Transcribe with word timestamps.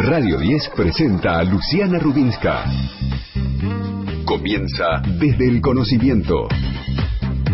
Radio 0.00 0.38
10 0.38 0.70
presenta 0.76 1.40
a 1.40 1.42
Luciana 1.42 1.98
Rubinska. 1.98 2.64
Comienza 4.24 5.02
desde 5.18 5.48
el 5.48 5.60
conocimiento. 5.60 6.46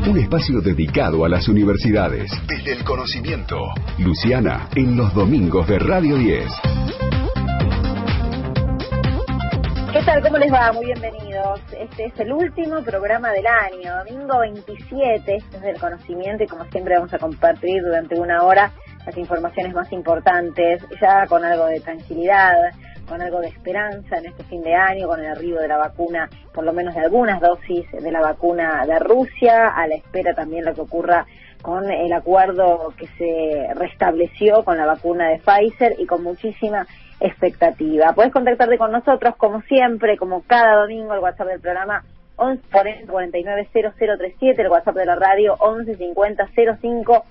Un 0.07 0.19
espacio 0.19 0.61
dedicado 0.61 1.25
a 1.25 1.31
las 1.31 1.49
universidades. 1.49 2.31
Desde 2.47 2.73
el 2.73 2.85
conocimiento. 2.85 3.57
Luciana, 3.99 4.69
en 4.77 4.95
los 4.95 5.15
domingos 5.15 5.67
de 5.69 5.79
Radio 5.79 6.17
10. 6.17 6.45
¿Qué 9.95 10.03
tal? 10.03 10.23
¿Cómo 10.23 10.37
les 10.37 10.53
va? 10.53 10.71
Muy 10.75 10.85
bienvenidos. 10.85 11.61
Este 11.81 12.07
es 12.07 12.21
el 12.21 12.31
último 12.31 12.83
programa 12.83 13.31
del 13.31 13.47
año, 13.47 14.05
domingo 14.05 14.41
27, 14.41 15.37
este 15.37 15.57
es 15.57 15.63
del 15.63 15.81
conocimiento 15.81 16.45
y 16.45 16.47
como 16.47 16.67
siempre 16.67 16.97
vamos 16.97 17.15
a 17.15 17.19
compartir 17.19 17.83
durante 17.83 18.21
una 18.21 18.43
hora 18.43 18.71
las 19.07 19.17
informaciones 19.17 19.75
más 19.75 19.91
importantes, 19.93 20.83
ya 21.01 21.27
con 21.27 21.45
algo 21.45 21.67
de 21.67 21.81
tranquilidad, 21.81 22.55
con 23.09 23.21
algo 23.21 23.41
de 23.41 23.49
esperanza 23.49 24.17
en 24.17 24.27
este 24.27 24.45
fin 24.45 24.63
de 24.63 24.75
año, 24.75 25.07
con 25.07 25.21
el 25.21 25.27
arribo 25.27 25.61
de 25.61 25.69
la 25.69 25.77
vacuna, 25.77 26.29
por 26.53 26.65
lo 26.65 26.73
menos 26.73 26.95
de 26.95 27.03
algunas 27.03 27.41
dosis 27.41 27.91
de 27.93 28.13
la 28.13 28.21
vacuna 28.21 28.85
de 28.87 28.99
Rusia, 28.99 29.69
a 29.69 29.87
la 29.87 29.97
espera 29.97 30.35
también 30.35 30.65
lo 30.65 30.75
que 30.75 30.81
ocurra 30.81 31.27
con 31.63 31.91
el 31.91 32.13
acuerdo 32.13 32.93
que 32.97 33.07
se 33.19 33.73
restableció 33.75 34.65
con 34.65 34.77
la 34.77 34.85
vacuna 34.85 35.31
de 35.31 35.39
Pfizer 35.39 35.95
y 35.99 36.07
con 36.07 36.23
muchísima 36.23 36.87
expectativa. 37.21 38.13
Puedes 38.15 38.33
contactarte 38.33 38.77
con 38.77 38.93
nosotros 38.93 39.35
como 39.37 39.63
siempre, 39.63 40.19
como 40.19 40.43
cada 40.43 40.83
domingo, 40.83 41.15
el 41.15 41.21
WhatsApp 41.21 41.49
del 41.49 41.61
programa 41.61 42.05
11 42.37 43.07
49 43.07 43.69
0037, 43.73 44.61
el 44.61 44.69
WhatsApp 44.69 44.97
de 44.97 45.07
la 45.07 45.15
radio 45.15 45.55
11 45.59 45.95
50 45.97 46.49
05 46.81 47.25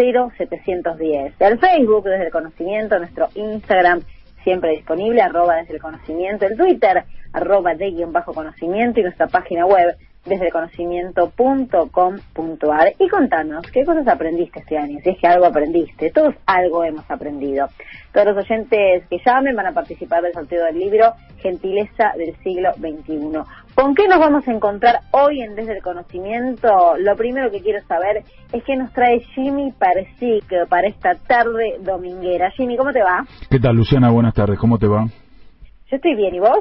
0710. 0.00 1.34
El 1.40 1.58
Facebook 1.58 2.04
desde 2.04 2.26
el 2.26 2.32
conocimiento, 2.32 2.98
nuestro 2.98 3.28
Instagram 3.34 4.02
siempre 4.42 4.70
disponible, 4.70 5.20
arroba 5.20 5.56
desde 5.56 5.74
el 5.74 5.80
conocimiento, 5.80 6.46
el 6.46 6.56
Twitter, 6.56 7.04
arroba 7.32 7.74
de 7.74 7.90
guion 7.90 8.12
bajo 8.12 8.32
conocimiento 8.32 9.00
y 9.00 9.02
nuestra 9.02 9.26
página 9.26 9.66
web 9.66 9.96
desde 10.24 10.46
el 10.46 10.52
conocimiento.com.ar 10.52 12.94
y 12.98 13.08
contanos 13.08 13.66
qué 13.72 13.84
cosas 13.84 14.06
aprendiste 14.06 14.60
este 14.60 14.76
año, 14.76 14.98
si 15.02 15.10
es 15.10 15.18
que 15.18 15.26
algo 15.26 15.46
aprendiste, 15.46 16.10
todos 16.10 16.34
algo 16.46 16.84
hemos 16.84 17.10
aprendido. 17.10 17.66
Todos 18.12 18.34
los 18.34 18.44
oyentes 18.44 19.04
que 19.08 19.18
llamen 19.24 19.56
van 19.56 19.66
a 19.66 19.72
participar 19.72 20.22
del 20.22 20.32
sorteo 20.32 20.64
del 20.64 20.78
libro 20.78 21.14
Gentileza 21.38 22.12
del 22.16 22.36
siglo 22.42 22.72
XXI. 22.74 23.40
¿Con 23.74 23.94
qué 23.94 24.06
nos 24.08 24.18
vamos 24.18 24.46
a 24.46 24.52
encontrar 24.52 25.00
hoy 25.12 25.40
en 25.40 25.54
Desde 25.54 25.76
el 25.76 25.82
Conocimiento? 25.82 26.96
Lo 26.98 27.16
primero 27.16 27.50
que 27.50 27.62
quiero 27.62 27.80
saber 27.86 28.24
es 28.52 28.62
qué 28.64 28.76
nos 28.76 28.92
trae 28.92 29.20
Jimmy 29.34 29.72
Parsic 29.72 30.68
para 30.68 30.88
esta 30.88 31.14
tarde 31.14 31.78
dominguera. 31.80 32.50
Jimmy, 32.50 32.76
¿cómo 32.76 32.92
te 32.92 33.02
va? 33.02 33.24
¿Qué 33.48 33.58
tal, 33.58 33.76
Luciana? 33.76 34.10
Buenas 34.10 34.34
tardes, 34.34 34.58
¿cómo 34.58 34.76
te 34.78 34.86
va? 34.86 35.06
Yo 35.06 35.96
estoy 35.96 36.14
bien, 36.14 36.34
¿y 36.34 36.40
vos? 36.40 36.58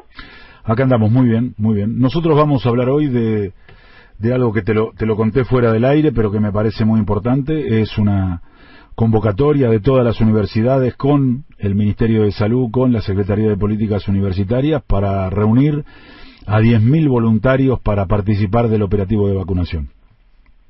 Acá 0.64 0.84
andamos 0.84 1.12
muy 1.12 1.28
bien, 1.28 1.56
muy 1.58 1.76
bien. 1.76 2.00
Nosotros 2.00 2.38
vamos 2.38 2.66
a 2.66 2.70
hablar 2.70 2.90
hoy 2.90 3.08
de, 3.08 3.54
algo 4.34 4.54
que 4.54 4.62
te 4.62 4.74
lo, 4.74 4.92
te 4.98 5.06
lo 5.06 5.16
conté 5.16 5.46
fuera 5.46 5.72
del 5.72 5.86
aire, 5.86 6.12
pero 6.12 6.32
que 6.32 6.40
me 6.40 6.52
parece 6.52 6.86
muy 6.86 7.00
importante. 7.00 7.82
Es 7.82 7.98
una 7.98 8.42
convocatoria 8.96 9.70
de 9.70 9.80
todas 9.80 10.04
las 10.04 10.20
universidades 10.20 10.96
con 10.96 11.46
el 11.58 11.76
Ministerio 11.76 12.24
de 12.24 12.32
Salud, 12.32 12.70
con 12.72 12.92
la 12.92 13.02
Secretaría 13.02 13.50
de 13.50 13.58
Políticas 13.58 14.08
Universitarias, 14.08 14.84
para 14.84 15.30
reunir 15.30 15.86
a 16.46 16.60
10.000 16.60 17.10
voluntarios 17.10 17.80
para 17.80 18.08
participar 18.08 18.68
del 18.68 18.82
operativo 18.82 19.28
de 19.28 19.36
vacunación. 19.36 19.90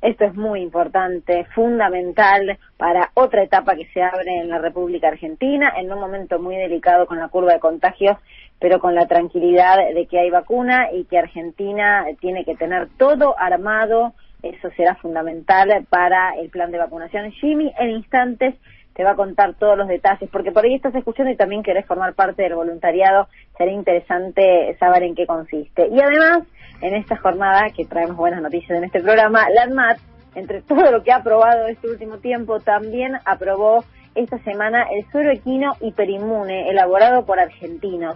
Esto 0.02 0.24
es 0.24 0.36
muy 0.36 0.62
importante, 0.62 1.46
fundamental 1.56 2.58
para 2.78 3.12
otra 3.16 3.44
etapa 3.44 3.76
que 3.76 3.86
se 3.88 4.02
abre 4.02 4.40
en 4.42 4.48
la 4.48 4.60
República 4.60 5.10
Argentina, 5.10 5.74
en 5.78 5.92
un 5.92 6.00
momento 6.00 6.40
muy 6.40 6.56
delicado 6.56 7.06
con 7.06 7.20
la 7.20 7.28
curva 7.28 7.54
de 7.54 7.60
contagios, 7.60 8.18
pero 8.60 8.80
con 8.80 8.94
la 8.94 9.08
tranquilidad 9.08 9.78
de 9.94 10.06
que 10.06 10.20
hay 10.20 10.30
vacuna 10.30 10.92
y 10.92 11.06
que 11.06 11.18
Argentina 11.18 12.06
tiene 12.20 12.44
que 12.46 12.56
tener 12.56 12.90
todo 12.98 13.36
armado. 13.40 14.14
Eso 14.44 14.70
será 14.76 14.96
fundamental 14.96 15.86
para 15.90 16.34
el 16.36 16.50
plan 16.50 16.72
de 16.72 16.78
vacunación. 16.78 17.32
Jimmy, 17.32 17.74
en 17.80 17.92
instantes 17.92 18.56
te 18.94 19.06
va 19.06 19.12
a 19.12 19.16
contar 19.16 19.54
todos 19.54 19.78
los 19.78 19.88
detalles, 19.88 20.30
porque 20.30 20.52
por 20.52 20.66
ahí 20.66 20.76
estás 20.76 20.94
escuchando 20.94 21.32
y 21.32 21.38
también 21.38 21.64
querés 21.64 21.86
formar 21.86 22.16
parte 22.16 22.44
del 22.44 22.56
voluntariado. 22.56 23.30
Será 23.58 23.72
interesante 23.72 24.76
saber 24.78 25.04
en 25.04 25.16
qué 25.16 25.26
consiste. 25.26 25.88
Y 25.88 26.02
además, 26.02 26.44
en 26.82 26.96
esta 26.96 27.16
jornada, 27.16 27.70
que 27.70 27.86
traemos 27.86 28.18
buenas 28.18 28.42
noticias 28.42 28.78
en 28.78 28.84
este 28.84 29.00
programa, 29.00 29.50
la 29.52 29.64
ANMAT, 29.64 30.00
entre 30.36 30.62
todo 30.64 30.92
lo 30.92 31.02
que 31.02 31.14
ha 31.14 31.18
aprobado 31.18 31.68
este 31.68 31.90
último 31.90 32.18
tiempo, 32.18 32.60
también 32.60 33.14
aprobó 33.24 33.86
esta 34.16 34.38
semana 34.40 34.86
el 34.92 35.10
suero 35.12 35.32
equino 35.32 35.76
hiperinmune 35.80 36.70
elaborado 36.70 37.26
por 37.26 37.40
argentinos. 37.40 38.16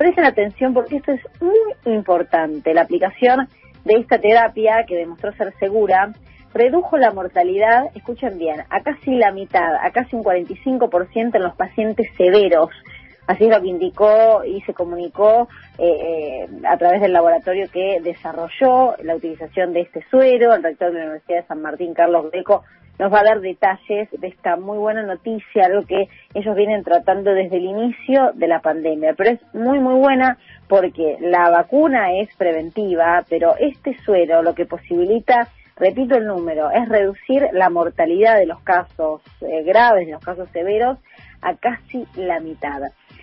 Presten 0.00 0.24
atención 0.24 0.72
porque 0.72 0.96
esto 0.96 1.12
es 1.12 1.20
muy 1.42 1.94
importante. 1.94 2.72
La 2.72 2.80
aplicación 2.80 3.46
de 3.84 3.96
esta 3.96 4.18
terapia, 4.18 4.86
que 4.88 4.96
demostró 4.96 5.30
ser 5.34 5.52
segura, 5.58 6.14
redujo 6.54 6.96
la 6.96 7.10
mortalidad, 7.10 7.84
escuchen 7.94 8.38
bien, 8.38 8.62
a 8.70 8.80
casi 8.80 9.14
la 9.16 9.30
mitad, 9.30 9.74
a 9.74 9.90
casi 9.90 10.16
un 10.16 10.24
45% 10.24 11.34
en 11.34 11.42
los 11.42 11.54
pacientes 11.54 12.06
severos 12.16 12.70
Así 13.30 13.44
es 13.44 13.50
lo 13.50 13.62
que 13.62 13.68
indicó 13.68 14.42
y 14.44 14.60
se 14.62 14.74
comunicó 14.74 15.48
eh, 15.78 15.86
eh, 15.86 16.48
a 16.66 16.76
través 16.76 17.00
del 17.00 17.12
laboratorio 17.12 17.68
que 17.72 18.00
desarrolló 18.02 18.96
la 19.04 19.14
utilización 19.14 19.72
de 19.72 19.82
este 19.82 20.04
suero. 20.10 20.52
El 20.52 20.64
rector 20.64 20.90
de 20.90 20.98
la 20.98 21.04
Universidad 21.04 21.42
de 21.42 21.46
San 21.46 21.62
Martín, 21.62 21.94
Carlos 21.94 22.28
Greco, 22.32 22.64
nos 23.00 23.10
va 23.10 23.20
a 23.20 23.24
dar 23.24 23.40
detalles 23.40 24.10
de 24.12 24.28
esta 24.28 24.56
muy 24.56 24.76
buena 24.76 25.02
noticia, 25.02 25.64
algo 25.64 25.86
que 25.86 26.10
ellos 26.34 26.54
vienen 26.54 26.84
tratando 26.84 27.32
desde 27.32 27.56
el 27.56 27.64
inicio 27.64 28.32
de 28.34 28.46
la 28.46 28.60
pandemia. 28.60 29.14
Pero 29.16 29.30
es 29.30 29.40
muy, 29.54 29.78
muy 29.78 29.94
buena 29.94 30.36
porque 30.68 31.16
la 31.18 31.48
vacuna 31.48 32.12
es 32.12 32.28
preventiva, 32.36 33.24
pero 33.30 33.54
este 33.58 33.96
suero 34.04 34.42
lo 34.42 34.54
que 34.54 34.66
posibilita 34.66 35.48
repito 35.76 36.14
el 36.14 36.26
número, 36.26 36.70
es 36.70 36.86
reducir 36.90 37.48
la 37.52 37.70
mortalidad 37.70 38.36
de 38.36 38.44
los 38.44 38.60
casos 38.60 39.22
eh, 39.40 39.62
graves, 39.62 40.04
de 40.04 40.12
los 40.12 40.22
casos 40.22 40.46
severos, 40.52 40.98
a 41.40 41.54
casi 41.54 42.06
la 42.16 42.38
mitad. 42.38 42.82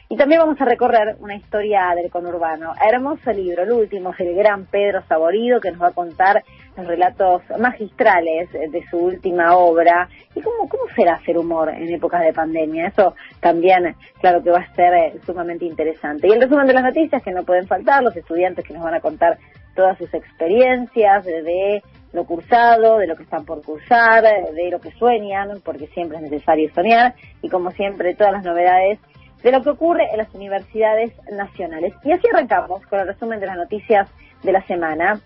Y 0.09 0.17
también 0.17 0.39
vamos 0.39 0.59
a 0.59 0.65
recorrer 0.65 1.17
una 1.19 1.35
historia 1.35 1.93
del 1.93 2.09
conurbano. 2.09 2.73
Hermoso 2.81 3.31
libro, 3.31 3.63
el 3.63 3.71
último, 3.73 4.13
el 4.17 4.35
gran 4.35 4.65
Pedro 4.65 5.03
Saborido, 5.07 5.59
que 5.59 5.71
nos 5.71 5.81
va 5.81 5.89
a 5.89 5.91
contar 5.91 6.43
los 6.77 6.87
relatos 6.87 7.41
magistrales 7.59 8.51
de 8.51 8.83
su 8.89 8.97
última 8.97 9.57
obra. 9.57 10.07
¿Y 10.35 10.41
cómo, 10.41 10.69
cómo 10.69 10.83
será 10.95 11.15
hacer 11.15 11.37
humor 11.37 11.69
en 11.69 11.93
épocas 11.93 12.21
de 12.21 12.33
pandemia? 12.33 12.87
Eso 12.87 13.15
también, 13.39 13.95
claro 14.21 14.43
que 14.43 14.51
va 14.51 14.59
a 14.59 14.75
ser 14.75 14.93
eh, 14.93 15.13
sumamente 15.25 15.65
interesante. 15.65 16.27
Y 16.27 16.31
el 16.31 16.41
resumen 16.41 16.67
de 16.67 16.73
las 16.73 16.83
noticias 16.83 17.23
que 17.23 17.31
no 17.31 17.43
pueden 17.43 17.67
faltar, 17.67 18.03
los 18.03 18.15
estudiantes 18.15 18.65
que 18.65 18.73
nos 18.73 18.83
van 18.83 18.95
a 18.95 19.01
contar 19.01 19.37
todas 19.75 19.97
sus 19.97 20.13
experiencias 20.13 21.25
de 21.25 21.83
lo 22.13 22.25
cursado, 22.25 22.97
de 22.97 23.07
lo 23.07 23.15
que 23.15 23.23
están 23.23 23.45
por 23.45 23.61
cursar, 23.63 24.23
de 24.23 24.71
lo 24.71 24.79
que 24.79 24.91
sueñan, 24.91 25.61
porque 25.63 25.87
siempre 25.87 26.17
es 26.17 26.23
necesario 26.23 26.73
soñar, 26.73 27.13
y 27.41 27.49
como 27.49 27.71
siempre 27.71 28.15
todas 28.15 28.33
las 28.33 28.43
novedades 28.43 28.99
de 29.43 29.51
lo 29.51 29.61
que 29.61 29.69
ocurre 29.69 30.09
en 30.11 30.17
las 30.17 30.33
universidades 30.33 31.13
nacionales. 31.31 31.93
Y 32.03 32.11
así 32.11 32.27
arrancamos 32.33 32.85
con 32.87 32.99
el 32.99 33.07
resumen 33.07 33.39
de 33.39 33.45
las 33.45 33.57
noticias 33.57 34.09
de 34.43 34.51
la 34.51 34.65
semana. 34.65 35.19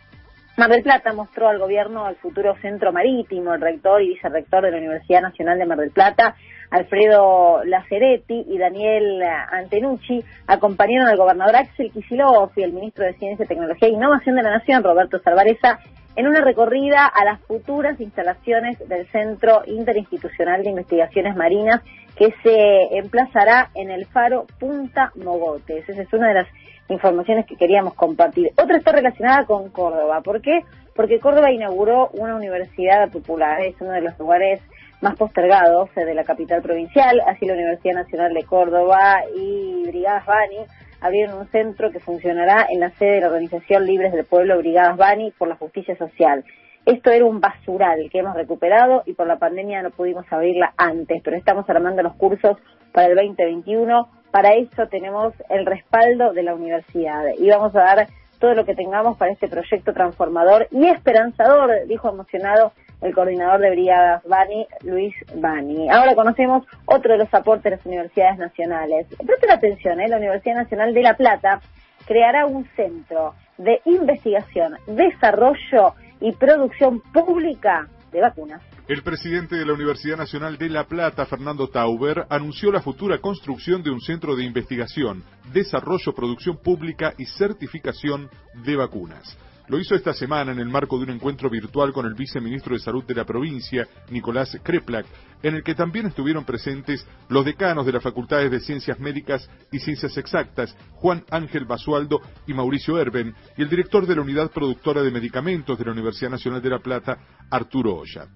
Mar 0.58 0.70
del 0.70 0.84
Plata 0.84 1.14
mostró 1.14 1.48
al 1.48 1.60
gobierno 1.60 2.10
el 2.10 2.18
futuro 2.18 2.56
centro 2.62 2.92
marítimo, 2.92 3.54
el 3.54 3.62
rector 3.62 4.02
y 4.02 4.10
vicerrector 4.10 4.64
de 4.64 4.72
la 4.72 4.78
Universidad 4.78 5.22
Nacional 5.22 5.58
de 5.58 5.66
Mar 5.66 5.78
del 5.78 5.92
Plata, 5.92 6.36
Alfredo 6.70 7.64
Laceretti 7.64 8.46
y 8.48 8.58
Daniel 8.58 9.22
Antenucci, 9.52 10.24
acompañaron 10.48 11.08
al 11.08 11.18
gobernador 11.18 11.56
Axel 11.56 11.92
Kicillof 11.92 12.58
y 12.58 12.64
el 12.64 12.74
ministro 12.74 13.06
de 13.06 13.14
Ciencia, 13.14 13.46
Tecnología 13.46 13.88
e 13.88 13.92
Innovación 13.92 14.36
de 14.36 14.44
la 14.44 14.52
Nación, 14.52 14.84
Roberto 14.84 15.20
Salvareza, 15.20 15.80
en 16.16 16.28
una 16.28 16.42
recorrida 16.42 17.06
a 17.06 17.24
las 17.24 17.40
futuras 17.42 18.00
instalaciones 18.02 18.78
del 18.90 19.08
Centro 19.08 19.64
Interinstitucional 19.66 20.64
de 20.64 20.70
Investigaciones 20.70 21.36
Marinas 21.36 21.82
que 22.18 22.34
se 22.44 22.98
emplazará 22.98 23.70
en 23.74 23.90
el 23.90 24.06
faro 24.08 24.46
Punta 24.60 25.12
Mogotes. 25.16 25.88
Esa 25.88 26.02
es 26.02 26.14
una 26.14 26.28
de 26.28 26.34
las 26.34 26.48
informaciones 26.92 27.46
que 27.46 27.56
queríamos 27.56 27.94
compartir. 27.94 28.52
Otra 28.62 28.78
está 28.78 28.92
relacionada 28.92 29.46
con 29.46 29.70
Córdoba. 29.70 30.22
¿Por 30.22 30.42
qué? 30.42 30.62
Porque 30.96 31.20
Córdoba 31.20 31.52
inauguró 31.52 32.10
una 32.14 32.36
universidad 32.36 33.10
popular. 33.12 33.62
Es 33.62 33.76
uno 33.80 33.92
de 33.92 34.02
los 34.02 34.18
lugares 34.20 34.62
más 35.02 35.16
postergados 35.16 35.94
de 35.96 36.14
la 36.14 36.24
capital 36.24 36.62
provincial. 36.62 37.22
Así 37.28 37.46
la 37.46 37.54
Universidad 37.54 37.96
Nacional 37.96 38.34
de 38.34 38.44
Córdoba 38.44 39.24
y 39.36 39.84
Brigadas 39.88 40.26
Bani 40.26 40.58
abrieron 41.02 41.40
un 41.40 41.48
centro 41.48 41.92
que 41.92 42.00
funcionará 42.00 42.68
en 42.70 42.80
la 42.80 42.92
sede 42.92 43.16
de 43.16 43.22
la 43.22 43.28
organización 43.28 43.86
Libres 43.86 44.14
del 44.14 44.26
Pueblo 44.26 44.58
Brigadas 44.60 44.98
Bani 44.98 45.32
por 45.32 45.48
la 45.48 45.56
Justicia 45.56 45.96
Social. 45.98 46.46
Esto 46.86 47.12
era 47.12 47.26
un 47.26 47.40
basural 47.40 48.10
que 48.12 48.20
hemos 48.20 48.36
recuperado 48.36 49.04
y 49.06 49.14
por 49.14 49.28
la 49.28 49.38
pandemia 49.38 49.84
no 49.84 49.92
pudimos 49.92 50.26
abrirla 50.32 50.74
antes, 50.78 51.22
pero 51.24 51.38
estamos 51.38 51.70
armando 51.70 52.02
los 52.02 52.16
cursos 52.16 52.58
para 52.92 53.08
el 53.08 53.16
2021. 53.16 54.21
Para 54.32 54.54
eso 54.56 54.88
tenemos 54.88 55.34
el 55.50 55.66
respaldo 55.66 56.34
de 56.34 56.44
la 56.44 56.56
universidad 56.56 57.24
y 57.38 57.50
vamos 57.50 57.76
a 57.76 57.80
dar 57.80 58.08
todo 58.40 58.56
lo 58.56 58.66
que 58.66 58.76
tengamos 58.76 59.18
para 59.18 59.32
este 59.32 59.48
proyecto 59.48 59.94
transformador 59.94 60.68
y 60.72 60.88
esperanzador, 60.88 61.86
dijo 61.88 62.10
emocionado 62.10 62.72
el 63.02 63.14
coordinador 63.14 63.60
de 63.60 63.72
brigadas 63.72 64.24
Bani, 64.24 64.68
Luis 64.84 65.14
Bani. 65.36 65.90
Ahora 65.90 66.16
conocemos 66.16 66.66
otro 66.86 67.14
de 67.14 67.20
los 67.20 67.34
aportes 67.34 67.66
de 67.66 67.72
las 67.72 67.86
universidades 67.86 68.38
nacionales. 68.38 69.08
Presten 69.26 69.52
atención, 69.52 70.00
¿eh? 70.00 70.08
la 70.08 70.18
Universidad 70.18 70.56
Nacional 70.56 70.94
de 70.94 71.02
La 71.02 71.16
Plata 71.16 71.62
creará 72.06 72.46
un 72.46 72.66
centro 72.76 73.34
de 73.58 73.82
investigación, 73.86 74.78
desarrollo 74.88 75.94
y 76.20 76.32
producción 76.32 77.02
pública 77.02 77.88
de 78.12 78.22
vacunas. 78.22 78.62
El 78.88 79.04
presidente 79.04 79.56
de 79.56 79.66
la 79.66 79.74
Universidad 79.74 80.18
Nacional 80.18 80.58
de 80.58 80.70
La 80.70 80.86
Plata, 80.86 81.26
Fernando 81.26 81.68
Tauber, 81.70 82.26
anunció 82.30 82.72
la 82.72 82.82
futura 82.82 83.20
construcción 83.20 83.82
de 83.84 83.92
un 83.92 84.02
centro 84.02 84.36
de 84.36 84.44
investigación, 84.44 85.24
desarrollo, 85.54 86.14
producción 86.14 86.58
pública 86.58 87.14
y 87.18 87.26
certificación 87.26 88.30
de 88.66 88.76
vacunas. 88.76 89.38
Lo 89.72 89.80
hizo 89.80 89.96
esta 89.96 90.14
semana 90.14 90.52
en 90.52 90.60
el 90.60 90.68
marco 90.68 90.98
de 90.98 91.06
un 91.06 91.12
encuentro 91.12 91.50
virtual 91.50 91.94
con 91.94 92.06
el 92.06 92.14
viceministro 92.14 92.74
de 92.76 92.82
Salud 92.82 93.06
de 93.06 93.16
la 93.16 93.24
provincia, 93.24 93.88
Nicolás 94.10 94.60
Kreplak, 94.62 95.06
en 95.42 95.56
el 95.56 95.64
que 95.64 95.76
también 95.76 96.08
estuvieron 96.08 96.44
presentes 96.44 97.08
los 97.30 97.46
decanos 97.46 97.86
de 97.86 97.94
las 97.94 98.04
Facultades 98.04 98.52
de 98.52 98.60
Ciencias 98.60 99.00
Médicas 99.00 99.50
y 99.72 99.80
Ciencias 99.80 100.18
Exactas, 100.18 100.76
Juan 100.96 101.24
Ángel 101.32 101.64
Basualdo 101.64 102.20
y 102.48 102.54
Mauricio 102.54 103.00
Erben, 103.00 103.34
y 103.56 103.62
el 103.62 103.70
director 103.70 104.06
de 104.06 104.18
la 104.18 104.24
Unidad 104.24 104.52
Productora 104.52 105.04
de 105.04 105.12
Medicamentos 105.12 105.80
de 105.80 105.86
la 105.86 105.94
Universidad 105.94 106.32
Nacional 106.32 106.62
de 106.62 106.70
La 106.70 106.80
Plata, 106.80 107.18
Arturo 107.50 107.96
Olla. 107.96 108.28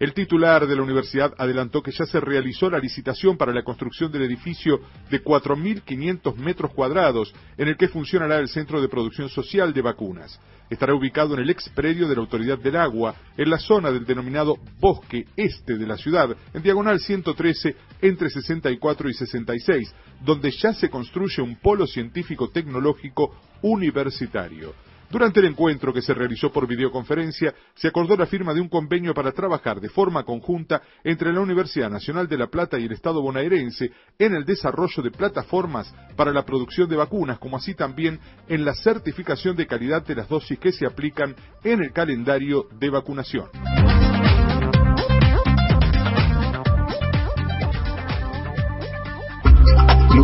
El 0.00 0.14
titular 0.14 0.66
de 0.66 0.74
la 0.74 0.82
universidad 0.82 1.34
adelantó 1.36 1.82
que 1.82 1.92
ya 1.92 2.06
se 2.06 2.20
realizó 2.20 2.70
la 2.70 2.78
licitación 2.78 3.36
para 3.36 3.52
la 3.52 3.62
construcción 3.62 4.10
del 4.10 4.22
edificio 4.22 4.80
de 5.10 5.22
4.500 5.22 6.36
metros 6.36 6.72
cuadrados 6.72 7.34
en 7.58 7.68
el 7.68 7.76
que 7.76 7.88
funcionará 7.88 8.38
el 8.38 8.48
Centro 8.48 8.80
de 8.80 8.88
Producción 8.88 9.28
Social 9.28 9.74
de 9.74 9.82
Vacunas. 9.82 10.40
Estará 10.70 10.94
ubicado 10.94 11.34
en 11.34 11.40
el 11.40 11.50
ex 11.50 11.68
predio 11.68 12.08
de 12.08 12.14
la 12.14 12.22
Autoridad 12.22 12.58
del 12.58 12.76
Agua, 12.76 13.14
en 13.36 13.50
la 13.50 13.58
zona 13.58 13.90
del 13.90 14.06
denominado 14.06 14.56
Bosque 14.78 15.26
Este 15.36 15.76
de 15.76 15.86
la 15.86 15.98
ciudad, 15.98 16.34
en 16.54 16.62
diagonal 16.62 16.98
113 16.98 17.76
entre 18.00 18.30
64 18.30 19.10
y 19.10 19.12
66, 19.12 19.94
donde 20.24 20.50
ya 20.50 20.72
se 20.72 20.88
construye 20.88 21.42
un 21.42 21.56
polo 21.56 21.86
científico 21.86 22.48
tecnológico 22.48 23.34
universitario. 23.60 24.72
Durante 25.10 25.40
el 25.40 25.46
encuentro 25.46 25.92
que 25.92 26.02
se 26.02 26.14
realizó 26.14 26.52
por 26.52 26.68
videoconferencia, 26.68 27.52
se 27.74 27.88
acordó 27.88 28.16
la 28.16 28.26
firma 28.26 28.54
de 28.54 28.60
un 28.60 28.68
convenio 28.68 29.12
para 29.12 29.32
trabajar 29.32 29.80
de 29.80 29.88
forma 29.88 30.22
conjunta 30.22 30.82
entre 31.02 31.32
la 31.32 31.40
Universidad 31.40 31.90
Nacional 31.90 32.28
de 32.28 32.38
La 32.38 32.46
Plata 32.46 32.78
y 32.78 32.84
el 32.84 32.92
Estado 32.92 33.20
bonaerense 33.20 33.90
en 34.20 34.34
el 34.34 34.44
desarrollo 34.44 35.02
de 35.02 35.10
plataformas 35.10 35.92
para 36.14 36.32
la 36.32 36.44
producción 36.44 36.88
de 36.88 36.94
vacunas, 36.94 37.40
como 37.40 37.56
así 37.56 37.74
también 37.74 38.20
en 38.46 38.64
la 38.64 38.74
certificación 38.74 39.56
de 39.56 39.66
calidad 39.66 40.06
de 40.06 40.14
las 40.14 40.28
dosis 40.28 40.60
que 40.60 40.70
se 40.70 40.86
aplican 40.86 41.34
en 41.64 41.82
el 41.82 41.92
calendario 41.92 42.68
de 42.78 42.90
vacunación. 42.90 43.48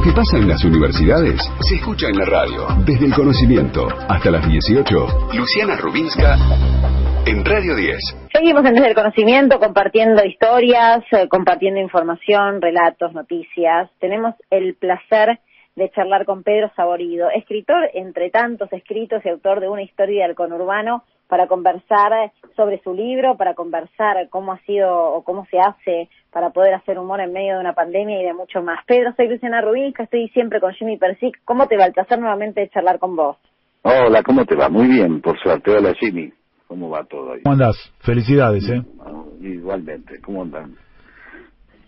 Que 0.06 0.12
pasa 0.12 0.38
en 0.38 0.46
las 0.46 0.64
universidades 0.64 1.42
se 1.58 1.74
escucha 1.74 2.06
en 2.06 2.16
la 2.16 2.26
radio. 2.26 2.68
Desde 2.86 3.06
el 3.06 3.12
conocimiento 3.12 3.88
hasta 4.08 4.30
las 4.30 4.46
18. 4.46 5.34
Luciana 5.34 5.74
Rubinska 5.74 6.36
en 7.26 7.44
Radio 7.44 7.74
10. 7.74 8.28
Seguimos 8.32 8.64
en 8.66 8.74
Desde 8.74 8.86
el 8.86 8.94
Conocimiento 8.94 9.58
compartiendo 9.58 10.24
historias, 10.24 11.02
eh, 11.10 11.26
compartiendo 11.28 11.80
información, 11.80 12.62
relatos, 12.62 13.14
noticias. 13.14 13.90
Tenemos 13.98 14.36
el 14.50 14.76
placer 14.76 15.40
de 15.74 15.90
charlar 15.90 16.24
con 16.24 16.44
Pedro 16.44 16.70
Saborido, 16.76 17.28
escritor 17.30 17.90
entre 17.92 18.30
tantos 18.30 18.72
escritos 18.72 19.22
y 19.24 19.28
autor 19.28 19.58
de 19.58 19.68
una 19.68 19.82
historia 19.82 20.28
del 20.28 20.36
conurbano 20.36 21.02
para 21.28 21.46
conversar 21.46 22.32
sobre 22.54 22.80
su 22.82 22.94
libro, 22.94 23.36
para 23.36 23.54
conversar 23.54 24.28
cómo 24.30 24.52
ha 24.52 24.58
sido 24.60 24.92
o 24.92 25.22
cómo 25.24 25.46
se 25.46 25.58
hace 25.58 26.08
para 26.30 26.50
poder 26.50 26.74
hacer 26.74 26.98
humor 26.98 27.20
en 27.20 27.32
medio 27.32 27.54
de 27.54 27.60
una 27.60 27.72
pandemia 27.72 28.20
y 28.20 28.24
de 28.24 28.34
mucho 28.34 28.62
más. 28.62 28.84
Pedro, 28.86 29.12
soy 29.16 29.28
Luciana 29.28 29.62
que 29.96 30.02
estoy 30.02 30.28
siempre 30.28 30.60
con 30.60 30.72
Jimmy 30.74 30.98
Persic. 30.98 31.38
¿Cómo 31.44 31.66
te 31.66 31.76
va? 31.76 31.86
El 31.86 31.92
placer 31.92 32.18
nuevamente 32.18 32.60
de 32.60 32.68
charlar 32.68 32.98
con 32.98 33.16
vos. 33.16 33.36
Hola, 33.82 34.22
¿cómo 34.22 34.44
te 34.44 34.54
va? 34.54 34.68
Muy 34.68 34.86
bien, 34.86 35.20
por 35.20 35.38
suerte. 35.38 35.70
Hola, 35.70 35.94
Jimmy. 35.98 36.32
¿Cómo 36.66 36.90
va 36.90 37.04
todo 37.04 37.32
ahí? 37.32 37.42
¿Cómo 37.42 37.54
andás? 37.54 37.76
Felicidades, 38.00 38.68
¿eh? 38.68 38.82
Igualmente, 39.40 40.20
¿cómo 40.20 40.42
andan? 40.42 40.74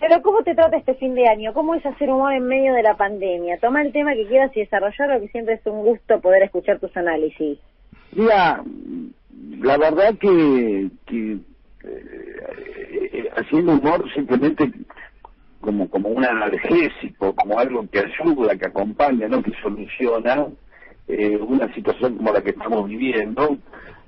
Pero 0.01 0.23
¿cómo 0.23 0.43
te 0.45 0.55
trata 0.55 0.77
este 0.77 0.95
fin 0.95 1.15
de 1.15 1.29
año? 1.29 1.53
¿Cómo 1.53 1.75
es 1.75 1.85
hacer 1.85 2.09
humor 2.09 2.33
en 2.33 2.47
medio 2.47 2.73
de 2.73 2.83
la 2.83 2.97
pandemia? 2.97 3.59
Toma 3.61 3.83
el 3.83 3.93
tema 3.93 4.15
que 4.15 4.29
quieras 4.29 4.57
y 4.57 4.61
desarrollarlo, 4.61 5.21
que 5.21 5.29
siempre 5.29 5.55
es 5.55 5.67
un 5.67 5.85
gusto 5.85 6.21
poder 6.21 6.45
escuchar 6.45 6.79
tus 6.79 6.97
análisis. 6.97 7.59
Mira, 8.13 8.63
la 9.63 9.77
verdad 9.79 10.17
que, 10.19 10.89
que 11.07 11.39
eh, 11.85 13.31
haciendo 13.37 13.73
humor 13.73 14.05
simplemente 14.15 14.71
como 15.61 15.89
como 15.91 16.09
un 16.11 16.25
analgésico, 16.25 17.35
como 17.35 17.59
algo 17.59 17.87
que 17.91 18.01
ayuda, 18.01 18.57
que 18.57 18.67
acompaña, 18.67 19.29
no 19.29 19.43
que 19.43 19.53
soluciona 19.63 20.47
eh, 21.09 21.37
una 21.37 21.73
situación 21.75 22.17
como 22.17 22.33
la 22.33 22.43
que 22.43 22.51
estamos 22.51 22.89
viviendo. 22.89 23.57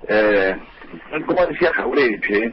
Eh, 0.08 0.56
como 1.26 1.47
decía 1.47 1.73
Jaureche, 1.75 2.53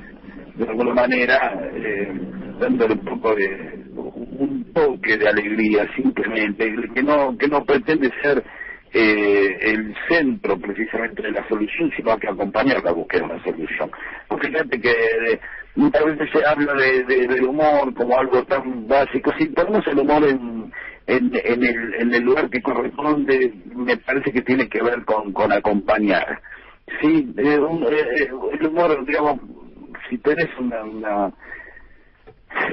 de 0.55 0.67
alguna 0.67 0.93
manera, 0.93 1.69
eh, 1.73 2.11
dándole 2.59 2.93
un 2.93 3.05
poco 3.05 3.35
de 3.35 3.85
un 3.95 4.71
toque 4.73 5.17
de 5.17 5.27
alegría 5.27 5.88
simplemente, 5.95 6.73
que 6.93 7.03
no 7.03 7.38
que 7.38 7.47
no 7.47 7.63
pretende 7.65 8.11
ser 8.21 8.43
eh, 8.94 9.57
el 9.62 9.95
centro 10.07 10.57
precisamente 10.60 11.22
de 11.22 11.31
la 11.31 11.48
solución, 11.48 11.92
sino 11.95 12.18
que 12.18 12.28
acompañar 12.28 12.84
la 12.84 12.92
búsqueda 12.92 13.28
de 13.28 13.34
una 13.34 13.44
solución. 13.44 13.92
Porque 14.28 14.48
fíjate 14.48 14.80
que 14.80 14.92
eh, 14.92 15.39
muchas 15.75 16.06
veces 16.06 16.30
se 16.31 16.45
habla 16.45 16.74
de, 16.74 17.04
del 17.04 17.44
humor 17.44 17.94
como 17.94 18.18
algo 18.18 18.44
tan 18.45 18.88
básico, 18.88 19.31
si 19.38 19.45
ponemos 19.48 19.86
el 19.88 20.00
humor 20.00 20.24
en, 20.28 20.72
en, 21.07 21.31
en, 21.44 21.63
el, 21.63 21.94
en 21.95 22.13
el 22.13 22.24
lugar 22.24 22.50
que 22.50 22.62
corresponde, 22.62 23.54
me 23.75 23.98
parece 23.98 24.31
que 24.31 24.42
tiene 24.42 24.68
que 24.69 24.81
ver 24.81 25.04
con, 25.06 25.34
con 25.34 25.51
acompañar. 25.51 26.42
Sí, 27.01 27.34
eh, 27.38 27.60
un, 27.60 27.84
eh, 27.84 28.30
el 28.60 28.68
humor, 28.68 29.06
digamos, 29.06 29.39
si 30.10 30.18
tenés 30.19 30.48
una, 30.60 30.84
una 30.84 31.34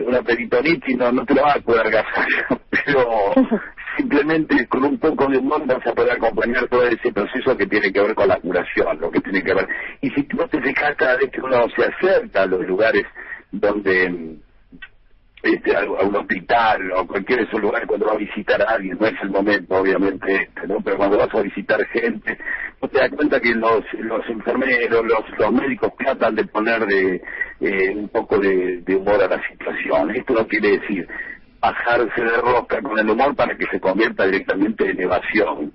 una 0.06 0.22
peritonitis 0.22 0.96
no, 0.96 1.12
no 1.12 1.24
te 1.24 1.34
lo 1.34 1.42
va 1.42 1.54
a 1.54 1.60
poder 1.60 1.90
gastar, 1.90 2.26
pero 2.70 3.34
simplemente 3.96 4.66
con 4.68 4.84
un 4.84 4.98
poco 4.98 5.26
de 5.28 5.38
humor 5.38 5.66
vas 5.66 5.86
a 5.86 5.94
poder 5.94 6.12
acompañar 6.12 6.68
todo 6.68 6.84
ese 6.84 7.12
proceso 7.12 7.56
que 7.56 7.66
tiene 7.66 7.92
que 7.92 8.00
ver 8.00 8.14
con 8.14 8.28
la 8.28 8.40
curación, 8.40 9.00
lo 9.00 9.10
que 9.10 9.20
tiene 9.20 9.42
que 9.42 9.54
ver. 9.54 9.68
Y 10.00 10.10
si 10.10 10.22
tú 10.24 10.38
te 10.48 10.60
fijas 10.60 10.94
cada 10.96 11.16
vez 11.16 11.30
que 11.30 11.40
uno 11.40 11.66
se 11.70 11.84
acerca 11.84 12.42
a 12.42 12.46
los 12.46 12.66
lugares 12.66 13.04
donde 13.50 14.38
este, 15.42 15.76
a, 15.76 15.84
un 15.84 16.16
hospital 16.16 16.92
o 16.92 17.06
cualquier 17.06 17.40
de 17.40 17.44
esos 17.44 17.60
lugares 17.60 17.86
cuando 17.86 18.06
va 18.06 18.12
a 18.12 18.18
visitar 18.18 18.62
a 18.62 18.74
alguien, 18.74 18.96
no 18.98 19.06
es 19.06 19.14
el 19.22 19.30
momento 19.30 19.74
obviamente 19.74 20.34
este, 20.34 20.66
¿no? 20.66 20.80
pero 20.82 20.96
cuando 20.96 21.18
vas 21.18 21.34
a 21.34 21.42
visitar 21.42 21.86
gente, 21.88 22.38
no 22.80 22.88
te 22.88 22.98
das 22.98 23.10
cuenta 23.10 23.40
que 23.40 23.54
los, 23.54 23.84
los 23.98 24.28
enfermeros, 24.28 25.04
los, 25.04 25.38
los 25.38 25.52
médicos 25.52 25.92
tratan 25.98 26.34
de 26.34 26.44
poner 26.46 26.86
de, 26.86 27.22
eh, 27.60 27.90
un 27.94 28.08
poco 28.08 28.38
de 28.38 28.96
humor 28.96 29.22
a 29.22 29.28
la 29.28 29.48
situación. 29.48 30.16
Esto 30.16 30.32
no 30.32 30.46
quiere 30.46 30.78
decir 30.78 31.08
bajarse 31.64 32.22
de 32.22 32.36
rosca 32.42 32.82
con 32.82 32.98
el 32.98 33.08
humor 33.10 33.34
para 33.34 33.56
que 33.56 33.66
se 33.66 33.80
convierta 33.80 34.26
directamente 34.26 34.90
en 34.90 35.00
evasión. 35.00 35.72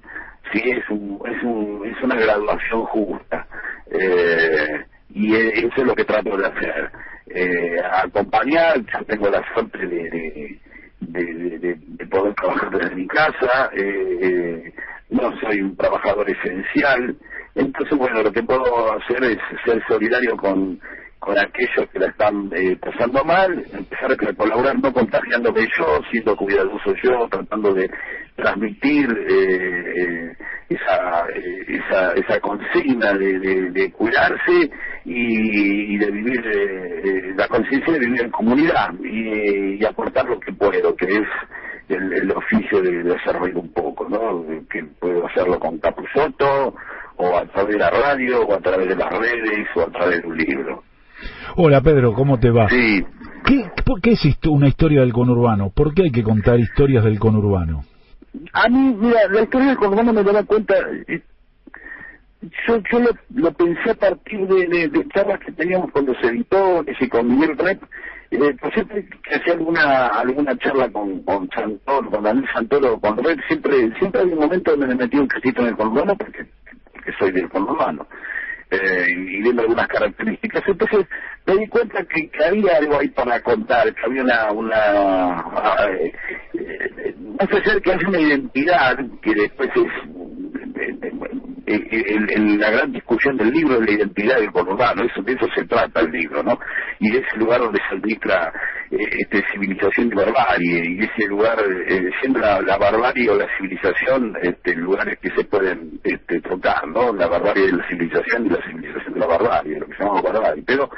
Sí, 0.51 0.62
es, 0.65 0.88
un, 0.89 1.19
es, 1.25 1.43
un, 1.43 1.86
es 1.86 2.03
una 2.03 2.15
graduación 2.15 2.86
justa. 2.86 3.48
Eh, 3.91 4.86
y 5.13 5.36
e, 5.36 5.50
eso 5.60 5.77
es 5.77 5.84
lo 5.86 5.96
que 5.96 6.05
trato 6.05 6.38
de 6.38 6.46
hacer. 6.46 6.91
Eh, 7.27 7.77
acompañar, 8.03 8.77
yo 8.77 9.05
tengo 9.05 9.29
la 9.29 9.43
suerte 9.53 9.77
de, 9.79 10.60
de, 11.00 11.60
de, 11.60 12.05
poder 12.08 12.34
trabajar 12.36 12.72
desde 12.72 12.96
mi 12.96 13.08
casa, 13.08 13.69
eh, 13.74 14.74
no 15.10 15.31
soy 15.39 15.62
un 15.62 15.75
trabajador 15.77 16.27
esencial, 16.27 17.15
entonces 17.53 17.98
bueno, 17.98 18.24
lo 18.24 18.31
que 18.31 18.41
puedo 18.41 18.93
hacer 18.93 19.24
es 19.24 19.38
ser 19.63 19.79
solidario 19.88 20.36
con 20.38 20.79
con 21.19 21.38
aquellos 21.38 21.89
que 21.91 21.99
la 21.99 22.07
están 22.07 22.49
eh, 22.55 22.77
pasando 22.77 23.23
mal, 23.23 23.63
empezar 23.73 24.11
a 24.11 24.33
colaborar 24.35 24.79
no 24.79 24.91
contagiándome 24.93 25.67
yo, 25.77 26.01
siendo 26.09 26.35
cuidadoso 26.35 26.93
yo, 27.03 27.27
tratando 27.29 27.73
de 27.73 27.89
transmitir 28.35 29.07
eh, 29.27 29.93
eh 29.97 30.38
esa, 30.69 31.25
eh, 31.35 31.65
esa, 31.67 32.13
esa 32.13 32.39
consigna 32.39 33.13
de, 33.13 33.39
de, 33.71 33.91
cuidarse 33.91 34.69
y, 35.03 35.97
de 35.97 36.11
vivir 36.11 36.39
eh, 36.45 37.33
la 37.35 37.47
conciencia 37.47 37.93
de 37.93 37.99
vivir 37.99 38.21
en 38.21 38.29
comunidad 38.29 38.93
y, 39.03 39.83
aportar 39.83 40.25
lo 40.25 40.39
que 40.39 40.53
puedo, 40.53 40.95
que 40.95 41.05
es 41.05 41.27
el, 41.89 42.13
el 42.13 42.31
oficio 42.31 42.81
de, 42.81 43.03
de 43.03 43.15
un 43.55 43.73
poco, 43.73 44.07
¿no? 44.07 44.45
Que 44.69 44.83
puedo 44.99 45.25
hacerlo 45.25 45.59
con 45.59 45.79
Capuzotto 45.79 46.75
o 47.15 47.38
a 47.38 47.45
través 47.47 47.73
de 47.73 47.79
la 47.79 47.89
radio 47.89 48.41
o 48.41 48.53
a 48.53 48.59
través 48.59 48.88
de 48.88 48.95
las 48.95 49.09
redes 49.09 49.67
o 49.75 49.81
a 49.81 49.91
través 49.91 50.21
de 50.21 50.27
un 50.27 50.38
libro. 50.38 50.83
Hola 51.55 51.81
Pedro, 51.81 52.13
¿cómo 52.13 52.39
te 52.39 52.49
va? 52.49 52.69
Sí. 52.69 53.05
¿Qué, 53.45 53.65
¿Por 53.85 54.01
qué 54.01 54.11
es 54.11 54.21
una 54.47 54.67
historia 54.67 55.01
del 55.01 55.13
conurbano? 55.13 55.71
¿Por 55.71 55.93
qué 55.93 56.03
hay 56.03 56.11
que 56.11 56.23
contar 56.23 56.59
historias 56.59 57.03
del 57.03 57.19
conurbano? 57.19 57.83
A 58.53 58.69
mí, 58.69 58.95
mira, 58.99 59.27
la 59.29 59.41
historia 59.41 59.67
del 59.67 59.77
conurbano 59.77 60.13
me 60.13 60.23
da 60.23 60.43
cuenta, 60.43 60.75
eh, 61.07 61.21
yo, 62.67 62.77
yo 62.91 62.99
lo, 63.35 63.51
pensé 63.53 63.91
a 63.91 63.95
partir 63.95 64.47
de, 64.47 64.88
de, 64.88 65.07
charlas 65.09 65.39
que 65.39 65.51
teníamos 65.51 65.91
con 65.91 66.05
los 66.05 66.15
editores 66.23 66.95
y 66.99 67.09
con 67.09 67.27
Miguel 67.27 67.57
Rep, 67.57 67.81
eh, 68.31 68.55
pues 68.61 68.73
siempre 68.73 69.09
que 69.23 69.35
hacía 69.35 69.53
alguna 69.53 70.07
alguna 70.07 70.55
charla 70.57 70.89
con, 70.89 71.23
con 71.23 71.49
Santoro, 71.49 72.09
con 72.09 72.23
Daniel 72.23 72.47
Santoro, 72.53 72.99
con 72.99 73.17
Red, 73.17 73.39
siempre 73.47 73.91
siempre 73.97 74.21
hay 74.21 74.27
un 74.27 74.39
momento 74.39 74.71
donde 74.71 74.88
me 74.88 74.95
metí 74.95 75.17
un 75.17 75.27
cachito 75.27 75.61
en 75.61 75.69
el 75.69 75.75
conurbano 75.75 76.15
porque, 76.15 76.45
porque 76.93 77.11
soy 77.19 77.31
del 77.31 77.49
conurbano. 77.49 78.07
Eh, 78.71 79.07
y 79.09 79.41
viendo 79.41 79.63
algunas 79.63 79.88
características. 79.88 80.63
Entonces 80.67 81.07
me 81.47 81.57
di 81.57 81.67
cuenta 81.67 82.03
que, 82.05 82.29
había 82.45 82.77
algo 82.77 82.99
ahí 82.99 83.09
para 83.09 83.41
contar, 83.41 83.93
que 83.93 84.05
había 84.05 84.23
una... 84.23 84.51
una 84.51 84.79
eh, 85.89 86.13
eh, 86.53 87.15
no 87.17 87.47
sé 87.47 87.63
ser 87.63 87.81
que 87.81 87.93
haya 87.93 88.07
una 88.07 88.19
identidad 88.19 88.97
que 89.21 89.33
después 89.33 89.69
es 89.75 89.88
en 91.71 92.59
la 92.59 92.71
gran 92.71 92.91
discusión 92.91 93.38
del 93.38 93.51
libro 93.51 93.75
es 93.75 93.85
la 93.85 93.91
identidad 93.91 94.39
del 94.39 94.51
conurbano, 94.51 95.03
eso, 95.03 95.21
de 95.21 95.33
eso 95.33 95.47
se 95.55 95.65
trata 95.65 96.01
el 96.01 96.11
libro, 96.11 96.41
¿no? 96.43 96.59
Y 96.99 97.11
de 97.11 97.19
ese 97.19 97.38
lugar 97.38 97.59
donde 97.59 97.79
se 97.88 97.95
administra 97.95 98.47
eh, 98.47 98.78
este, 98.91 99.43
civilización 99.51 100.08
y 100.08 100.15
barbarie, 100.15 100.84
y 100.86 101.03
ese 101.03 101.27
lugar, 101.27 101.60
eh, 101.88 102.10
siendo 102.19 102.39
la, 102.39 102.77
barbarie 102.77 103.29
o 103.29 103.36
la 103.36 103.48
civilización, 103.58 104.36
este, 104.41 104.75
lugares 104.75 105.19
que 105.19 105.29
se 105.31 105.43
pueden 105.43 106.00
este, 106.03 106.41
trocar, 106.41 106.88
¿no? 106.88 107.13
La 107.13 107.27
barbarie 107.27 107.67
de 107.67 107.74
la 107.74 107.88
civilización 107.88 108.48
y 108.48 108.50
la 108.50 108.62
civilización 108.65 109.13
de 109.13 109.19
la 109.19 109.27
barbarie, 109.27 109.79
lo 109.79 109.86
que 109.86 109.98
llamamos 110.00 110.24
barbarie. 110.24 110.63
Pero 110.65 110.89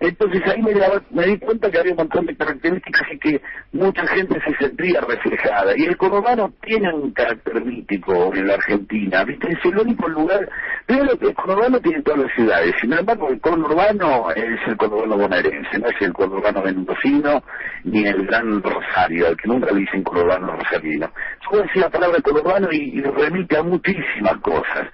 entonces 0.00 0.42
ahí 0.46 0.62
me, 0.62 1.26
di 1.26 1.38
cuenta 1.38 1.70
que 1.70 1.78
había 1.78 1.92
un 1.92 1.98
montón 1.98 2.26
de 2.26 2.36
características 2.36 3.02
y 3.12 3.18
que 3.18 3.40
mucha 3.72 4.06
gente 4.06 4.40
se 4.46 4.56
sentía 4.56 5.00
reflejada. 5.00 5.72
Y 5.76 5.84
el 5.86 5.96
conurbano 5.96 6.52
tiene 6.62 6.92
un 6.94 7.10
carácter 7.12 7.64
mítico 7.64 8.32
en 8.34 8.46
la 8.46 8.54
Argentina, 8.54 9.24
¿viste? 9.24 9.48
Es 9.48 9.58
el 9.64 9.78
único 9.78 10.08
lugar. 10.08 10.48
Primero, 10.86 11.18
el 11.20 11.34
conurbano 11.34 11.80
tiene 11.80 12.02
todas 12.02 12.20
las 12.20 12.34
ciudades. 12.34 12.74
Sin 12.80 12.92
embargo, 12.92 13.28
el 13.28 13.40
conurbano 13.40 14.30
es 14.30 14.60
el 14.68 14.76
conurbano 14.76 15.16
bonaerense, 15.16 15.78
no 15.80 15.88
es 15.88 16.00
el 16.00 16.12
conurbano 16.12 16.62
mendocino 16.62 17.42
ni 17.84 18.06
el 18.06 18.24
gran 18.26 18.62
Rosario, 18.62 19.28
al 19.28 19.36
que 19.36 19.48
nunca 19.48 19.72
le 19.72 19.80
dicen 19.80 20.04
conurbano 20.04 20.56
rosarino. 20.56 21.10
Yo 21.50 21.58
decir 21.58 21.82
la 21.82 21.90
palabra 21.90 22.20
conurbano 22.22 22.68
y, 22.70 23.00
remite 23.00 23.56
a 23.56 23.62
muchísimas 23.62 24.36
cosas. 24.42 24.88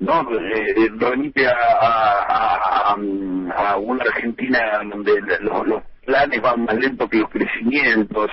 ¿no? 0.00 0.20
Eh, 0.22 0.74
eh, 0.76 0.88
remite 0.96 1.46
a, 1.46 1.52
a, 1.52 2.94
a, 2.94 3.76
Argentina 4.00 4.47
donde 4.90 5.20
los, 5.40 5.82
planes 6.04 6.40
van 6.40 6.64
más 6.64 6.74
lentos 6.76 7.08
que 7.10 7.18
los 7.18 7.30
crecimientos, 7.30 8.30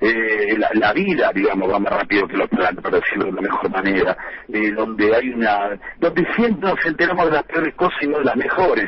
eh, 0.00 0.56
la, 0.74 0.92
vida, 0.92 1.30
digamos, 1.32 1.70
va 1.72 1.78
más 1.78 1.92
rápido 1.92 2.26
que 2.26 2.36
los 2.36 2.48
planes, 2.48 2.82
para 2.82 2.98
decirlo 2.98 3.26
de 3.26 3.32
la 3.32 3.42
mejor 3.42 3.70
manera, 3.70 4.16
donde 4.48 5.14
hay 5.14 5.28
una, 5.28 5.78
donde 5.98 6.26
siempre 6.34 6.70
nos 6.70 6.84
enteramos 6.84 7.26
de 7.26 7.32
las 7.32 7.44
peores 7.44 7.74
cosas 7.74 8.02
y 8.02 8.08
no 8.08 8.18
de 8.18 8.24
las 8.24 8.36
mejores. 8.36 8.86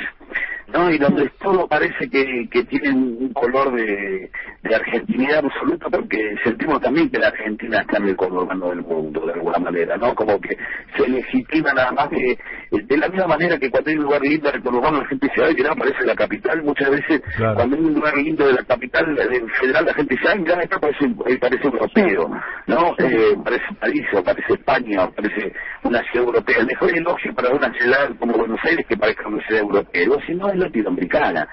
¿No? 0.72 0.90
Y 0.90 0.98
donde 0.98 1.28
todo 1.42 1.66
parece 1.68 2.08
que, 2.10 2.48
que 2.50 2.64
tiene 2.64 2.90
un 2.90 3.32
color 3.32 3.72
de, 3.74 4.30
de 4.62 4.74
argentinidad 4.74 5.44
absoluta, 5.44 5.88
porque 5.90 6.34
sentimos 6.42 6.80
también 6.80 7.10
que 7.10 7.18
la 7.18 7.28
Argentina 7.28 7.80
está 7.80 7.98
en 7.98 8.08
el 8.08 8.16
conurbano 8.16 8.70
del 8.70 8.82
mundo, 8.82 9.26
de 9.26 9.32
alguna 9.32 9.58
manera, 9.58 9.96
¿no? 9.96 10.14
Como 10.14 10.40
que 10.40 10.56
se 10.96 11.08
legitima 11.08 11.72
nada 11.72 11.92
más 11.92 12.10
de, 12.10 12.38
de 12.70 12.96
la 12.96 13.08
misma 13.08 13.26
manera 13.26 13.58
que 13.58 13.70
cuando 13.70 13.90
hay 13.90 13.96
un 13.96 14.04
lugar 14.04 14.22
lindo 14.22 14.50
del 14.50 14.62
conurbano 14.62 15.02
la 15.02 15.08
gente 15.08 15.28
dice, 15.28 15.44
ay, 15.44 15.54
que 15.54 15.62
no 15.62 15.76
parece 15.76 16.04
la 16.04 16.14
capital, 16.14 16.62
muchas 16.62 16.90
veces 16.90 17.22
cuando 17.36 17.76
hay 17.76 17.82
un 17.82 17.94
lugar 17.94 18.16
lindo 18.16 18.46
de 18.46 18.52
la 18.54 18.62
capital 18.64 19.16
federal 19.60 19.84
la 19.84 19.94
gente 19.94 20.14
dice, 20.14 20.28
ay, 20.28 20.38
mira, 20.40 20.58
acá 20.58 20.78
parece, 20.78 21.04
eh, 21.26 21.38
parece 21.38 21.64
europeo, 21.64 22.30
¿no? 22.66 22.94
Eh, 22.98 23.36
parece 23.44 23.64
París 23.80 24.06
o 24.14 24.22
parece 24.22 24.54
España 24.54 25.04
o 25.04 25.10
parece 25.10 25.52
una 25.82 26.02
ciudad 26.10 26.26
europea. 26.26 26.58
El 26.58 26.66
mejor 26.66 26.90
elogio 26.96 27.34
para 27.34 27.50
una 27.50 27.72
ciudad 27.74 28.10
como 28.18 28.32
Buenos 28.34 28.60
Aires 28.64 28.86
que 28.88 28.96
parezca 28.96 29.28
una 29.28 29.44
ciudad 29.46 29.62
europea, 29.62 30.08
si 30.26 30.34
no 30.34 30.48
es 30.50 30.56
latinoamericana. 30.64 31.48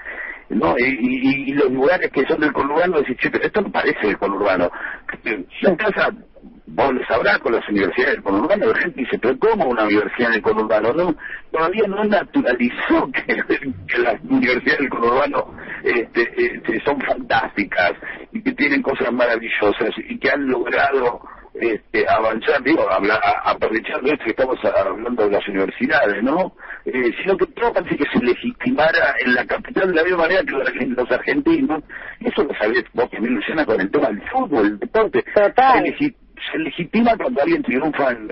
¿no? 0.50 0.76
Y, 0.78 1.48
y, 1.48 1.52
los 1.54 1.70
lugares 1.70 2.10
que 2.12 2.26
son 2.26 2.40
del 2.40 2.52
conurbano, 2.52 2.98
decís, 2.98 3.16
che, 3.16 3.30
pero 3.30 3.44
esto 3.44 3.62
no 3.62 3.72
parece 3.72 4.08
el 4.08 4.18
conurbano. 4.18 4.70
En 5.24 5.76
casa, 5.76 6.10
vos 6.66 6.94
lo 6.94 7.04
sabrás 7.06 7.38
con 7.38 7.52
las 7.52 7.68
universidades 7.68 8.14
del 8.14 8.22
conurbano, 8.22 8.66
la 8.66 8.78
gente 8.78 9.00
dice, 9.00 9.18
pero 9.18 9.38
¿cómo 9.38 9.66
una 9.66 9.84
universidad 9.84 10.30
del 10.30 10.42
conurbano? 10.42 10.92
No, 10.92 11.14
todavía 11.50 11.86
no 11.86 12.04
naturalizó 12.04 13.10
que, 13.26 13.98
las 13.98 14.20
universidades 14.22 14.80
del 14.80 14.88
conurbano 14.88 15.54
este, 15.82 16.32
este, 16.36 16.80
son 16.84 17.00
fantásticas 17.00 17.92
y 18.32 18.42
que 18.42 18.52
tienen 18.52 18.82
cosas 18.82 19.12
maravillosas 19.12 19.90
y 20.08 20.18
que 20.18 20.30
han 20.30 20.46
logrado 20.48 21.20
este, 21.54 22.06
avanzar, 22.08 22.62
digo, 22.62 22.90
hablar, 22.90 23.20
aprovechando 23.44 24.10
esto 24.10 24.24
que 24.24 24.30
estamos 24.30 24.58
hablando 24.64 25.24
de 25.24 25.30
las 25.30 25.48
universidades, 25.48 26.22
¿no? 26.22 26.54
Eh, 26.84 27.12
sino 27.22 27.36
que 27.36 27.46
todo 27.46 27.72
parece 27.72 27.96
que 27.96 28.04
se 28.12 28.24
legitimara 28.24 29.14
en 29.24 29.34
la 29.34 29.46
capital 29.46 29.88
de 29.88 29.94
la 29.94 30.02
misma 30.02 30.18
manera 30.18 30.42
que 30.42 30.86
los 30.86 31.10
argentinos. 31.10 31.84
Eso 32.20 32.42
lo 32.44 32.54
sabés 32.54 32.84
vos 32.92 33.08
me 33.12 33.28
Luciana 33.28 33.64
con 33.64 33.80
el 33.80 33.90
tema 33.90 34.08
del 34.08 34.22
fútbol, 34.30 34.66
el 34.66 34.78
deporte. 34.78 35.24
Total 35.34 35.84
se 35.98 36.14
legitima 36.54 37.16
cuando 37.16 37.42
alguien 37.42 37.62
triunfa 37.62 38.10
en 38.10 38.28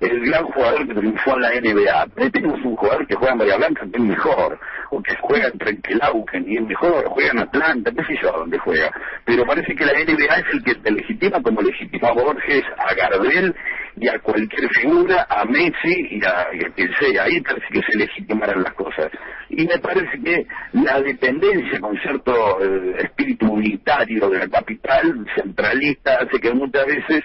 el 0.00 0.20
gran 0.26 0.44
jugador 0.44 0.86
que 0.86 0.94
triunfó 0.94 1.34
en 1.34 1.42
la 1.42 1.50
NBA. 1.50 2.30
Tenemos 2.30 2.60
un 2.64 2.76
jugador 2.76 3.06
que 3.06 3.14
juega 3.14 3.32
en 3.32 3.38
Bahía 3.38 3.56
Blanca 3.56 3.86
que 3.90 3.96
es 3.96 4.02
mejor, 4.02 4.58
o 4.90 5.02
que 5.02 5.14
juega 5.20 5.48
en 5.48 5.58
Trenquelauquen 5.58 6.44
y 6.48 6.56
es 6.56 6.62
mejor, 6.62 7.04
juega 7.06 7.30
en 7.30 7.38
Atlanta, 7.40 7.90
qué 7.92 8.04
sé 8.04 8.20
yo 8.22 8.32
dónde 8.32 8.58
juega. 8.58 8.90
Pero 9.24 9.44
parece 9.44 9.74
que 9.74 9.84
la 9.84 9.92
NBA 9.92 10.34
es 10.36 10.44
el 10.52 10.64
que 10.64 10.74
te 10.76 10.90
legitima 10.90 11.42
como 11.42 11.62
legitima 11.62 12.08
a 12.08 12.12
Borges, 12.12 12.64
a 12.78 12.94
Gardel 12.94 13.54
y 13.96 14.08
a 14.08 14.18
cualquier 14.18 14.68
figura, 14.70 15.26
a 15.28 15.44
Messi 15.44 16.08
y 16.10 16.24
a, 16.24 16.48
quien 16.74 16.90
sea. 16.98 17.24
Ahí 17.24 17.40
parece 17.40 17.66
que 17.72 17.82
se 17.82 17.98
legitimaran 17.98 18.62
las 18.62 18.74
cosas. 18.74 19.10
Y 19.48 19.66
me 19.66 19.78
parece 19.78 20.20
que 20.22 20.46
la 20.72 21.00
dependencia 21.00 21.80
con 21.80 21.96
cierto 21.98 22.60
eh, 22.60 22.96
espíritu 22.98 23.52
unitario 23.52 24.28
de 24.28 24.38
la 24.38 24.48
capital 24.48 25.26
centralista 25.36 26.18
hace 26.20 26.40
que 26.40 26.52
muchas 26.52 26.86
veces 26.86 27.24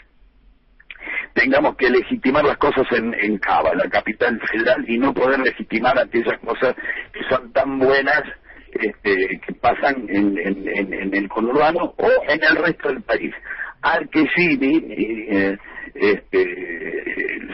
tengamos 1.33 1.75
que 1.75 1.89
legitimar 1.89 2.43
las 2.43 2.57
cosas 2.57 2.85
en, 2.91 3.13
en 3.13 3.37
Cava, 3.37 3.73
la 3.75 3.89
capital 3.89 4.39
federal, 4.51 4.83
y 4.87 4.97
no 4.97 5.13
poder 5.13 5.39
legitimar 5.39 5.97
aquellas 5.97 6.39
cosas 6.39 6.75
que 7.13 7.21
son 7.29 7.51
tan 7.53 7.79
buenas 7.79 8.23
este, 8.71 9.41
que 9.45 9.53
pasan 9.55 10.05
en, 10.09 11.13
el 11.13 11.29
conurbano 11.29 11.93
o 11.97 12.09
en 12.27 12.39
el 12.43 12.55
resto 12.63 12.89
del 12.89 13.01
país. 13.01 13.33
Arquesini, 13.81 14.83
eh, 15.29 15.57
este, 15.95 16.98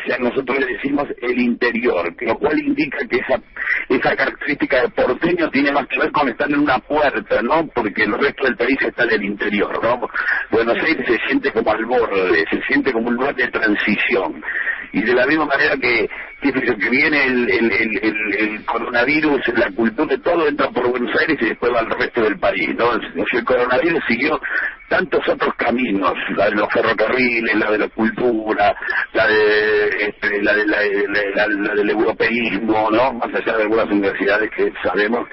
sea, 0.05 0.17
nosotros 0.19 0.59
le 0.59 0.67
decimos 0.67 1.05
el 1.21 1.39
interior, 1.39 2.13
lo 2.21 2.37
cual 2.37 2.59
indica 2.59 2.99
que 3.07 3.17
esa, 3.17 3.41
esa 3.89 4.15
característica 4.15 4.81
de 4.81 4.89
porteño 4.89 5.49
tiene 5.49 5.71
más 5.71 5.87
que 5.87 5.99
ver 5.99 6.11
con 6.11 6.29
estar 6.29 6.49
en 6.49 6.59
una 6.59 6.79
puerta, 6.79 7.41
¿no? 7.41 7.67
Porque 7.73 8.03
el 8.03 8.13
resto 8.13 8.45
del 8.45 8.57
país 8.57 8.77
está 8.81 9.03
en 9.03 9.11
el 9.11 9.23
interior, 9.23 9.81
¿no? 9.81 10.07
Buenos 10.51 10.77
Aires 10.83 11.05
se 11.07 11.17
siente 11.27 11.51
como 11.51 11.71
al 11.71 11.85
borde, 11.85 12.45
se 12.49 12.61
siente 12.67 12.91
como 12.91 13.07
un 13.07 13.15
lugar 13.15 13.35
de 13.35 13.47
transición. 13.47 14.43
Y 14.95 15.01
de 15.01 15.13
la 15.13 15.25
misma 15.25 15.45
manera 15.45 15.75
que, 15.75 16.07
que, 16.41 16.89
viene 16.89 17.25
el, 17.25 17.51
el, 17.51 17.99
el, 18.39 18.65
coronavirus, 18.65 19.41
la 19.57 19.69
cultura, 19.71 20.07
de 20.07 20.19
todo 20.19 20.47
entra 20.47 20.69
por 20.69 20.89
Buenos 20.89 21.13
Aires 21.19 21.37
y 21.41 21.49
después 21.49 21.69
va 21.73 21.79
al 21.79 21.89
resto 21.89 22.21
del 22.21 22.39
país, 22.39 22.69
¿no? 22.77 22.93
El 22.93 23.43
coronavirus 23.43 24.01
siguió 24.07 24.39
tantos 24.87 25.27
otros 25.27 25.53
caminos, 25.55 26.13
la 26.37 26.45
de 26.45 26.55
los 26.55 26.71
ferrocarriles, 26.71 27.55
la 27.55 27.71
de 27.71 27.77
la 27.77 27.89
cultura, 27.89 28.73
la 29.11 29.27
de 29.27 29.87
este, 29.99 30.41
la, 30.41 30.53
de, 30.53 30.65
la, 30.65 31.47
la, 31.47 31.73
del 31.73 31.89
europeísmo, 31.89 32.89
¿no? 32.89 33.11
Más 33.11 33.35
allá 33.35 33.57
de 33.57 33.63
algunas 33.63 33.87
universidades 33.87 34.49
que 34.51 34.71
sabemos 34.81 35.27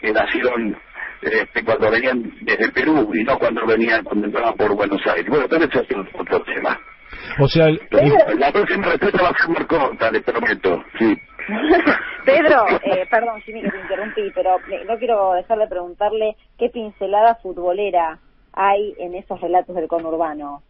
que 0.00 0.10
nacieron 0.10 0.74
este, 1.20 1.62
cuando 1.64 1.90
venían 1.90 2.32
desde 2.40 2.72
Perú 2.72 3.10
y 3.12 3.24
no 3.24 3.38
cuando 3.38 3.66
venían, 3.66 4.02
cuando 4.04 4.26
entraban 4.26 4.54
por 4.54 4.74
Buenos 4.74 5.06
Aires. 5.06 5.26
Bueno, 5.28 5.44
pero 5.50 5.66
eso 5.66 5.82
es 5.82 5.96
otro 6.14 6.42
tema. 6.44 6.80
O 7.40 7.48
sea, 7.48 7.68
la 7.68 8.52
próxima 8.52 8.88
respuesta 8.88 9.22
va 9.22 9.28
a 9.28 9.36
ser 9.38 9.48
muy 9.48 9.66
corta, 9.66 10.10
le 10.10 10.20
prometo, 10.20 10.84
sí. 10.98 11.16
Pedro, 12.24 12.66
eh, 12.82 13.06
perdón, 13.10 13.42
sí, 13.44 13.52
que 13.52 13.68
te 13.68 13.80
interrumpí, 13.80 14.30
pero 14.34 14.56
no 14.86 14.98
quiero 14.98 15.32
dejar 15.32 15.58
de 15.58 15.66
preguntarle 15.66 16.36
qué 16.58 16.68
pincelada 16.68 17.36
futbolera 17.36 18.18
hay 18.52 18.94
en 18.98 19.14
esos 19.14 19.40
relatos 19.40 19.74
del 19.74 19.88
conurbano. 19.88 20.62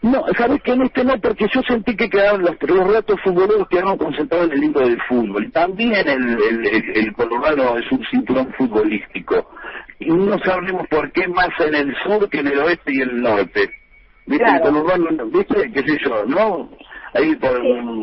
No, 0.00 0.24
sabes 0.36 0.62
que 0.62 0.72
en 0.72 0.82
este 0.82 1.02
no, 1.02 1.20
porque 1.20 1.46
yo 1.52 1.60
sentí 1.62 1.96
que 1.96 2.08
quedaron 2.08 2.42
los, 2.42 2.56
los 2.60 2.86
relatos 2.86 3.20
futboleros 3.22 3.66
quedaron 3.68 3.98
concentrados 3.98 4.46
en 4.46 4.52
el 4.52 4.60
libro 4.60 4.80
del 4.86 5.00
fútbol. 5.08 5.50
También 5.50 6.08
el, 6.08 6.38
el, 6.40 6.96
el, 6.96 7.12
conurbano 7.14 7.76
es 7.78 7.90
un 7.90 8.04
cinturón 8.08 8.52
futbolístico. 8.56 9.50
Y 9.98 10.10
no 10.10 10.38
sabemos 10.38 10.86
por 10.88 11.10
qué 11.10 11.26
más 11.26 11.48
en 11.58 11.74
el 11.74 11.96
sur 12.04 12.30
que 12.30 12.38
en 12.38 12.46
el 12.46 12.58
oeste 12.60 12.92
y 12.94 13.00
el 13.00 13.20
norte. 13.20 13.70
¿Viste? 14.28 14.44
El 14.44 14.60
conurbano, 14.60 15.26
¿viste? 15.26 15.72
¿Qué 15.72 15.82
sé 15.82 15.98
yo? 16.04 16.24
¿No? 16.26 16.68
Ahí 17.14 17.34
por 17.36 17.58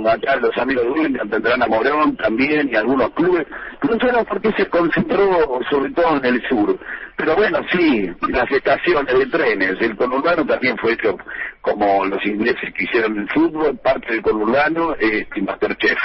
acá 0.09 0.35
los 0.37 0.57
amigos 0.57 0.85
de 0.85 0.89
William 0.89 1.29
tendrán 1.29 1.61
a 1.61 1.67
Morón 1.67 2.17
también 2.17 2.67
y 2.71 2.75
algunos 2.75 3.11
clubes. 3.11 3.45
No 3.83 3.93
sé 3.93 4.25
por 4.25 4.41
qué 4.41 4.51
se 4.57 4.65
concentró 4.67 5.59
sobre 5.69 5.91
todo 5.91 6.17
en 6.17 6.25
el 6.25 6.41
sur. 6.49 6.79
Pero 7.15 7.35
bueno, 7.35 7.59
sí, 7.71 8.09
las 8.27 8.49
estaciones 8.51 9.17
de 9.17 9.27
trenes, 9.27 9.75
el 9.79 9.95
conurbano 9.95 10.43
también 10.45 10.75
fue 10.77 10.93
hecho 10.93 11.15
como 11.61 12.05
los 12.05 12.25
ingleses 12.25 12.73
que 12.73 12.83
hicieron 12.83 13.19
el 13.19 13.29
fútbol, 13.29 13.77
parte 13.77 14.13
del 14.13 14.23
conurbano, 14.23 14.95
eh, 14.99 15.27
y 15.35 15.41
Masterchef. 15.41 15.97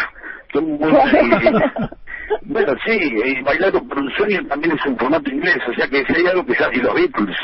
bueno, 2.43 2.75
sí, 2.85 2.99
y 3.25 3.43
Bailando 3.43 3.83
por 3.89 3.99
un 3.99 4.11
sueño 4.11 4.47
también 4.47 4.77
es 4.77 4.85
un 4.87 4.99
formato 4.99 5.31
inglés, 5.31 5.59
o 5.69 5.73
sea 5.75 5.89
que 5.89 6.05
si 6.05 6.21
hay 6.21 6.27
algo 6.27 6.45
que 6.45 6.55
sabe, 6.55 6.77
y 6.77 6.81
los 6.81 6.95
Beatles, 6.95 7.37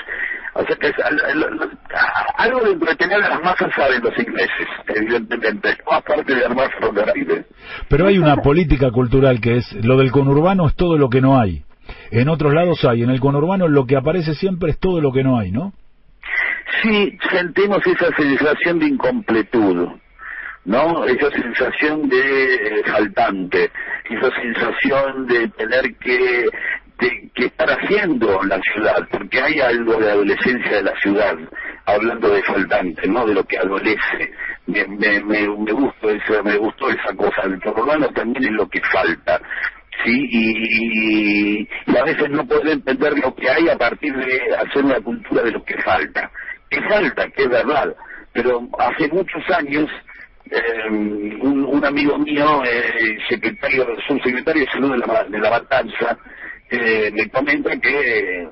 o 0.57 0.65
sea 0.65 0.77
que 0.77 0.89
es, 0.89 0.95
algo 2.37 2.61
de 2.61 2.73
entretener 2.73 3.23
a 3.23 3.29
las 3.29 3.43
masas 3.43 3.71
saben 3.75 4.03
los 4.03 4.19
ingleses, 4.19 4.69
evidentemente, 4.89 5.77
aparte 5.91 6.35
de 6.35 6.45
armar 6.45 6.71
aire. 7.15 7.45
Pero 7.89 8.07
hay 8.07 8.19
una 8.19 8.37
política 8.37 8.91
cultural 8.91 9.41
que 9.41 9.59
es, 9.59 9.73
lo 9.85 9.97
del 9.97 10.11
conurbano 10.11 10.67
es 10.67 10.75
todo 10.75 10.99
lo 10.99 11.09
que 11.09 11.21
no 11.21 11.39
hay. 11.39 11.63
En 12.11 12.29
otros 12.29 12.53
lados 12.53 12.85
hay, 12.85 13.03
en 13.03 13.11
el 13.11 13.21
conurbano 13.21 13.69
lo 13.69 13.87
que 13.87 13.97
aparece 13.97 14.35
siempre 14.35 14.71
es 14.71 14.79
todo 14.79 15.01
lo 15.01 15.13
que 15.13 15.23
no 15.23 15.39
hay, 15.39 15.53
¿no? 15.53 15.73
Sí, 16.83 17.17
sentimos 17.31 17.79
esa 17.87 18.15
sensación 18.17 18.79
de 18.79 18.87
incompletud 18.87 19.89
¿no? 20.67 21.05
Esa 21.05 21.31
sensación 21.31 22.09
de 22.09 22.55
eh, 22.55 22.83
faltante, 22.85 23.71
esa 24.11 24.31
sensación 24.35 25.27
de 25.27 25.49
tener 25.51 25.95
que, 25.97 26.47
que 26.99 27.47
estar 27.47 27.69
haciendo 27.69 28.43
la 28.45 28.61
ciudad, 28.61 29.07
porque 29.11 29.41
hay 29.41 29.61
algo 29.61 29.97
de 29.97 30.11
adolescencia 30.11 30.77
de 30.77 30.83
la 30.83 30.95
ciudad, 31.01 31.35
hablando 31.85 32.31
de 32.31 32.43
faltante, 32.43 33.07
¿no? 33.09 33.27
De 33.27 33.35
lo 33.35 33.45
que 33.45 33.59
adolece. 33.59 34.33
Me, 34.67 34.87
me, 34.87 35.21
me, 35.23 35.49
me 35.49 35.73
gustó 35.73 36.11
esa, 36.11 36.43
me 36.43 36.57
gustó 36.57 36.89
esa 36.89 37.15
cosa. 37.15 37.43
El 37.45 37.61
urbano 37.65 38.09
también 38.09 38.45
es 38.45 38.53
lo 38.53 38.69
que 38.69 38.81
falta. 38.93 39.41
¿sí? 40.05 40.29
Y, 40.31 41.61
y, 41.61 41.97
a 41.97 42.05
veces 42.05 42.31
no 42.31 42.47
puedo 42.47 42.71
entender 42.71 43.19
lo 43.19 43.35
que 43.35 43.49
hay 43.49 43.69
a 43.69 43.77
partir 43.77 44.15
de 44.15 44.57
hacer 44.57 44.85
una 44.85 45.01
cultura 45.01 45.43
de 45.43 45.53
lo 45.53 45.65
que 45.65 45.77
falta. 45.83 46.31
Que 46.69 46.81
falta, 46.83 47.29
que 47.31 47.43
es 47.43 47.49
verdad, 47.49 47.95
pero 48.33 48.69
hace 48.79 49.09
muchos 49.09 49.43
años 49.51 49.89
eh, 50.51 50.89
un, 50.91 51.65
un, 51.65 51.85
amigo 51.85 52.19
mío, 52.19 52.63
eh, 52.65 53.19
secretario, 53.29 53.87
subsecretario 54.07 54.65
de 54.65 54.71
salud 54.71 54.93
de 54.93 54.99
la, 54.99 55.25
de 55.25 55.39
la 55.39 55.51
matanza, 55.51 56.19
eh, 56.71 57.11
me 57.13 57.29
comenta 57.31 57.79
que 57.79 58.49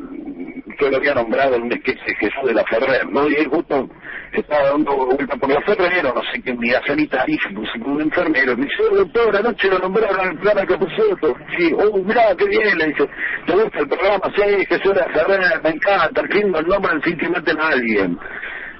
yo 0.80 0.90
lo 0.90 0.96
había 0.96 1.14
nombrado 1.14 1.56
en 1.56 1.62
un 1.62 1.68
de 1.68 1.80
Jesús 1.84 2.44
de 2.44 2.54
la 2.54 2.64
Ferrer, 2.64 3.08
¿no? 3.10 3.28
Y 3.28 3.34
él 3.34 3.48
justo 3.48 3.88
estaba 4.32 4.70
dando 4.70 5.06
vuelta 5.06 5.36
por 5.36 5.50
la 5.50 5.60
Ferrer, 5.62 6.04
no 6.04 6.20
sé 6.32 6.42
qué 6.42 6.50
unidad 6.52 6.82
sanitaria, 6.86 7.38
puso 7.54 7.72
con 7.82 7.92
un 7.92 8.02
enfermero, 8.02 8.56
me 8.56 8.64
dice, 8.64 8.82
oh, 8.90 8.96
doctor, 8.96 9.36
anoche 9.36 9.68
lo 9.68 9.78
nombraron 9.78 10.28
el 10.28 10.38
programa 10.38 10.66
que 10.66 10.78
puso 10.78 11.18
sí, 11.56 11.72
oh, 11.76 11.98
mirá, 11.98 12.34
qué 12.36 12.46
bien, 12.46 12.78
le 12.78 12.86
dice, 12.88 13.08
¿te 13.46 13.52
gusta 13.52 13.78
el 13.78 13.88
programa? 13.88 14.32
Sí, 14.34 14.66
Jesús 14.66 14.94
de 14.94 15.00
la 15.00 15.08
Ferrer, 15.08 15.62
me 15.62 15.70
encanta, 15.70 16.20
al 16.20 16.28
fin 16.28 16.54
el 16.54 16.66
nombre 16.66 16.92
al 16.92 17.02
fin 17.02 17.16
que 17.16 17.28
maten 17.28 17.60
a 17.60 17.68
alguien. 17.68 18.18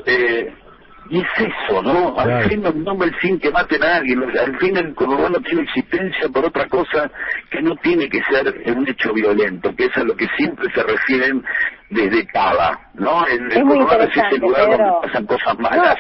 Eh, 0.07 0.53
y 1.11 1.19
es 1.19 1.27
eso, 1.37 1.83
¿no? 1.83 2.19
Al 2.19 2.45
fin 2.49 2.63
no, 2.63 3.05
el 3.05 3.15
fin 3.17 3.39
que 3.39 3.51
maten 3.51 3.83
a 3.83 3.97
alguien, 3.97 4.23
al 4.23 4.59
fin 4.59 4.77
el 4.77 4.95
conurbano 4.95 5.39
tiene 5.41 5.63
existencia 5.63 6.29
por 6.33 6.47
otra 6.47 6.67
cosa 6.69 7.11
que 7.51 7.61
no 7.63 7.77
tiene 7.77 8.09
que 8.09 8.23
ser 8.25 8.77
un 8.77 8.89
hecho 8.89 9.13
violento, 9.13 9.75
que 9.77 9.87
es 9.87 9.97
a 9.97 10.05
lo 10.05 10.17
que 10.17 10.27
siempre 10.37 10.67
se 10.75 10.83
refieren 10.83 11.43
desde 11.91 12.27
Cava, 12.27 12.79
¿no? 12.95 13.27
El, 13.27 13.53
es 13.53 13.65
muy 13.65 13.79
interesante, 13.79 14.41
pasan 15.03 15.27
cosas 15.27 15.59
malas. 15.59 15.97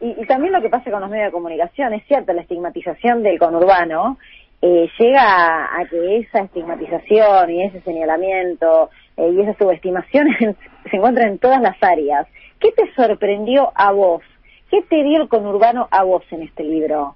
y, 0.00 0.26
también 0.26 0.52
lo 0.52 0.60
que 0.60 0.68
pasa 0.68 0.90
con 0.90 1.00
los 1.00 1.10
medios 1.10 1.26
de 1.26 1.32
comunicación, 1.32 1.94
es 1.94 2.04
cierto, 2.06 2.32
la 2.32 2.42
estigmatización 2.42 3.22
del 3.22 3.38
conurbano 3.38 4.18
eh, 4.60 4.90
llega 4.98 5.78
a, 5.78 5.84
que 5.88 6.18
esa 6.18 6.40
estigmatización 6.40 7.50
y 7.50 7.62
ese 7.64 7.80
señalamiento 7.82 8.90
eh, 9.16 9.30
y 9.30 9.40
esa 9.40 9.56
subestimación 9.56 10.26
se 10.90 10.96
encuentran 10.96 11.28
en 11.28 11.38
todas 11.38 11.60
las 11.60 11.76
áreas. 11.80 12.26
¿Qué 12.58 12.72
te 12.72 12.92
sorprendió 12.94 13.70
a 13.74 13.92
vos 13.92 14.22
¿Qué 14.70 14.82
te 14.88 15.02
dio 15.02 15.22
el 15.22 15.28
conurbano 15.28 15.88
a 15.90 16.02
vos 16.04 16.22
en 16.30 16.42
este 16.42 16.62
libro? 16.64 17.14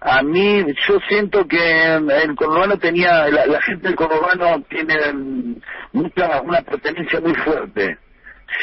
A 0.00 0.22
mí, 0.22 0.62
yo 0.86 0.98
siento 1.08 1.46
que 1.46 1.94
el 1.94 2.36
conurbano 2.36 2.78
tenía, 2.78 3.26
la, 3.28 3.60
gente 3.62 3.88
del 3.88 3.96
conurbano 3.96 4.62
tiene 4.68 4.94
mucha, 5.92 6.42
una 6.42 6.60
pertenencia 6.60 7.20
muy 7.20 7.34
fuerte 7.34 7.98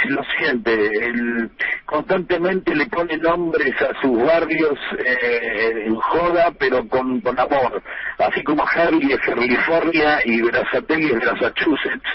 lo 0.06 0.24
siente, 0.38 0.74
él 0.74 1.50
constantemente 1.86 2.74
le 2.76 2.86
pone 2.88 3.18
nombres 3.18 3.74
a 3.82 4.02
sus 4.02 4.24
barrios 4.24 4.78
eh, 4.98 5.86
en 5.86 5.96
joda, 5.96 6.52
pero 6.58 6.88
con, 6.88 7.22
con 7.22 7.40
amor, 7.40 7.82
así 8.18 8.44
como 8.44 8.64
Harley 8.64 9.12
es 9.12 9.20
California 9.20 10.20
y 10.26 10.42
Brazatelli 10.42 11.08
es 11.08 11.26
Massachusetts. 11.26 12.10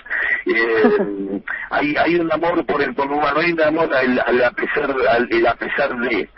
Eh, 0.46 1.42
hay, 1.70 1.94
hay 1.96 2.16
un 2.16 2.32
amor 2.32 2.64
por 2.66 2.82
el 2.82 2.94
conurbano, 2.94 3.40
hay 3.40 3.52
un 3.52 3.62
amor 3.62 3.94
al, 3.94 4.42
a 4.44 4.50
pesar, 4.52 4.94
al, 5.08 5.46
a 5.46 5.54
pesar 5.54 5.96
de, 5.98 6.28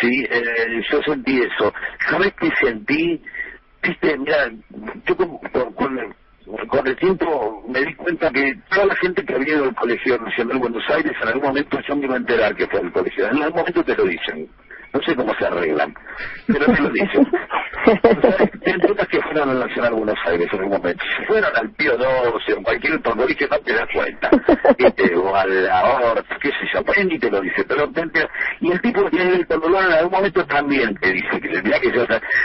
sí, 0.00 0.26
eh, 0.30 0.82
yo 0.90 1.02
sentí 1.02 1.40
eso. 1.40 1.72
¿Sabes 2.08 2.32
qué 2.38 2.50
sentí? 2.60 3.22
Viste, 3.82 4.16
mira, 4.18 4.50
yo 5.06 5.16
con, 5.16 5.38
con 5.38 5.72
con 5.72 6.21
el 6.84 6.96
tiempo 6.96 7.64
me 7.68 7.80
di 7.80 7.94
cuenta 7.94 8.30
que 8.30 8.54
toda 8.70 8.86
la 8.86 8.96
gente 8.96 9.24
que 9.24 9.34
había 9.34 9.54
ido 9.54 9.64
al 9.64 9.74
Colegio 9.74 10.18
Nacional 10.18 10.54
de 10.54 10.60
Buenos 10.60 10.90
Aires 10.90 11.12
en 11.20 11.28
algún 11.28 11.42
momento 11.42 11.78
yo 11.86 11.96
me 11.96 12.04
iba 12.04 12.14
a 12.14 12.18
enterar 12.18 12.54
que 12.56 12.66
fue 12.66 12.80
el 12.80 12.92
colegio. 12.92 13.28
En 13.28 13.42
algún 13.42 13.60
momento 13.60 13.84
te 13.84 13.96
lo 13.96 14.04
dicen. 14.04 14.48
No 14.92 15.00
sé 15.02 15.16
cómo 15.16 15.34
se 15.34 15.46
arreglan, 15.46 15.94
pero 16.46 16.66
te 16.66 16.82
lo 16.82 16.90
dicen. 16.90 17.26
Entonces 18.62 19.08
que 19.08 19.20
fueron 19.22 19.50
al 19.50 19.60
Nacional 19.60 19.94
Buenos 19.94 20.18
Aires 20.26 20.48
en 20.52 20.58
algún 20.60 20.78
momento. 20.78 21.04
Si 21.16 21.24
fueron 21.26 21.50
al 21.56 21.70
Pío 21.72 21.96
12 21.96 22.52
o 22.52 22.62
cualquier 22.62 22.94
otro 22.94 23.16
colegio 23.16 23.48
no 23.50 23.58
te 23.58 23.72
das 23.72 23.88
cuenta. 23.92 24.30
O 25.16 25.34
a 25.34 25.46
la 25.46 25.84
Horta, 25.84 26.36
qué 26.40 26.48
sé 26.48 26.68
yo, 26.72 26.82
pues 26.84 27.04
ni 27.06 27.18
te 27.18 27.30
lo 27.30 27.40
dice. 27.40 27.64
Pero 27.64 27.90
y 28.60 28.70
el 28.70 28.80
tipo 28.80 29.04
que 29.04 29.10
tiene 29.10 29.34
el 29.34 29.46
conurbano 29.46 29.88
en 29.88 29.94
algún 29.94 30.12
momento 30.12 30.44
también 30.46 30.94
te 30.96 31.12
dice 31.12 31.40
que 31.40 31.62
mira 31.62 31.80
que 31.80 31.92
yo, 31.92 32.04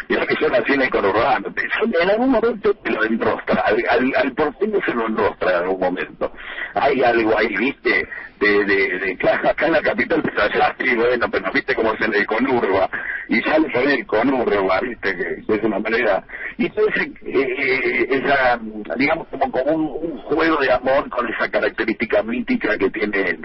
mira 0.10 0.26
que 0.26 0.36
yo 0.40 0.50
nací 0.50 0.74
en 0.74 0.82
el 0.82 0.90
conurbano. 0.90 1.54
En 2.02 2.10
algún 2.10 2.32
momento 2.32 2.74
te 2.74 2.92
lo 2.92 3.04
enrostra. 3.04 3.62
Al, 3.62 3.84
al, 3.90 4.14
al 4.16 4.32
porteño 4.34 4.80
se 4.86 4.94
lo 4.94 5.08
enrostra 5.08 5.52
en 5.52 5.64
algún 5.64 5.80
momento. 5.80 6.32
Hay 6.74 7.04
algo 7.04 7.38
ahí, 7.38 7.56
viste, 7.56 8.08
de, 8.40 8.66
de, 8.66 9.00
de, 9.00 9.30
acá 9.30 9.66
en 9.66 9.72
la 9.74 9.82
capital 9.82 10.22
te 10.24 10.86
y 10.86 10.96
bueno, 10.96 11.28
pero 11.32 11.52
viste 11.52 11.76
cómo 11.76 11.94
es 11.94 12.02
el 12.02 12.26
conurba, 12.26 12.90
y 13.28 13.42
sale 13.42 13.72
con 13.72 13.90
el 13.90 14.06
conurba, 14.06 14.80
viste, 14.82 15.16
que, 15.16 15.56
es 15.56 15.64
una 15.64 15.80
manera, 15.80 16.24
y 16.58 16.66
entonces 16.66 17.08
eh, 17.26 17.56
eh, 17.58 18.08
esa, 18.10 18.60
digamos 18.96 19.28
como, 19.30 19.62
un, 19.64 20.18
juego 20.20 20.58
de 20.58 20.72
amor 20.72 21.10
con 21.10 21.28
esa 21.34 21.50
característica 21.50 22.22
mítica 22.24 22.78
que 22.78 22.90
tiene 22.90 23.40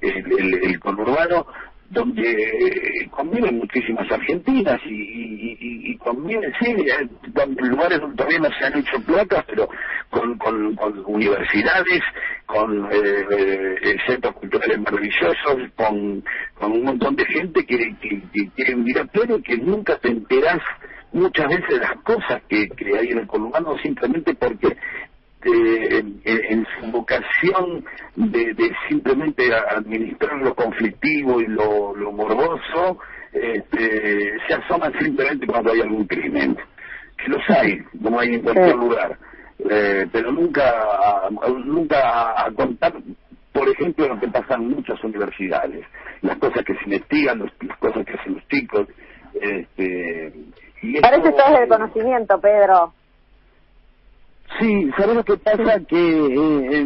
el 0.00 0.80
conurbano, 0.80 1.46
donde 1.90 3.08
conviven 3.10 3.58
muchísimas 3.58 4.10
argentinas 4.10 4.80
y, 4.86 5.96
conviven, 5.98 6.52
sí, 6.60 6.74
en 6.74 7.68
lugares 7.68 8.00
donde 8.00 8.16
todavía 8.16 8.38
no 8.38 8.50
se 8.58 8.66
han 8.66 8.78
hecho 8.78 9.00
placas, 9.04 9.44
pero 9.48 9.68
con, 10.10 10.38
con, 10.38 11.04
universidades, 11.06 12.02
con 12.46 12.86
eh, 12.92 13.24
eh, 13.82 13.96
centros 14.06 14.34
culturales 14.34 14.78
maravillosos, 14.78 15.56
con, 15.74 16.24
con 16.54 16.72
un 16.72 16.84
montón 16.84 17.16
de 17.16 17.24
gente 17.26 17.64
que, 17.64 17.96
que, 18.00 18.22
que 18.32 18.50
quiere 18.54 18.76
y 19.36 19.42
que 19.42 19.56
nunca 19.58 19.98
te 19.98 20.08
enterás 20.08 20.60
muchas 21.12 21.48
veces 21.48 21.68
de 21.68 21.78
las 21.78 21.96
cosas 22.02 22.42
que, 22.48 22.68
que 22.68 22.98
hay 22.98 23.08
en 23.08 23.18
el 23.18 23.26
conurbano 23.26 23.76
simplemente 23.78 24.34
porque 24.34 24.76
este, 25.46 26.52
en, 26.52 26.66
su 26.80 26.90
vocación 26.90 27.84
de, 28.16 28.72
simplemente 28.88 29.54
administrar 29.54 30.38
lo 30.40 30.54
conflictivo 30.54 31.40
y 31.40 31.46
lo, 31.46 31.94
morboso, 32.12 32.98
este, 33.32 34.32
se 34.46 34.54
asoman 34.54 34.92
simplemente 34.98 35.46
cuando 35.46 35.72
hay 35.72 35.80
algún 35.80 36.06
crimen. 36.06 36.56
Que 37.16 37.28
los 37.28 37.42
hay, 37.48 37.78
como 38.02 38.20
hay 38.20 38.34
en 38.34 38.42
cualquier 38.42 38.76
lugar. 38.76 39.18
Eh, 39.70 40.06
pero 40.12 40.32
nunca, 40.32 40.70
nunca 41.64 42.44
a 42.44 42.50
contar, 42.52 42.92
por 43.52 43.68
ejemplo, 43.68 44.08
lo 44.08 44.20
que 44.20 44.28
pasa 44.28 44.54
en 44.54 44.68
muchas 44.68 45.02
universidades, 45.02 45.86
las 46.20 46.36
cosas 46.36 46.62
que 46.64 46.74
se 46.74 46.84
investigan, 46.84 47.38
las 47.38 47.78
cosas 47.78 48.04
que 48.04 48.12
hacen 48.12 48.34
los 48.34 48.48
chicos. 48.48 48.86
Este, 49.40 50.32
y 50.82 51.00
Parece 51.00 51.32
todo 51.32 51.58
el 51.58 51.68
conocimiento, 51.68 52.38
Pedro. 52.38 52.92
Sí, 54.58 54.90
¿sabes 54.96 55.16
lo 55.16 55.24
que 55.24 55.36
pasa? 55.36 55.80
Que 55.86 56.26
eh, 56.26 56.84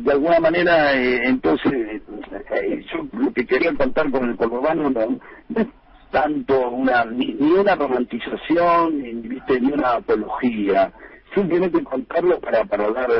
de 0.00 0.12
alguna 0.12 0.38
manera, 0.40 0.94
eh, 0.94 1.20
entonces, 1.24 1.72
eh, 1.72 2.84
yo 2.92 3.06
lo 3.18 3.32
que 3.32 3.44
quería 3.46 3.74
contar 3.74 4.10
con 4.10 4.30
el 4.30 4.36
conurbano 4.36 4.90
no, 4.90 5.18
es 5.56 5.66
tanto 6.10 6.70
una, 6.70 7.04
ni, 7.06 7.34
una 7.34 7.74
romantización, 7.74 8.98
ni, 8.98 9.12
ni 9.12 9.72
una 9.72 9.94
apología, 9.94 10.92
simplemente 11.34 11.82
contarlo 11.82 12.38
para, 12.40 12.64
para 12.64 12.90
dar, 12.90 13.10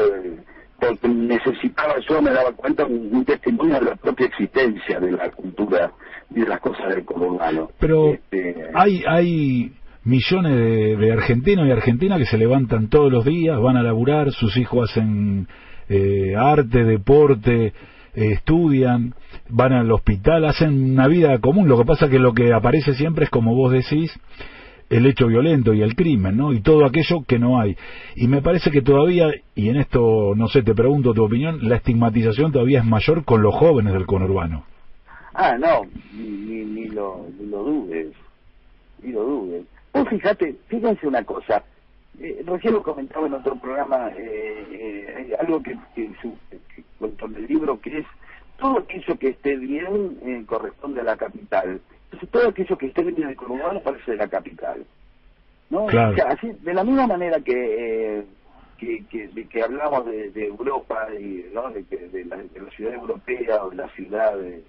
porque 0.78 1.08
necesitaba, 1.08 1.94
yo 2.08 2.22
me 2.22 2.30
daba 2.30 2.52
cuenta, 2.52 2.84
un, 2.84 3.24
testimonio 3.24 3.80
de 3.80 3.86
la 3.86 3.96
propia 3.96 4.26
existencia 4.26 5.00
de 5.00 5.12
la 5.12 5.30
cultura 5.30 5.92
y 6.30 6.40
de 6.40 6.46
las 6.46 6.60
cosas 6.60 6.88
del 6.88 7.04
conurbano. 7.04 7.70
Pero 7.80 8.12
este, 8.12 8.70
hay, 8.74 9.02
hay 9.08 9.72
millones 10.08 10.98
de, 10.98 11.12
argentinos 11.12 11.68
y 11.68 11.70
argentinas 11.70 12.18
que 12.18 12.24
se 12.24 12.38
levantan 12.38 12.88
todos 12.88 13.12
los 13.12 13.24
días, 13.24 13.60
van 13.60 13.76
a 13.76 13.82
laburar, 13.82 14.32
sus 14.32 14.56
hijos 14.56 14.90
hacen 14.90 15.46
eh, 15.88 16.34
arte, 16.34 16.84
deporte, 16.84 17.66
eh, 17.66 17.72
estudian, 18.14 19.14
van 19.50 19.72
al 19.74 19.92
hospital, 19.92 20.46
hacen 20.46 20.92
una 20.92 21.06
vida 21.08 21.38
común. 21.40 21.68
Lo 21.68 21.76
que 21.76 21.84
pasa 21.84 22.08
que 22.08 22.18
lo 22.18 22.32
que 22.32 22.54
aparece 22.54 22.94
siempre 22.94 23.24
es, 23.24 23.30
como 23.30 23.54
vos 23.54 23.70
decís, 23.70 24.10
el 24.88 25.04
hecho 25.04 25.26
violento 25.26 25.74
y 25.74 25.82
el 25.82 25.94
crimen, 25.94 26.38
¿no? 26.38 26.54
Y 26.54 26.62
todo 26.62 26.86
aquello 26.86 27.22
que 27.26 27.38
no 27.38 27.60
hay. 27.60 27.76
Y 28.16 28.28
me 28.28 28.40
parece 28.40 28.70
que 28.70 28.80
todavía, 28.80 29.30
y 29.54 29.68
en 29.68 29.76
esto, 29.76 30.32
no 30.34 30.48
sé, 30.48 30.62
te 30.62 30.74
pregunto 30.74 31.12
tu 31.12 31.22
opinión, 31.22 31.58
la 31.68 31.76
estigmatización 31.76 32.50
todavía 32.50 32.78
es 32.80 32.86
mayor 32.86 33.24
con 33.24 33.42
los 33.42 33.54
jóvenes 33.54 33.92
del 33.92 34.06
conurbano. 34.06 34.64
Ah, 35.34 35.56
no, 35.58 35.82
ni, 36.14 36.64
ni, 36.64 36.88
lo, 36.88 37.26
ni 37.38 37.46
lo 37.46 37.62
dudes, 37.62 38.08
ni 39.02 39.12
lo 39.12 39.22
dudes. 39.22 39.66
Vos 39.92 40.08
fíjate, 40.08 40.56
fíjense 40.68 41.06
una 41.06 41.24
cosa, 41.24 41.64
eh, 42.20 42.42
recién 42.46 42.74
lo 42.74 42.82
comentaba 42.82 43.26
en 43.26 43.34
otro 43.34 43.56
programa, 43.56 44.10
eh, 44.16 44.66
eh, 44.70 45.36
algo 45.38 45.62
que, 45.62 45.76
que, 45.94 46.10
con 47.18 47.34
el 47.34 47.46
libro, 47.46 47.80
que 47.80 47.98
es 47.98 48.06
todo 48.58 48.78
aquello 48.78 49.18
que 49.18 49.28
esté 49.28 49.56
bien 49.56 50.18
eh, 50.22 50.42
corresponde 50.46 51.00
a 51.00 51.04
la 51.04 51.16
capital. 51.16 51.80
Entonces 52.04 52.28
todo 52.30 52.48
aquello 52.48 52.76
que 52.76 52.86
esté 52.86 53.02
bien 53.02 53.22
en 53.22 53.28
el 53.30 53.36
conurbano 53.36 53.80
parece 53.80 54.12
de 54.12 54.16
la 54.16 54.28
capital. 54.28 54.84
¿no? 55.70 55.86
Claro. 55.86 56.12
O 56.12 56.14
sea, 56.16 56.26
así, 56.28 56.50
de 56.60 56.74
la 56.74 56.84
misma 56.84 57.06
manera 57.06 57.40
que... 57.40 58.18
Eh, 58.18 58.24
que, 58.78 59.04
que, 59.06 59.26
de 59.26 59.44
que 59.48 59.60
hablamos 59.60 60.06
de, 60.06 60.30
de 60.30 60.46
Europa 60.46 61.08
y 61.18 61.46
¿no? 61.52 61.68
de, 61.70 61.82
que, 61.82 61.96
de, 61.96 62.24
la, 62.26 62.36
de 62.36 62.60
la 62.60 62.70
ciudad 62.70 62.94
europea 62.94 63.64
o 63.64 63.70
de 63.70 63.76
la 63.76 63.88
ciudad 63.88 64.38
de, 64.38 64.62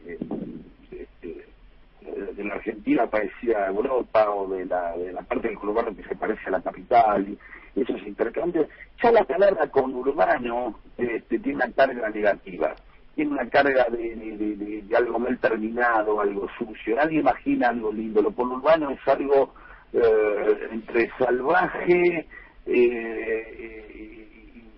de, 2.02 2.34
de, 2.34 2.44
la 2.44 2.56
Argentina 2.56 3.08
parecida 3.08 3.66
a 3.66 3.68
Europa 3.68 4.30
o 4.32 4.48
de 4.48 4.66
la, 4.66 4.96
de 4.98 5.12
la 5.12 5.22
parte 5.22 5.48
del 5.48 5.58
conurbano 5.58 5.96
que 5.96 6.04
se 6.04 6.16
parece 6.16 6.48
a 6.48 6.52
la 6.52 6.62
capital 6.62 7.28
y 7.28 7.38
esos 7.82 8.02
intercambios, 8.06 8.68
ya 9.02 9.12
la 9.12 9.24
palabra 9.24 9.68
conurbano 9.68 10.80
este, 10.98 11.40
tiene 11.40 11.64
una 11.64 11.72
carga 11.72 12.10
negativa 12.10 12.76
tiene 13.16 13.32
una 13.32 13.50
carga 13.50 13.86
de, 13.90 14.16
de, 14.16 14.82
de, 14.82 14.96
algo 14.96 15.20
mal 15.20 15.38
terminado, 15.40 16.22
algo 16.22 16.48
sucio. 16.58 16.96
Nadie 16.96 17.20
imagina 17.20 17.68
algo 17.68 17.92
lindo. 17.92 18.22
Lo 18.22 18.32
conurbano 18.32 18.92
es 18.92 19.08
algo 19.10 19.54
eh, 19.92 20.70
entre 20.72 21.10
salvaje 21.18 22.26
eh, 22.66 24.28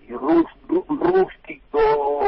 y 0.08 0.12
rústico, 0.12 1.78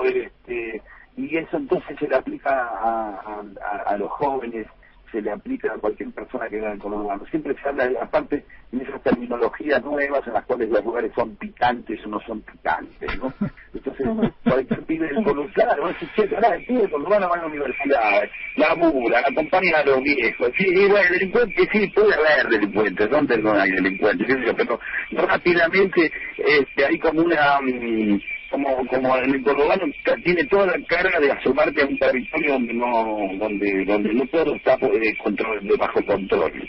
este, 0.04 0.82
y 1.16 1.36
eso 1.36 1.56
entonces 1.56 1.98
se 1.98 2.06
le 2.06 2.14
aplica 2.14 2.52
a, 2.52 3.42
a 3.86 3.96
los 3.96 4.10
jóvenes 4.12 4.68
se 5.14 5.22
le 5.22 5.30
aplica 5.30 5.72
a 5.72 5.78
cualquier 5.78 6.10
persona 6.10 6.48
que 6.48 6.56
venga 6.56 6.70
del 6.70 6.80
conurbano. 6.80 7.24
Siempre 7.30 7.54
se 7.54 7.68
habla, 7.68 7.88
aparte, 8.02 8.44
en 8.72 8.80
esas 8.80 9.00
terminologías 9.02 9.82
nuevas 9.84 10.26
en 10.26 10.32
las 10.32 10.44
cuales 10.44 10.68
los 10.70 10.84
lugares 10.84 11.12
son 11.14 11.36
picantes 11.36 12.04
o 12.04 12.08
no 12.08 12.20
son 12.26 12.40
picantes, 12.42 13.16
¿no? 13.18 13.32
Entonces, 13.74 14.06
cualquier 14.42 14.82
pibe 14.82 15.06
del 15.06 15.24
conurbano, 15.24 15.88
ese 15.90 16.06
che, 16.16 16.22
el 16.24 16.64
pibe 16.66 16.80
del 16.80 16.90
conurbano 16.90 17.28
va 17.28 17.36
a 17.36 17.38
la 17.38 17.46
universidad, 17.46 18.22
la 18.56 18.74
mula, 18.74 19.20
la 19.20 19.34
compañía 19.34 19.78
de 19.78 19.90
los 19.90 20.02
viejos, 20.02 20.50
sí, 20.58 20.66
y 20.66 20.88
bueno, 20.88 21.10
delincuentes, 21.12 21.68
sí, 21.70 21.86
puede 21.94 22.14
haber 22.14 22.48
delincuentes, 22.48 23.10
¿dónde 23.10 23.38
no 23.38 23.52
hay 23.52 23.70
delincuentes? 23.70 24.54
Pero 24.56 24.80
rápidamente 25.12 26.10
este, 26.38 26.86
hay 26.86 26.98
como 26.98 27.22
una... 27.22 27.60
Um, 27.60 28.20
como 28.54 28.86
como 28.86 29.16
el 29.16 29.42
conurbano 29.42 29.92
tiene 30.22 30.44
toda 30.44 30.66
la 30.66 30.86
carga 30.86 31.18
de 31.18 31.32
asomarte 31.32 31.82
a 31.82 31.86
un 31.86 31.98
territorio 31.98 32.52
donde 32.52 32.74
no 32.74 33.28
donde 33.38 33.84
donde 33.84 34.14
no 34.14 34.26
todo 34.26 34.54
está 34.54 34.74
eh, 34.74 35.16
control, 35.18 35.60
bajo 35.76 36.04
control. 36.04 36.68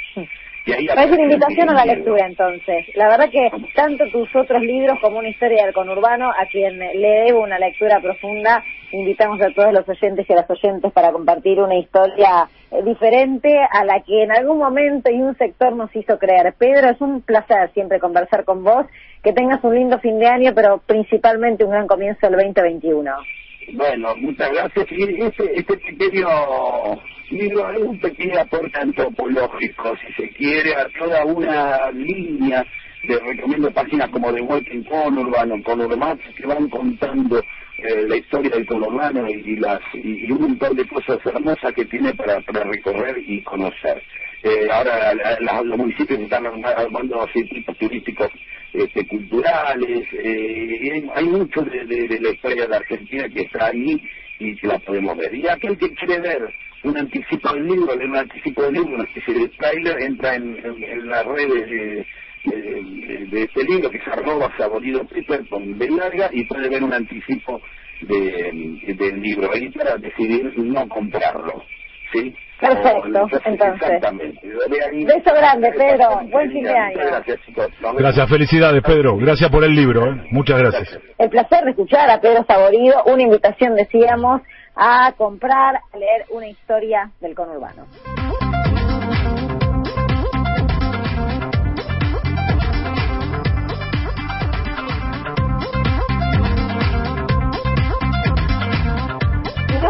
Y 0.65 0.71
ahí 0.71 0.87
es 0.87 1.11
una 1.11 1.21
invitación 1.21 1.69
a 1.69 1.73
la 1.73 1.85
lectura 1.85 2.25
entonces. 2.25 2.87
La 2.95 3.07
verdad 3.07 3.29
que 3.29 3.51
tanto 3.75 4.05
tus 4.11 4.35
otros 4.35 4.61
libros 4.63 4.97
como 4.99 5.19
una 5.19 5.29
historia 5.29 5.63
del 5.63 5.75
conurbano, 5.75 6.31
a 6.31 6.47
quien 6.51 6.79
le 6.79 7.25
debo 7.25 7.43
una 7.43 7.59
lectura 7.59 7.99
profunda, 7.99 8.63
invitamos 8.91 9.39
a 9.41 9.51
todos 9.51 9.71
los 9.71 9.87
oyentes 9.87 10.25
y 10.27 10.33
a 10.33 10.37
las 10.37 10.49
oyentes 10.49 10.91
para 10.91 11.11
compartir 11.11 11.59
una 11.59 11.75
historia 11.75 12.49
eh, 12.71 12.81
diferente 12.83 13.59
a 13.59 13.85
la 13.85 14.01
que 14.01 14.23
en 14.23 14.31
algún 14.31 14.57
momento 14.57 15.11
y 15.11 15.21
un 15.21 15.37
sector 15.37 15.75
nos 15.75 15.95
hizo 15.95 16.17
creer. 16.17 16.55
Pedro, 16.57 16.89
es 16.89 16.99
un 16.99 17.21
placer 17.21 17.69
siempre 17.73 17.99
conversar 17.99 18.43
con 18.43 18.63
vos, 18.63 18.87
que 19.23 19.33
tengas 19.33 19.63
un 19.63 19.75
lindo 19.75 19.99
fin 19.99 20.17
de 20.17 20.27
año, 20.27 20.51
pero 20.55 20.79
principalmente 20.79 21.63
un 21.63 21.71
gran 21.71 21.85
comienzo 21.85 22.27
del 22.27 22.37
2021. 22.37 23.11
Bueno, 23.73 24.15
muchas 24.17 24.51
gracias. 24.51 24.87
Y 24.91 25.21
este, 25.21 25.59
este 25.59 25.77
pequeño 25.77 26.27
libro 27.29 27.71
es 27.71 27.79
un 27.79 27.99
pequeño 27.99 28.39
aporte 28.39 28.79
antropológico, 28.79 29.95
si 29.97 30.13
se 30.13 30.29
quiere, 30.33 30.75
a 30.75 30.87
toda 30.99 31.25
una 31.25 31.91
línea 31.91 32.65
de 33.07 33.19
recomiendo 33.19 33.71
páginas 33.71 34.09
como 34.09 34.33
The 34.33 34.41
Walking 34.41 34.83
Conurbano, 34.83 35.61
Conurmat, 35.63 36.19
que 36.35 36.47
van 36.47 36.69
contando 36.69 37.39
eh, 37.77 38.05
la 38.07 38.17
historia 38.17 38.51
del 38.51 38.65
conurbano 38.65 39.27
y, 39.29 39.57
las, 39.57 39.79
y, 39.93 40.31
un 40.31 40.41
montón 40.41 40.75
de 40.75 40.87
cosas 40.87 41.19
hermosas 41.25 41.73
que 41.73 41.85
tiene 41.85 42.13
para, 42.13 42.41
para 42.41 42.63
recorrer 42.63 43.17
y 43.17 43.41
conocer. 43.43 44.01
Eh, 44.45 44.67
ahora 44.71 45.11
la, 45.39 45.63
los 45.63 45.75
municipios 45.75 46.19
están 46.19 46.45
armando 46.45 47.27
circuitos 47.33 47.75
turísticos 47.79 48.29
este, 48.73 49.07
culturales, 49.07 50.07
eh, 50.13 50.79
y 50.81 50.89
hay, 50.91 51.09
hay, 51.15 51.25
mucho 51.25 51.63
de, 51.63 52.19
la 52.21 52.29
historia 52.29 52.67
de 52.67 52.75
Argentina 52.75 53.27
que 53.27 53.41
está 53.41 53.65
ahí 53.65 53.99
y 54.37 54.55
que 54.55 54.67
la 54.67 54.77
podemos 54.77 55.17
ver. 55.17 55.33
Y 55.33 55.47
aquel 55.47 55.75
que 55.79 55.95
quiere 55.95 56.19
ver 56.19 56.53
un 56.83 56.95
anticipo 56.95 57.53
del 57.53 57.65
libro, 57.65 57.95
leer 57.95 58.07
un 58.07 58.17
anticipo 58.17 58.61
del 58.61 58.73
libro, 58.73 58.93
una 58.93 59.05
especie 59.05 59.33
de 59.33 59.49
trailer, 59.49 59.99
entra 60.03 60.35
en, 60.35 61.09
las 61.09 61.25
redes 61.25 62.05
de, 62.43 63.41
este 63.41 63.63
libro 63.63 63.89
que 63.89 63.97
es 63.97 64.07
arroba 64.07 64.55
saborido 64.59 65.07
Piper 65.07 65.47
con 65.49 65.75
B 65.75 65.89
larga 65.89 66.29
y 66.31 66.43
puede 66.43 66.69
ver 66.69 66.83
un 66.83 66.93
anticipo 66.93 67.63
de, 68.01 68.93
del 68.95 69.21
libro 69.23 69.51
ahí 69.51 69.71
para 69.71 69.97
decidir 69.97 70.53
no 70.55 70.87
comprarlo. 70.87 71.65
¿Sí? 72.19 72.35
Perfecto, 72.59 73.27
entonces. 73.43 73.81
Exactamente. 73.81 74.39
Beso 75.05 75.33
grande, 75.35 75.71
Pedro. 75.73 76.21
Buen 76.31 76.51
fin 76.51 76.63
de 76.63 76.77
año. 76.77 76.97
Gracias, 76.97 77.39
chicos. 77.45 77.67
Gracias, 77.97 78.29
felicidades, 78.29 78.81
Pedro. 78.81 79.17
Gracias 79.17 79.49
por 79.51 79.63
el 79.63 79.75
libro. 79.75 80.05
¿eh? 80.11 80.27
Muchas 80.31 80.57
gracias. 80.59 80.99
El 81.17 81.29
placer 81.29 81.65
de 81.65 81.71
escuchar 81.71 82.09
a 82.09 82.21
Pedro 82.21 82.45
Saborido. 82.47 83.03
Una 83.05 83.23
invitación, 83.23 83.75
decíamos, 83.75 84.41
a 84.75 85.13
comprar, 85.17 85.75
a 85.75 85.97
leer 85.97 86.25
una 86.29 86.47
historia 86.47 87.11
del 87.19 87.35
conurbano. 87.35 87.85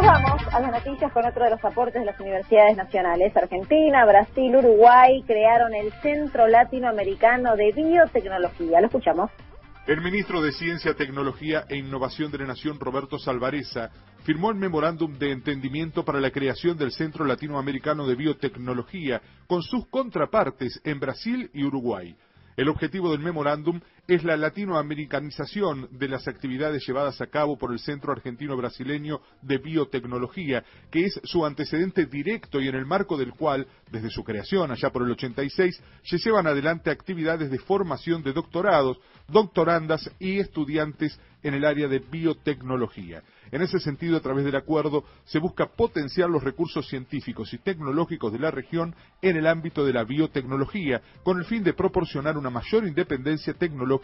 Vamos 0.02 0.42
a 0.52 0.60
las 0.60 0.72
noticias 0.72 1.10
con 1.14 1.26
otro 1.26 1.46
de 1.46 1.52
los 1.52 1.64
aportes 1.64 2.02
de 2.02 2.06
las 2.06 2.20
universidades 2.20 2.76
nacionales. 2.76 3.36
Argentina, 3.38 4.06
Brasil, 4.06 4.54
Uruguay 4.54 5.24
crearon 5.26 5.74
el 5.74 5.94
Centro 6.02 6.48
Latinoamericano 6.48 7.56
de 7.56 7.72
Biotecnología. 7.72 8.82
Lo 8.82 8.88
escuchamos. 8.88 9.32
El 9.88 10.02
ministro 10.02 10.42
de 10.42 10.52
Ciencia, 10.52 10.96
Tecnología 10.96 11.64
e 11.70 11.78
Innovación 11.78 12.30
de 12.30 12.40
la 12.40 12.48
Nación, 12.48 12.78
Roberto 12.78 13.18
Salvareza, 13.18 13.90
firmó 14.26 14.52
el 14.52 14.58
memorándum 14.58 15.18
de 15.18 15.32
entendimiento 15.32 16.04
para 16.04 16.20
la 16.20 16.32
creación 16.32 16.78
del 16.78 16.92
Centro 16.92 17.24
Latinoamericano 17.24 18.06
de 18.06 18.16
Biotecnología 18.16 19.22
con 19.48 19.62
sus 19.62 19.88
contrapartes 19.88 20.82
en 20.84 21.00
Brasil 21.00 21.50
y 21.54 21.64
Uruguay. 21.64 22.18
El 22.58 22.68
objetivo 22.68 23.12
del 23.12 23.20
memorándum 23.20 23.80
es 24.08 24.24
la 24.24 24.38
latinoamericanización 24.38 25.88
de 25.91 26.08
las 26.08 26.28
actividades 26.28 26.86
llevadas 26.86 27.20
a 27.22 27.28
cabo 27.28 27.58
por 27.58 27.72
el 27.72 27.80
Centro 27.80 28.12
Argentino 28.12 28.56
Brasileño 28.56 29.22
de 29.41 29.58
Biotecnología, 29.58 30.63
que 30.91 31.06
es 31.06 31.20
su 31.24 31.46
antecedente 31.46 32.06
directo 32.06 32.62
y 32.62 32.68
en 32.68 32.76
el 32.76 32.86
marco 32.86 33.18
del 33.18 33.34
cual, 33.34 33.68
desde 33.91 34.12
su 34.12 34.24
creación 34.24 34.72
allá 34.72 34.91
por 34.91 35.04
el 35.04 35.12
86, 35.12 35.82
se 36.04 36.18
llevan 36.20 36.46
adelante 36.46 36.91
actividades 36.91 37.50
de 37.50 37.60
formación 37.60 38.22
de 38.22 38.34
doctorados, 38.34 39.00
doctorandas 39.28 40.12
y 40.20 40.39
estudiantes 40.39 41.20
en 41.41 41.56
el 41.56 41.65
área 41.65 41.88
de 41.88 42.00
biotecnología. 42.00 43.24
En 43.52 43.62
ese 43.62 43.80
sentido, 43.80 44.18
a 44.18 44.22
través 44.22 44.44
del 44.44 44.56
acuerdo, 44.56 45.06
se 45.26 45.38
busca 45.38 45.68
potenciar 45.68 46.30
los 46.30 46.44
recursos 46.44 46.88
científicos 46.88 47.54
y 47.54 47.60
tecnológicos 47.60 48.34
de 48.34 48.39
la 48.39 48.50
región 48.50 48.96
en 49.22 49.38
el 49.38 49.46
ámbito 49.46 49.86
de 49.86 49.94
la 49.94 50.04
biotecnología, 50.04 51.02
con 51.24 51.38
el 51.38 51.46
fin 51.46 51.63
de 51.63 51.74
proporcionar 51.74 52.38
una 52.38 52.50
mayor 52.50 52.88
independencia 52.88 53.54
tecnológica 53.54 53.95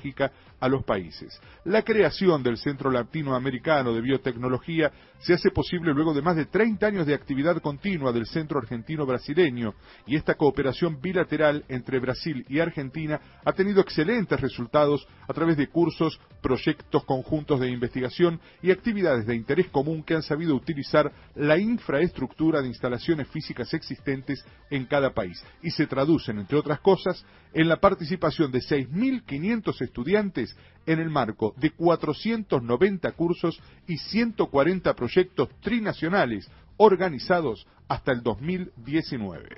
a 0.60 0.68
los 0.68 0.84
países. 0.84 1.40
La 1.66 1.82
creación 1.82 2.44
del 2.44 2.58
Centro 2.58 2.92
Latinoamericano 2.92 3.94
de 3.94 4.02
Biotecnología 4.02 4.92
se 5.20 5.34
hace 5.34 5.52
posible 5.52 5.94
luego 5.94 6.14
de 6.14 6.22
más 6.22 6.36
de 6.36 6.46
30 6.46 6.86
años 6.86 7.06
de 7.06 7.14
actividad 7.14 7.62
continua 7.62 8.12
del 8.12 8.26
Centro 8.26 8.60
Argentino 8.60 9.06
Brasileño, 9.06 9.74
y 10.06 10.16
esta 10.16 10.36
cooperación 10.36 11.00
bilateral 11.02 11.66
entre 11.68 12.00
Brasil 12.00 12.46
y 12.50 12.60
Argentina 12.60 13.20
ha 13.44 13.54
tenido 13.54 13.82
excelentes 13.82 14.40
resultados 14.40 15.08
a 15.28 15.34
través 15.34 15.58
de 15.58 15.68
cursos, 15.68 16.20
proyectos 16.42 17.06
conjuntos 17.06 17.60
de 17.60 17.70
investigación 17.70 18.40
y 18.62 18.72
actividades 18.72 19.26
de 19.26 19.36
interés 19.36 19.70
común 19.70 20.04
que 20.04 20.16
han 20.16 20.24
sabido 20.24 20.56
utilizar 20.56 21.12
la 21.36 21.58
infraestructura 21.58 22.62
de 22.62 22.68
instalaciones 22.68 23.28
físicas 23.28 23.74
existentes 23.74 24.44
en 24.70 24.86
cada 24.86 25.14
país 25.14 25.44
y 25.62 25.72
se 25.72 25.88
traducen, 25.88 26.40
entre 26.40 26.58
otras 26.58 26.80
cosas, 26.80 27.24
en 27.54 27.68
la 27.68 27.78
participación 27.78 28.52
de 28.52 28.60
6.500 28.60 29.81
estudiantes 29.84 30.56
en 30.86 31.00
el 31.00 31.10
marco 31.10 31.54
de 31.58 31.72
490 31.72 33.12
cursos 33.12 33.62
y 33.88 33.98
140 33.98 34.94
proyectos 34.94 35.50
trinacionales 35.62 36.50
organizados 36.78 37.68
hasta 37.88 38.12
el 38.14 38.24
2019. 38.24 39.50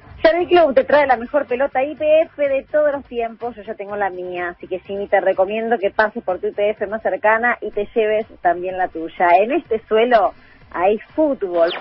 Club 0.50 0.74
te 0.74 0.84
trae 0.84 1.08
la 1.08 1.18
mejor 1.18 1.46
pelota 1.48 1.84
IPF 1.84 2.36
de 2.36 2.66
todos 2.72 2.92
los 2.92 3.06
tiempos. 3.06 3.56
Yo 3.56 3.62
ya 3.62 3.76
tengo 3.76 3.96
la 3.96 4.10
mía, 4.10 4.50
así 4.50 4.68
que 4.68 4.80
sí, 4.80 4.96
te 5.10 5.22
recomiendo 5.22 5.78
que 5.78 5.92
pases 5.92 6.24
por 6.24 6.40
tu 6.40 6.48
IPF 6.48 6.90
más 6.90 7.02
cercana 7.02 7.58
y 7.62 7.72
te 7.72 7.88
lleves 7.96 8.26
también 8.42 8.78
la 8.78 8.88
tuya. 8.88 9.28
En 9.40 9.52
este 9.52 9.82
suelo 9.88 10.34
hay 10.72 10.98
fútbol. 11.16 11.72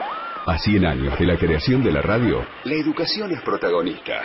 A 0.47 0.59
100 0.59 0.85
años 0.85 1.19
de 1.19 1.27
la 1.27 1.39
creación 1.39 1.83
de 1.83 1.93
la 1.93 2.03
radio, 2.03 2.45
la 2.65 2.75
educación 2.75 3.33
es 3.33 3.41
protagonista. 3.43 4.23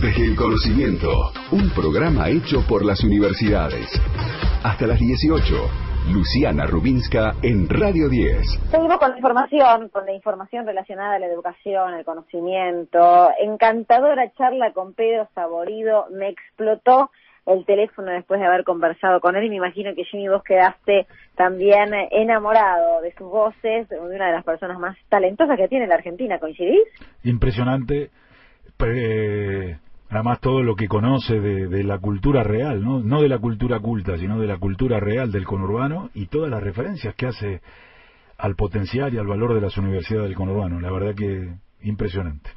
Desde 0.00 0.26
el 0.26 0.36
conocimiento, 0.36 1.08
un 1.50 1.70
programa 1.70 2.28
hecho 2.28 2.64
por 2.68 2.84
las 2.84 3.02
universidades. 3.02 3.90
Hasta 4.62 4.86
las 4.86 5.00
18. 5.00 5.42
Luciana 6.12 6.66
Rubinska 6.66 7.34
en 7.42 7.68
Radio 7.68 8.08
10. 8.08 8.70
Seguimos 8.70 8.98
con 8.98 9.10
la 9.10 9.16
información, 9.16 9.88
con 9.88 10.06
la 10.06 10.12
información 10.12 10.66
relacionada 10.66 11.16
a 11.16 11.18
la 11.18 11.26
educación, 11.26 11.94
el 11.94 12.04
conocimiento. 12.04 13.28
Encantadora 13.40 14.32
charla 14.38 14.72
con 14.72 14.94
Pedro 14.94 15.28
Saborido. 15.34 16.06
Me 16.12 16.28
explotó 16.28 17.10
el 17.46 17.64
teléfono 17.66 18.12
después 18.12 18.38
de 18.38 18.46
haber 18.46 18.62
conversado 18.62 19.18
con 19.18 19.34
él 19.34 19.46
y 19.46 19.50
me 19.50 19.56
imagino 19.56 19.96
que 19.96 20.04
Jimmy 20.04 20.28
vos 20.28 20.44
quedaste 20.44 21.08
también 21.34 21.92
enamorado 22.12 23.00
de 23.02 23.12
sus 23.14 23.28
voces, 23.28 23.88
de 23.88 23.98
una 23.98 24.26
de 24.26 24.32
las 24.32 24.44
personas 24.44 24.78
más 24.78 24.96
talentosas 25.08 25.56
que 25.56 25.66
tiene 25.66 25.88
la 25.88 25.96
Argentina, 25.96 26.38
¿coincidís? 26.38 26.86
Impresionante. 27.24 28.10
Además 30.10 30.40
todo 30.40 30.62
lo 30.62 30.74
que 30.74 30.88
conoce 30.88 31.40
de, 31.40 31.84
la 31.84 31.98
cultura 31.98 32.42
real, 32.42 32.82
¿no? 32.82 33.00
no 33.00 33.22
de 33.22 33.28
la 33.28 33.38
cultura 33.38 33.78
culta, 33.80 34.16
sino 34.16 34.40
de 34.40 34.46
la 34.46 34.58
cultura 34.58 35.00
real 35.00 35.30
del 35.30 35.44
conurbano 35.44 36.10
y 36.14 36.26
todas 36.26 36.50
las 36.50 36.62
referencias 36.62 37.14
que 37.14 37.26
hace 37.26 37.60
al 38.38 38.54
potencial 38.54 39.12
y 39.12 39.18
al 39.18 39.26
valor 39.26 39.54
de 39.54 39.60
las 39.60 39.76
universidades 39.76 40.28
del 40.28 40.36
conurbano. 40.36 40.80
La 40.80 40.90
verdad 40.90 41.14
que 41.14 41.48
impresionante. 41.82 42.50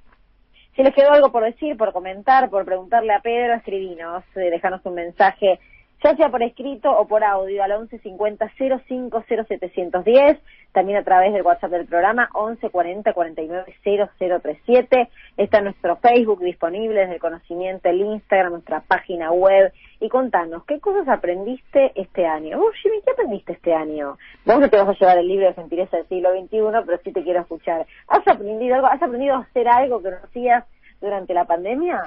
Si 0.75 0.83
les 0.83 0.95
quedó 0.95 1.11
algo 1.11 1.31
por 1.31 1.43
decir, 1.43 1.75
por 1.75 1.91
comentar, 1.91 2.49
por 2.49 2.63
preguntarle 2.63 3.13
a 3.13 3.19
Pedro, 3.19 3.55
escribinos, 3.55 4.23
eh, 4.35 4.49
dejanos 4.49 4.81
un 4.85 4.95
mensaje, 4.95 5.59
ya 6.03 6.15
sea 6.15 6.29
por 6.29 6.41
escrito 6.43 6.91
o 6.91 7.07
por 7.07 7.23
audio, 7.23 7.63
al 7.63 7.71
1150 7.71 8.51
050710 8.57 10.39
también 10.71 10.97
a 10.97 11.03
través 11.03 11.33
del 11.33 11.43
WhatsApp 11.43 11.71
del 11.71 11.85
programa 11.85 12.29
1140 12.33 13.13
49 13.13 13.75
0037. 13.83 15.09
Está 15.37 15.61
nuestro 15.61 15.97
Facebook 15.97 16.39
disponible 16.39 17.01
desde 17.01 17.15
el 17.15 17.19
conocimiento, 17.19 17.89
el 17.89 18.01
Instagram, 18.01 18.53
nuestra 18.53 18.81
página 18.81 19.31
web. 19.31 19.71
Y 19.99 20.09
contanos, 20.09 20.63
¿qué 20.65 20.79
cosas 20.79 21.07
aprendiste 21.07 21.91
este 21.95 22.25
año? 22.25 22.59
Jimmy, 22.81 23.01
¿qué 23.05 23.11
aprendiste 23.11 23.53
este 23.53 23.73
año? 23.73 24.17
Vos 24.45 24.59
no 24.59 24.69
te 24.69 24.77
vas 24.77 24.89
a 24.89 24.93
llevar 24.93 25.17
el 25.19 25.27
libro 25.27 25.47
de 25.47 25.53
Gentileza 25.53 25.97
del 25.97 26.07
siglo 26.07 26.29
XXI, 26.31 26.85
pero 26.85 26.99
sí 27.03 27.11
te 27.11 27.23
quiero 27.23 27.41
escuchar. 27.41 27.85
¿Has 28.07 28.27
aprendido 28.27 28.75
algo? 28.75 28.87
¿Has 28.87 29.01
aprendido 29.01 29.35
a 29.35 29.39
hacer 29.39 29.67
algo 29.67 30.01
que 30.01 30.09
no 30.09 30.17
hacías 30.23 30.65
durante 31.01 31.33
la 31.33 31.45
pandemia? 31.45 32.01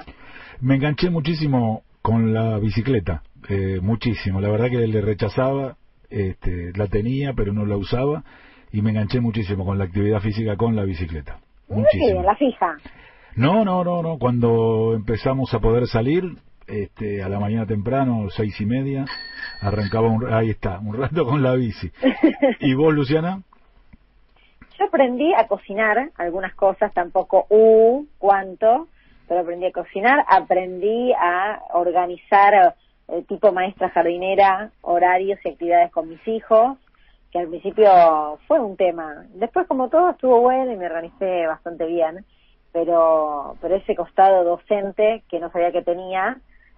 Me 0.59 0.75
enganché 0.75 1.09
muchísimo 1.09 1.83
con 2.01 2.33
la 2.33 2.59
bicicleta, 2.59 3.23
eh, 3.49 3.79
muchísimo. 3.81 4.41
La 4.41 4.49
verdad 4.49 4.69
que 4.69 4.87
le 4.87 5.01
rechazaba, 5.01 5.77
este, 6.09 6.71
la 6.75 6.87
tenía, 6.87 7.33
pero 7.33 7.53
no 7.53 7.65
la 7.65 7.77
usaba 7.77 8.23
y 8.71 8.81
me 8.81 8.91
enganché 8.91 9.19
muchísimo 9.21 9.65
con 9.65 9.77
la 9.77 9.85
actividad 9.85 10.19
física 10.19 10.57
con 10.57 10.75
la 10.75 10.83
bicicleta. 10.83 11.39
Muchísimo. 11.69 12.23
la 12.23 12.35
fija? 12.35 12.77
No, 13.35 13.65
no, 13.65 13.83
no, 13.83 14.01
no. 14.01 14.17
Cuando 14.17 14.93
empezamos 14.93 15.53
a 15.53 15.59
poder 15.59 15.87
salir, 15.87 16.23
este, 16.67 17.21
a 17.23 17.29
la 17.29 17.39
mañana 17.39 17.65
temprano, 17.65 18.27
seis 18.29 18.59
y 18.59 18.65
media, 18.65 19.05
arrancaba 19.61 20.07
un, 20.07 20.33
ahí 20.33 20.49
está, 20.49 20.79
un 20.79 20.97
rato 20.97 21.25
con 21.25 21.41
la 21.43 21.53
bici. 21.53 21.91
¿Y 22.59 22.73
vos, 22.73 22.93
Luciana? 22.93 23.41
Yo 24.77 24.85
aprendí 24.85 25.33
a 25.33 25.47
cocinar 25.47 26.09
algunas 26.17 26.53
cosas, 26.55 26.93
tampoco 26.93 27.45
uh, 27.49 28.05
cuánto, 28.17 28.87
pero 29.27 29.41
aprendí 29.41 29.67
a 29.67 29.71
cocinar, 29.71 30.25
aprendí 30.27 31.13
a 31.13 31.61
organizar 31.73 32.75
tipo 33.27 33.51
maestra 33.51 33.89
jardinera, 33.89 34.71
horarios 34.81 35.39
y 35.43 35.49
actividades 35.49 35.91
con 35.91 36.09
mis 36.09 36.27
hijos, 36.27 36.77
que 37.31 37.39
al 37.39 37.47
principio 37.47 38.39
fue 38.47 38.59
un 38.59 38.77
tema. 38.77 39.25
Después, 39.33 39.67
como 39.67 39.89
todo, 39.89 40.11
estuvo 40.11 40.39
bueno 40.41 40.71
y 40.71 40.77
me 40.77 40.87
organicé 40.87 41.45
bastante 41.47 41.85
bien, 41.85 42.25
pero, 42.71 43.55
pero 43.61 43.75
ese 43.75 43.95
costado 43.95 44.43
docente 44.43 45.23
que 45.29 45.39
no 45.39 45.51
sabía 45.51 45.71
que 45.71 45.81
tenía, 45.81 46.37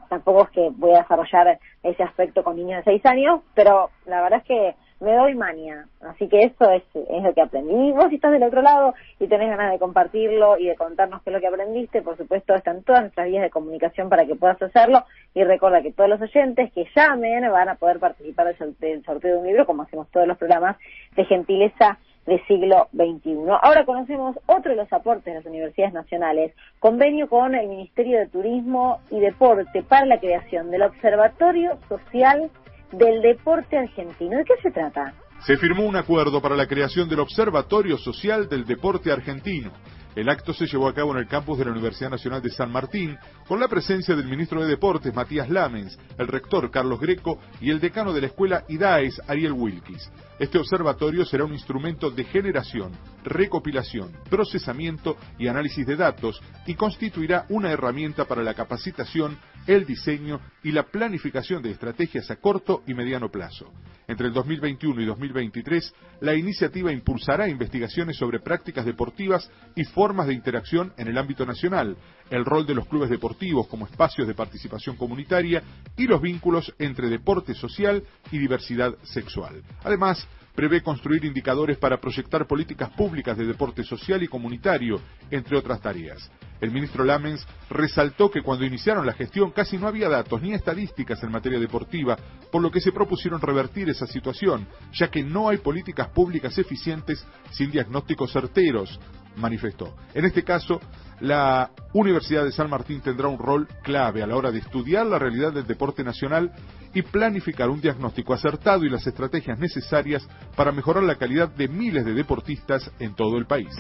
tampoco 0.10 0.44
es 0.44 0.50
que 0.50 0.70
voy 0.72 0.94
a 0.94 1.02
desarrollar 1.02 1.60
ese 1.84 2.04
aspecto 2.04 2.44
con 2.44 2.56
niños 2.56 2.84
de 2.84 2.92
seis 2.92 3.06
años, 3.06 3.42
pero 3.54 3.90
la 4.06 4.22
verdad 4.22 4.40
es 4.40 4.46
que 4.46 4.76
me 5.00 5.16
doy 5.16 5.36
mania. 5.36 5.88
Así 6.02 6.28
que 6.28 6.44
eso 6.44 6.70
es, 6.72 6.84
es 6.94 7.24
lo 7.24 7.34
que 7.34 7.42
aprendí. 7.42 7.90
Y 7.90 7.92
vos 7.92 8.08
si 8.10 8.16
estás 8.16 8.32
del 8.32 8.44
otro 8.44 8.62
lado 8.62 8.94
y 9.20 9.28
tenés 9.28 9.50
ganas 9.50 9.72
de 9.72 9.80
compartirlo 9.80 10.58
y 10.58 10.68
de 10.68 10.76
contarnos 10.76 11.22
qué 11.22 11.30
es 11.30 11.34
lo 11.36 11.40
que 11.40 11.48
aprendiste, 11.48 12.02
por 12.02 12.18
supuesto 12.18 12.56
están 12.56 12.84
todas 12.84 13.02
nuestras 13.02 13.28
vías 13.28 13.44
de 13.44 13.50
comunicación 13.50 14.10
para 14.10 14.26
que 14.26 14.36
puedas 14.36 14.62
hacerlo. 14.62 15.04
Y 15.34 15.44
recuerda 15.44 15.82
que 15.82 15.94
todos 15.94 16.10
los 16.10 16.22
oyentes 16.22 16.72
que 16.74 16.88
llamen 16.96 17.50
van 17.52 17.70
a 17.70 17.76
poder 17.76 18.00
participar 18.00 18.56
del 18.56 19.04
sorteo 19.04 19.34
de 19.34 19.40
un 19.40 19.48
libro, 19.48 19.66
como 19.66 19.84
hacemos 19.84 20.10
todos 20.10 20.28
los 20.28 20.38
programas 20.38 20.78
de 21.16 21.26
gentileza 21.26 22.00
del 22.26 22.46
siglo 22.46 22.90
XXI. 22.94 23.38
Ahora 23.62 23.86
conocemos 23.86 24.38
otro 24.46 24.72
de 24.72 24.76
los 24.78 24.92
aportes 24.92 25.26
de 25.26 25.36
las 25.36 25.46
universidades 25.46 25.94
nacionales, 25.94 26.54
convenio 26.80 27.30
con 27.30 27.56
el 27.56 27.68
Ministerio 27.68 28.20
de 28.20 28.28
Turismo 28.28 29.00
y 29.10 29.20
Deporte 29.20 29.82
para 29.82 30.06
la 30.06 30.20
creación 30.20 30.70
del 30.70 30.84
Observatorio 30.84 31.78
Social 31.88 32.52
del 32.92 33.22
Deporte 33.22 33.78
Argentino. 33.78 34.38
¿De 34.38 34.44
qué 34.44 34.54
se 34.62 34.72
trata? 34.72 35.14
Se 35.46 35.58
firmó 35.58 35.86
un 35.86 35.96
acuerdo 35.96 36.42
para 36.42 36.56
la 36.56 36.68
creación 36.68 37.08
del 37.08 37.20
Observatorio 37.20 37.98
Social 37.98 38.50
del 38.50 38.66
Deporte 38.66 39.12
Argentino. 39.12 39.72
El 40.16 40.30
acto 40.30 40.52
se 40.52 40.66
llevó 40.66 40.88
a 40.88 40.96
cabo 40.96 41.12
en 41.12 41.20
el 41.20 41.28
campus 41.28 41.60
de 41.60 41.66
la 41.66 41.72
Universidad 41.72 42.10
Nacional 42.10 42.42
de 42.42 42.50
San 42.50 42.72
Martín, 42.72 43.16
con 43.48 43.60
la 43.60 43.68
presencia 43.68 44.16
del 44.16 44.28
ministro 44.28 44.60
de 44.60 44.68
Deportes, 44.68 45.14
Matías 45.14 45.48
Lamens, 45.48 45.96
el 46.18 46.28
rector, 46.28 46.72
Carlos 46.72 47.00
Greco, 47.00 47.38
y 47.62 47.70
el 47.70 47.80
decano 47.80 48.12
de 48.12 48.22
la 48.22 48.28
escuela 48.28 48.64
IDAES, 48.68 49.22
Ariel 49.28 49.54
Wilkis. 49.54 50.12
Este 50.40 50.58
observatorio 50.58 51.24
será 51.24 51.46
un 51.46 51.54
instrumento 51.54 52.10
de 52.10 52.24
generación, 52.24 52.94
recopilación, 53.24 54.12
procesamiento 54.28 55.18
y 55.38 55.50
análisis 55.50 55.86
de 55.86 55.96
datos 55.96 56.42
y 56.66 56.74
constituirá 56.74 57.46
una 57.50 57.72
herramienta 57.72 58.26
para 58.26 58.42
la 58.42 58.56
capacitación, 58.56 59.38
el 59.68 59.86
diseño 59.86 60.40
y 60.64 60.72
la 60.72 60.84
planificación 60.84 61.62
de 61.62 61.72
estrategias 61.72 62.32
a 62.32 62.38
corto 62.38 62.84
y 62.88 62.94
mediano 62.94 63.30
plazo. 63.30 63.72
Entre 64.08 64.28
el 64.28 64.34
2021 64.34 65.02
y 65.02 65.06
2023, 65.06 65.94
la 66.22 66.34
iniciativa 66.34 66.94
impulsará 66.94 67.50
investigaciones 67.50 68.16
sobre 68.16 68.40
prácticas 68.40 68.86
deportivas 68.86 69.52
y 69.76 69.84
formas 69.84 70.28
de 70.28 70.34
interacción 70.34 70.94
en 70.98 71.10
el 71.10 71.18
ámbito 71.18 71.46
nacional, 71.46 71.98
el 72.30 72.46
rol 72.46 72.66
de 72.66 72.76
los 72.76 72.88
clubes 72.88 73.10
deportivos 73.10 73.68
como 73.68 73.86
espacios 73.86 74.26
de 74.28 74.34
participación 74.34 74.96
comunitaria 74.96 75.62
y 75.98 76.08
los 76.08 76.22
vínculos 76.22 76.74
entre 76.80 77.10
deporte 77.10 77.54
social 77.54 78.02
y 78.32 78.38
diversidad 78.38 78.96
sexual. 79.04 79.62
Además, 79.84 80.26
prevé 80.56 80.82
construir 80.82 81.26
indicadores 81.26 81.78
para 81.78 82.00
proyectar 82.00 82.48
políticas 82.48 82.90
públicas 82.92 83.38
de 83.38 83.46
deporte 83.46 83.84
social 83.84 84.24
y 84.24 84.28
comunitario, 84.28 85.02
entre 85.30 85.58
otras 85.58 85.82
tareas. 85.82 86.32
El 86.62 86.72
ministro 86.72 87.04
Lamens 87.04 87.46
resaltó 87.70 88.32
que 88.32 88.42
cuando 88.42 88.66
iniciaron 88.66 89.06
la 89.06 89.14
gestión 89.14 89.52
casi 89.52 89.78
no 89.78 89.88
había 89.88 90.10
datos 90.10 90.42
ni 90.42 90.54
estadísticas 90.54 91.22
en 91.24 91.32
materia 91.32 91.60
deportiva, 91.60 92.18
por 92.52 92.62
lo 92.62 92.72
que 92.72 92.82
se 92.82 92.92
propusieron 92.92 93.42
revertir 93.42 93.90
esa 93.90 94.08
situación, 94.08 94.68
ya 94.94 95.10
que 95.10 95.24
no 95.24 95.50
hay 95.50 95.58
políticas 95.58 96.10
públicas 96.10 96.58
eficientes 96.58 97.26
sin 97.52 97.72
diagnósticos 97.72 98.32
certeros, 98.32 99.00
manifestó. 99.38 99.96
En 100.14 100.26
este 100.26 100.44
caso, 100.44 100.80
la 101.20 101.72
Universidad 101.94 102.44
de 102.44 102.52
San 102.52 102.70
Martín 102.70 103.02
tendrá 103.02 103.28
un 103.28 103.40
rol 103.40 103.68
clave 103.84 104.22
a 104.22 104.28
la 104.28 104.36
hora 104.36 104.52
de 104.52 104.60
estudiar 104.60 105.06
la 105.06 105.20
realidad 105.20 105.54
del 105.54 105.66
deporte 105.66 106.04
nacional 106.04 106.52
y 106.94 107.02
planificar 107.02 107.70
un 107.70 107.82
diagnóstico 107.82 108.34
acertado 108.34 108.84
y 108.86 108.90
las 108.90 109.06
estrategias 109.06 109.60
necesarias 109.60 110.28
para 110.56 110.72
mejorar 110.72 111.04
la 111.04 111.16
calidad 111.16 111.50
de 111.50 111.68
miles 111.68 112.06
de 112.06 112.14
deportistas 112.14 112.92
en 113.00 113.16
todo 113.16 113.38
el 113.38 113.46
país. 113.46 113.74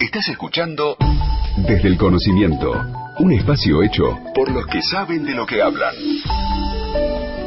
Estás 0.00 0.28
escuchando 0.28 0.96
Desde 1.56 1.88
el 1.88 1.96
Conocimiento, 1.96 2.72
un 3.20 3.32
espacio 3.32 3.82
hecho 3.82 4.18
por 4.34 4.50
los 4.50 4.66
que 4.66 4.82
saben 4.82 5.24
de 5.24 5.34
lo 5.34 5.46
que 5.46 5.62
hablan. 5.62 5.94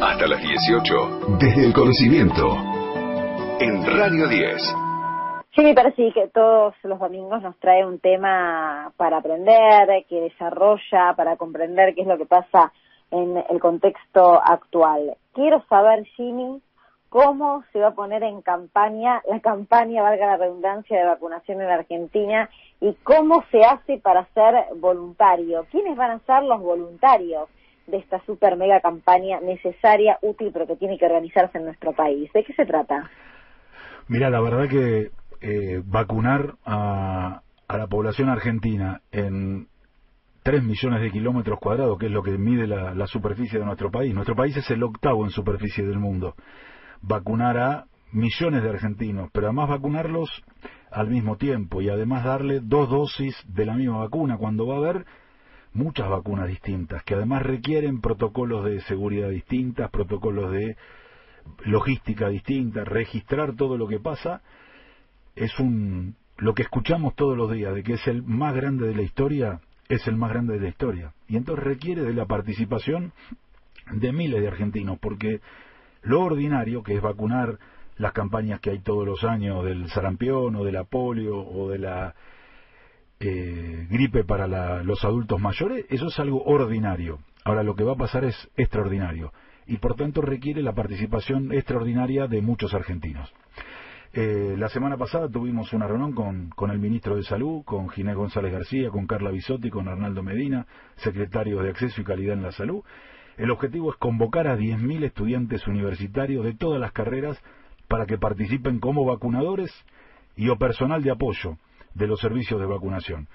Hasta 0.02 0.28
las 0.28 0.42
18, 0.42 1.38
Desde 1.40 1.66
el 1.66 1.74
Conocimiento, 1.74 2.48
en 3.60 3.86
Radio 3.86 4.28
10. 4.30 4.76
Sí, 5.56 5.62
me 5.62 5.74
parece 5.74 6.12
que 6.14 6.30
todos 6.34 6.74
los 6.84 7.00
domingos 7.00 7.42
nos 7.42 7.58
trae 7.60 7.86
un 7.86 8.00
tema 8.00 8.94
para 8.96 9.18
aprender, 9.18 10.06
que 10.08 10.22
desarrolla, 10.22 11.14
para 11.18 11.36
comprender 11.36 11.96
qué 11.96 12.02
es 12.02 12.08
lo 12.08 12.18
que 12.18 12.26
pasa 12.26 12.72
en 13.12 13.44
el 13.50 13.60
contexto 13.60 14.42
actual. 14.42 15.18
Quiero 15.34 15.64
saber, 15.68 16.06
Jimmy, 16.16 16.62
cómo 17.10 17.64
se 17.72 17.80
va 17.80 17.90
a 17.90 17.96
poner 17.96 18.24
en 18.24 18.42
campaña 18.42 19.22
la 19.30 19.40
campaña, 19.40 20.04
valga 20.04 20.28
la 20.28 20.38
redundancia, 20.38 20.98
de 20.98 21.06
vacunación 21.06 21.62
en 21.62 21.70
Argentina 21.70 22.50
y 22.80 22.94
cómo 23.04 23.44
se 23.52 23.64
hace 23.64 23.98
para 23.98 24.26
ser 24.34 24.56
voluntario. 24.78 25.66
¿Quiénes 25.72 25.98
van 25.98 26.12
a 26.12 26.20
ser 26.20 26.44
los 26.44 26.62
voluntarios 26.62 27.50
de 27.88 27.98
esta 27.98 28.20
super 28.26 28.58
mega 28.58 28.82
campaña 28.82 29.40
necesaria, 29.40 30.20
útil, 30.22 30.52
pero 30.52 30.68
que 30.68 30.76
tiene 30.76 30.98
que 30.98 31.06
organizarse 31.06 31.58
en 31.58 31.66
nuestro 31.66 31.94
país? 31.94 32.32
¿De 32.34 32.44
qué 32.44 32.54
se 32.54 32.66
trata? 32.66 33.10
Mira, 34.08 34.30
la 34.30 34.42
verdad 34.42 34.68
que 34.70 35.12
eh, 35.42 35.82
vacunar 35.86 36.56
a, 36.66 37.42
a 37.68 37.78
la 37.78 37.88
población 37.88 38.30
argentina 38.30 39.02
en 39.12 39.68
3 40.48 40.64
millones 40.64 41.02
de 41.02 41.12
kilómetros 41.12 41.60
cuadrados, 41.60 41.98
que 42.00 42.06
es 42.06 42.12
lo 42.14 42.24
que 42.24 42.38
mide 42.38 42.68
la, 42.68 43.06
superficie 43.08 43.60
de 43.60 43.66
nuestro 43.66 43.92
país. 43.92 44.14
Nuestro 44.14 44.34
país 44.34 44.56
es 44.56 44.72
el 44.72 44.82
octavo 44.82 45.26
en 45.26 45.30
superficie 45.30 45.86
del 45.86 46.00
mundo. 46.00 46.36
Vacunar 47.02 47.58
a 47.58 47.86
millones 48.12 48.64
de 48.64 48.70
argentinos, 48.70 49.30
pero 49.32 49.48
además 49.48 49.70
vacunarlos 49.70 50.30
al 50.92 51.10
mismo 51.10 51.38
tiempo 51.38 51.82
y 51.82 51.90
además 51.90 52.24
darle 52.24 52.60
dos 52.62 52.90
dosis 52.90 53.36
de 53.48 53.66
la 53.66 53.76
misma 53.76 54.00
vacuna, 54.00 54.38
cuando 54.38 54.66
va 54.66 54.76
a 54.76 54.78
haber 54.78 55.06
muchas 55.74 56.10
vacunas 56.10 56.48
distintas, 56.48 57.04
que 57.04 57.16
además 57.16 57.44
requieren 57.44 58.02
protocolos 58.02 58.66
de 58.66 58.82
seguridad 58.82 59.30
distintas, 59.30 59.92
protocolos 59.92 60.52
de 60.52 60.76
logística 61.66 62.30
distinta, 62.30 62.84
registrar 62.84 63.56
todo 63.56 63.78
lo 63.78 63.88
que 63.88 64.00
pasa, 64.00 64.42
es 65.36 65.58
un 65.60 66.16
lo 66.38 66.54
que 66.54 66.64
escuchamos 66.64 67.16
todos 67.16 67.36
los 67.36 67.52
días 67.52 67.74
de 67.74 67.84
que 67.84 67.94
es 67.94 68.08
el 68.08 68.22
más 68.22 68.54
grande 68.56 68.88
de 68.88 68.96
la 68.96 69.02
historia, 69.02 69.60
es 69.90 70.08
el 70.08 70.18
más 70.18 70.30
grande 70.30 70.54
de 70.54 70.60
la 70.60 70.68
historia. 70.70 71.14
Y 71.28 71.36
entonces 71.36 71.66
requiere 71.66 72.04
de 72.04 72.14
la 72.14 72.26
participación 72.26 73.12
de 73.92 74.12
miles 74.12 74.42
de 74.42 74.48
argentinos, 74.48 75.00
porque 75.00 75.42
lo 76.08 76.22
ordinario, 76.22 76.84
que 76.84 76.96
es 76.96 77.02
vacunar 77.02 77.60
las 77.98 78.14
campañas 78.14 78.60
que 78.60 78.70
hay 78.70 78.80
todos 78.80 79.06
los 79.06 79.24
años 79.24 79.64
del 79.66 79.90
sarampión 79.90 80.56
o 80.56 80.64
de 80.64 80.72
la 80.72 80.86
polio 80.86 81.38
o 81.38 81.70
de 81.70 81.80
la 81.80 82.16
eh, 83.20 83.88
gripe 83.90 84.24
para 84.24 84.84
los 84.84 85.04
adultos 85.04 85.40
mayores, 85.40 85.86
eso 85.90 86.08
es 86.08 86.20
algo 86.20 86.44
ordinario. 86.44 87.20
Ahora 87.44 87.64
lo 87.64 87.76
que 87.76 87.84
va 87.84 87.94
a 87.94 87.98
pasar 87.98 88.24
es 88.24 88.36
extraordinario 88.56 89.34
y 89.66 89.78
por 89.78 89.96
tanto 89.96 90.22
requiere 90.22 90.62
la 90.62 90.74
participación 90.74 91.52
extraordinaria 91.52 92.28
de 92.28 92.42
muchos 92.42 92.74
argentinos. 92.74 93.34
Eh, 94.14 94.56
la 94.58 94.70
semana 94.70 94.98
pasada 94.98 95.30
tuvimos 95.30 95.74
una 95.74 95.88
reunión 95.88 96.14
con, 96.14 96.50
con, 96.52 96.72
el 96.72 96.80
ministro 96.80 97.18
de 97.18 97.24
Salud, 97.24 97.64
con 97.66 97.90
Ginés 97.90 98.16
González 98.16 98.54
García, 98.54 98.90
con 98.90 99.06
Carla 99.06 99.32
Bisotti, 99.32 99.70
con 99.70 99.90
Arnaldo 99.90 100.24
Medina, 100.24 100.66
secretario 100.96 101.62
de 101.62 101.72
Acceso 101.72 102.00
y 102.00 102.06
Calidad 102.06 102.34
en 102.34 102.44
la 102.44 102.52
Salud. 102.54 102.84
El 103.38 103.52
objetivo 103.52 103.92
es 103.92 103.98
convocar 103.98 104.48
a 104.48 104.58
10.000 104.58 105.04
estudiantes 105.04 105.68
universitarios 105.68 106.44
de 106.44 106.56
todas 106.56 106.82
las 106.82 106.92
carreras 106.92 107.40
para 107.88 108.06
que 108.06 108.18
participen 108.18 108.80
como 108.80 109.06
vacunadores 109.06 109.72
y 110.36 110.50
o 110.50 110.58
personal 110.58 111.04
de 111.04 111.12
apoyo 111.12 111.58
de 111.94 112.08
los 112.08 112.20
servicios 112.20 112.60
de 112.60 112.66
vacunación. 112.66 113.28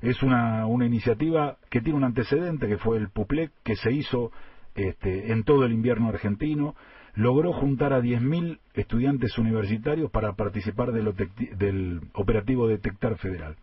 Es 0.00 0.22
una, 0.22 0.66
una 0.66 0.86
iniciativa 0.86 1.56
que 1.70 1.80
tiene 1.80 1.98
un 1.98 2.04
antecedente, 2.04 2.68
que 2.68 2.78
fue 2.78 2.98
el 2.98 3.10
PUPLEC, 3.10 3.50
que 3.64 3.74
se 3.76 3.92
hizo 3.92 4.30
este, 4.76 5.32
en 5.32 5.42
todo 5.42 5.64
el 5.64 5.72
invierno 5.72 6.08
argentino, 6.08 6.76
logró 7.14 7.52
juntar 7.52 7.92
a 7.92 8.00
10.000 8.00 8.60
estudiantes 8.74 9.36
universitarios 9.38 10.08
para 10.12 10.34
participar 10.34 10.92
del, 10.92 12.00
operativo 12.12 12.68
Detectar 12.68 13.16
Federal. 13.18 13.56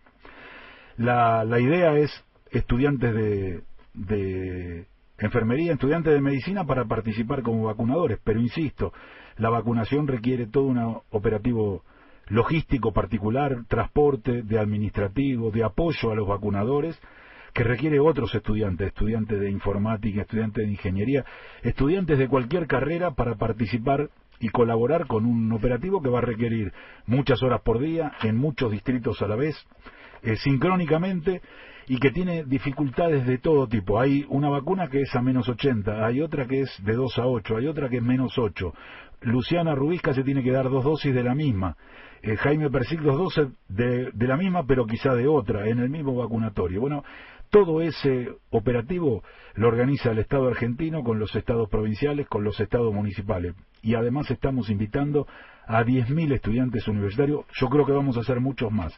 La, 0.97 1.45
idea 1.59 1.97
es 1.97 2.11
estudiantes 2.51 3.13
de, 3.13 3.61
de 3.93 4.85
enfermería, 5.17 5.73
estudiantes 5.73 6.13
de 6.13 6.21
medicina 6.21 6.65
para 6.65 6.85
participar 6.85 7.41
como 7.41 7.63
vacunadores, 7.63 8.19
pero 8.23 8.39
insisto, 8.39 8.91
la 9.37 9.49
vacunación 9.49 10.07
requiere 10.07 10.47
todo 10.47 10.65
un 10.65 11.01
operativo 11.11 11.83
logístico 12.27 12.91
particular, 12.91 13.65
transporte, 13.67 14.43
de 14.43 14.59
administrativo, 14.59 15.51
de 15.51 15.63
apoyo 15.63 16.11
a 16.11 16.15
los 16.15 16.27
vacunadores, 16.27 16.99
que 17.53 17.63
requiere 17.63 17.99
otros 17.99 18.35
estudiantes, 18.35 18.87
estudiantes 18.87 19.39
de 19.39 19.49
informática, 19.49 20.21
estudiantes 20.21 20.65
de 20.65 20.71
ingeniería, 20.71 21.23
estudiantes 21.63 22.17
de 22.17 22.27
cualquier 22.27 22.67
carrera 22.67 23.11
para 23.11 23.35
participar 23.35 24.09
y 24.41 24.49
colaborar 24.49 25.07
con 25.07 25.25
un 25.25 25.51
operativo 25.53 26.01
que 26.01 26.09
va 26.09 26.19
a 26.19 26.23
requerir 26.23 26.73
muchas 27.05 27.41
horas 27.41 27.61
por 27.61 27.79
día, 27.79 28.11
en 28.23 28.35
muchos 28.35 28.71
distritos 28.71 29.21
a 29.21 29.27
la 29.27 29.37
vez, 29.37 29.55
eh, 30.23 30.35
sincrónicamente 30.35 31.41
y 31.87 31.99
que 31.99 32.11
tiene 32.11 32.43
dificultades 32.43 33.25
de 33.25 33.37
todo 33.37 33.67
tipo. 33.67 33.99
Hay 33.99 34.25
una 34.29 34.49
vacuna 34.49 34.87
que 34.87 35.01
es 35.01 35.15
a 35.15 35.21
menos 35.21 35.47
80, 35.47 36.05
hay 36.05 36.21
otra 36.21 36.47
que 36.47 36.61
es 36.61 36.83
de 36.83 36.93
2 36.93 37.19
a 37.19 37.27
8, 37.27 37.57
hay 37.57 37.67
otra 37.67 37.89
que 37.89 37.97
es 37.97 38.03
menos 38.03 38.37
8. 38.37 38.73
Luciana 39.21 39.75
Rubisca 39.75 40.13
se 40.13 40.23
tiene 40.23 40.43
que 40.43 40.51
dar 40.51 40.69
dos 40.69 40.83
dosis 40.83 41.13
de 41.13 41.23
la 41.23 41.33
misma. 41.33 41.77
Eh, 42.21 42.37
Jaime 42.37 42.69
Persic 42.69 43.01
dos 43.01 43.17
dosis 43.17 43.47
de, 43.67 44.11
de 44.11 44.27
la 44.27 44.37
misma, 44.37 44.65
pero 44.65 44.85
quizá 44.85 45.13
de 45.13 45.27
otra, 45.27 45.67
en 45.67 45.79
el 45.79 45.89
mismo 45.89 46.15
vacunatorio. 46.15 46.81
Bueno, 46.81 47.03
todo 47.49 47.81
ese 47.81 48.29
operativo 48.49 49.23
lo 49.53 49.67
organiza 49.67 50.11
el 50.11 50.19
Estado 50.19 50.47
argentino 50.47 51.03
con 51.03 51.19
los 51.19 51.35
estados 51.35 51.69
provinciales, 51.69 52.27
con 52.27 52.43
los 52.43 52.59
estados 52.59 52.93
municipales. 52.93 53.55
Y 53.81 53.95
además 53.95 54.29
estamos 54.29 54.69
invitando 54.69 55.27
a 55.67 55.83
10.000 55.83 56.33
estudiantes 56.33 56.87
universitarios. 56.87 57.45
Yo 57.59 57.69
creo 57.69 57.85
que 57.85 57.93
vamos 57.93 58.17
a 58.17 58.21
hacer 58.21 58.39
muchos 58.39 58.71
más. 58.71 58.93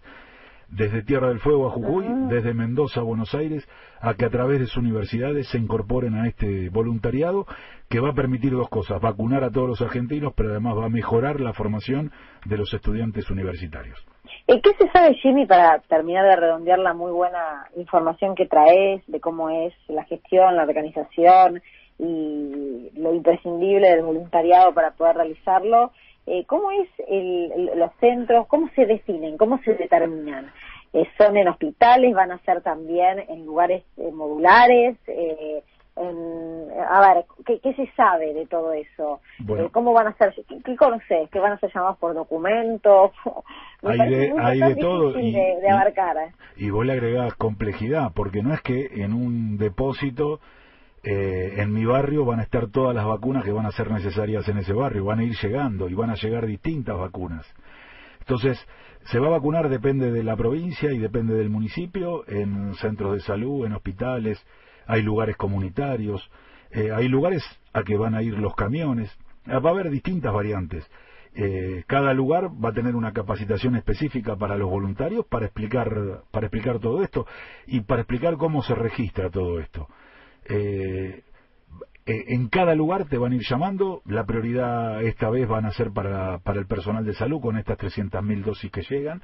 Desde 0.70 1.04
Tierra 1.04 1.30
del 1.30 1.40
Fuego 1.40 1.68
a 1.68 1.72
Jujuy, 1.72 2.06
ah. 2.08 2.28
desde 2.30 2.54
Mendoza 2.54 3.00
a 3.00 3.04
Buenos 3.04 3.34
Aires, 3.34 3.68
a 4.02 4.14
que 4.16 4.26
a 4.26 4.30
través 4.30 4.60
de 4.60 4.66
sus 4.66 4.78
universidades 4.78 5.48
se 5.50 5.58
incorporen 5.58 6.16
a 6.16 6.28
este 6.28 6.70
voluntariado 6.70 7.46
que 7.90 8.00
va 8.00 8.10
a 8.10 8.14
permitir 8.14 8.52
dos 8.52 8.70
cosas, 8.70 9.02
vacunar 9.02 9.44
a 9.44 9.52
todos 9.52 9.68
los 9.68 9.82
argentinos, 9.82 10.34
pero 10.36 10.52
además 10.52 10.78
va 10.78 10.86
a 10.86 10.90
mejorar 10.90 11.40
la 11.40 11.54
formación 11.54 12.12
de 12.46 12.58
los 12.58 12.74
estudiantes 12.74 13.30
universitarios. 13.30 13.98
¿Y 14.46 14.62
qué 14.62 14.72
se 14.78 14.90
sabe, 14.92 15.16
Jimmy, 15.16 15.46
para 15.46 15.80
terminar 15.88 16.26
de 16.26 16.36
redondear 16.36 16.80
la 16.80 16.94
muy 16.94 17.12
buena 17.12 17.68
información 17.76 18.36
que 18.36 18.46
traes 18.46 19.02
de 19.08 19.20
cómo 19.20 19.50
es 19.50 19.74
la 19.88 20.04
gestión, 20.04 20.56
la 20.56 20.64
organización 20.64 21.62
y 22.00 22.92
lo 22.96 23.14
imprescindible 23.14 23.90
del 23.90 24.04
voluntariado 24.04 24.74
para 24.74 24.92
poder 24.92 25.16
realizarlo? 25.16 25.92
Eh, 26.28 26.46
¿Cómo 26.46 26.72
es 26.72 26.90
el, 27.08 27.72
los 27.76 27.92
centros? 28.00 28.48
¿Cómo 28.48 28.70
se 28.76 28.86
definen? 28.86 29.38
¿Cómo 29.38 29.60
se 29.64 29.74
determinan? 29.74 30.52
Eh, 30.94 31.08
¿Son 31.18 31.36
en 31.38 31.48
hospitales? 31.48 32.14
¿Van 32.14 32.32
a 32.32 32.40
ser 32.40 32.62
también 32.62 33.24
en 33.30 33.46
lugares 33.46 33.84
eh, 33.98 34.12
modulares? 34.12 34.98
Eh, 35.08 35.64
a 36.90 37.02
ver, 37.02 37.26
¿qué, 37.46 37.74
se 37.74 37.88
sabe 37.96 38.34
de 38.34 38.46
todo 38.46 38.72
eso? 38.74 39.20
Eh, 39.40 39.70
¿Cómo 39.72 39.94
van 39.94 40.08
a 40.08 40.14
ser? 40.14 40.34
¿Qué, 40.64 40.76
conoces? 40.76 41.30
¿Que 41.32 41.40
van 41.40 41.54
a 41.54 41.60
ser 41.60 41.72
llamados 41.74 41.98
por 41.98 42.14
documentos? 42.14 43.12
hay 43.84 44.10
de, 44.10 44.34
hay 44.38 44.60
de 44.60 44.76
todo. 44.76 45.20
Y, 45.20 45.32
de, 45.32 45.70
abarcar. 45.70 46.18
¿eh? 46.18 46.32
Y, 46.56 46.70
vos 46.70 46.86
le 46.86 46.94
agregás 46.94 47.34
complejidad, 47.36 48.12
porque 48.14 48.44
no 48.44 48.54
es 48.54 48.62
que 48.62 49.04
en 49.04 49.14
un 49.14 49.58
depósito 49.58 50.40
eh, 51.10 51.62
en 51.62 51.72
mi 51.72 51.86
barrio 51.86 52.26
van 52.26 52.42
a 52.42 52.44
estar 52.44 52.68
todas 52.68 52.94
las 52.94 53.06
vacunas 53.06 53.46
que 53.46 53.54
van 53.54 53.66
a 53.66 53.72
ser 53.72 53.90
necesarias 53.90 54.46
en 54.50 54.58
ese 54.58 54.74
barrio, 54.74 55.06
van 55.06 55.20
a 55.20 55.24
ir 55.24 55.38
llegando 55.42 55.88
y 55.88 55.94
van 55.94 56.10
a 56.10 56.16
llegar 56.16 56.46
distintas 56.46 56.98
vacunas. 56.98 57.46
Entonces, 58.20 58.60
se 59.06 59.18
va 59.18 59.28
a 59.28 59.30
vacunar 59.30 59.70
depende 59.70 60.12
de 60.12 60.22
la 60.22 60.36
provincia 60.36 60.92
y 60.92 60.98
depende 60.98 61.34
del 61.36 61.50
municipio, 61.50 62.28
en 62.28 62.74
centros 62.76 63.14
de 63.14 63.22
salud, 63.22 63.66
en 63.66 63.72
hospitales, 63.72 64.46
hay 64.86 65.02
lugares 65.02 65.38
comunitarios, 65.38 66.30
eh, 66.72 66.92
hay 66.94 67.08
lugares 67.08 67.42
a 67.72 67.84
que 67.84 67.96
van 67.96 68.14
a 68.14 68.22
ir 68.22 68.38
los 68.38 68.54
camiones, 68.54 69.10
va 69.48 69.70
a 69.70 69.74
haber 69.74 69.90
distintas 69.90 70.34
variantes. 70.34 70.86
Eh, 71.36 71.86
cada 71.88 72.14
lugar 72.14 72.50
va 72.50 72.70
a 72.70 72.74
tener 72.74 72.98
una 72.98 73.14
capacitación 73.14 73.78
específica 73.78 74.36
para 74.36 74.58
los 74.58 74.70
voluntarios 74.70 75.26
para 75.26 75.46
explicar, 75.46 76.24
para 76.32 76.48
explicar 76.48 76.80
todo 76.80 77.02
esto 77.02 77.26
y 77.66 77.80
para 77.80 78.02
explicar 78.02 78.36
cómo 78.36 78.62
se 78.62 78.76
registra 78.76 79.30
todo 79.30 79.62
esto. 79.62 79.88
Eh, 80.50 81.24
en 82.06 82.48
cada 82.48 82.74
lugar 82.74 83.06
te 83.10 83.18
van 83.18 83.34
a 83.34 83.36
ir 83.36 83.42
llamando, 83.48 84.02
la 84.06 84.26
prioridad 84.26 85.04
esta 85.04 85.30
vez 85.30 85.48
van 85.48 85.66
a 85.66 85.72
ser 85.72 85.92
para, 85.92 86.40
para 86.40 86.60
el 86.60 86.66
personal 86.66 87.06
de 87.06 87.14
salud 87.14 87.42
con 87.42 87.58
estas 87.58 87.78
300.000 87.78 88.44
dosis 88.44 88.72
que 88.72 88.82
llegan, 88.84 89.22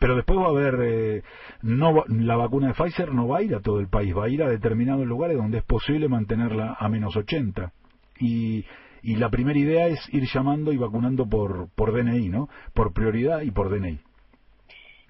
pero 0.00 0.16
después 0.16 0.38
va 0.38 0.46
a 0.46 0.50
haber, 0.50 0.74
eh, 0.82 1.22
no 1.62 2.04
la 2.08 2.36
vacuna 2.36 2.68
de 2.68 2.74
Pfizer 2.74 3.14
no 3.14 3.28
va 3.28 3.38
a 3.38 3.42
ir 3.42 3.54
a 3.54 3.60
todo 3.60 3.80
el 3.80 3.88
país, 3.88 4.14
va 4.14 4.24
a 4.24 4.28
ir 4.28 4.42
a 4.42 4.48
determinados 4.48 5.06
lugares 5.06 5.36
donde 5.36 5.58
es 5.58 5.64
posible 5.64 6.08
mantenerla 6.08 6.76
a 6.78 6.88
menos 6.88 7.16
80. 7.16 7.72
Y, 8.18 8.64
y 9.02 9.16
la 9.16 9.30
primera 9.30 9.58
idea 9.58 9.86
es 9.86 10.00
ir 10.12 10.24
llamando 10.32 10.72
y 10.72 10.76
vacunando 10.76 11.28
por, 11.28 11.68
por 11.74 11.92
DNI, 11.92 12.28
¿no? 12.28 12.48
Por 12.74 12.92
prioridad 12.92 13.42
y 13.42 13.52
por 13.52 13.70
DNI. 13.70 14.00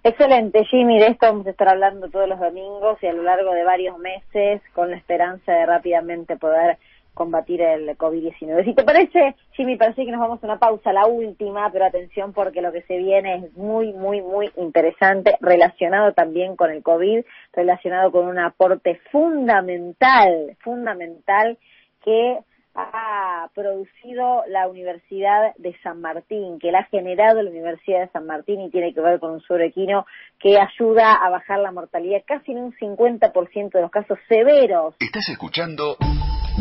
Excelente, 0.09 0.65
Jimmy. 0.67 1.01
De 1.01 1.09
esto 1.09 1.27
vamos 1.27 1.49
a 1.49 1.51
estar 1.51 1.69
hablando 1.69 2.09
todos 2.09 2.29
los 2.29 2.39
domingos 2.39 2.97
y 3.03 3.09
a 3.09 3.13
lo 3.13 3.25
largo 3.25 3.53
de 3.53 3.65
varios 3.65 3.99
meses 3.99 4.63
con 4.73 4.89
la 4.89 4.97
esperanza 4.97 5.53
de 5.53 5.67
rápidamente 5.67 6.37
poder 6.37 6.79
combatir 7.13 7.61
el 7.61 7.89
COVID-19. 7.99 8.65
Si 8.65 8.73
te 8.73 8.85
parece, 8.85 9.35
Jimmy, 9.55 9.75
parece 9.77 10.05
que 10.05 10.13
nos 10.13 10.21
vamos 10.21 10.41
a 10.41 10.47
una 10.47 10.61
pausa, 10.61 10.93
la 10.93 11.07
última, 11.07 11.73
pero 11.73 11.87
atención 11.87 12.33
porque 12.33 12.63
lo 12.63 12.71
que 12.71 12.83
se 12.83 12.99
viene 12.99 13.35
es 13.35 13.57
muy, 13.57 13.93
muy, 13.95 14.23
muy 14.23 14.49
interesante, 14.57 15.37
relacionado 15.41 16.13
también 16.13 16.55
con 16.55 16.71
el 16.71 16.85
COVID, 16.85 17.25
relacionado 17.53 18.13
con 18.13 18.29
un 18.29 18.39
aporte 18.39 19.01
fundamental, 19.11 20.57
fundamental 20.61 21.59
que 22.05 22.39
ha 22.77 23.49
producido 23.55 24.43
la 24.49 24.69
Universidad 24.69 25.55
de 25.57 25.75
San 25.83 26.01
Martín, 26.01 26.59
que 26.61 26.71
la 26.71 26.81
ha 26.81 26.85
generado 26.85 27.43
la 27.43 27.51
Universidad 27.51 28.01
de 28.01 28.09
San 28.09 28.27
Martín 28.27 28.61
y 28.61 28.71
tiene 28.71 28.93
que 28.93 29.01
ver 29.01 29.19
con 29.19 29.33
un 29.33 29.41
sobrequino 29.41 30.07
que 30.39 30.59
ayuda 30.59 31.15
a 31.15 31.31
bajar 31.31 31.59
la 31.61 31.73
mortalidad 31.73 32.23
casi 32.27 32.53
en 32.53 32.59
un 32.59 32.73
50% 32.75 33.71
de 33.73 33.81
los 33.81 33.91
casos 33.91 34.19
severos. 34.29 34.95
Estás 35.01 35.29
escuchando 35.31 35.97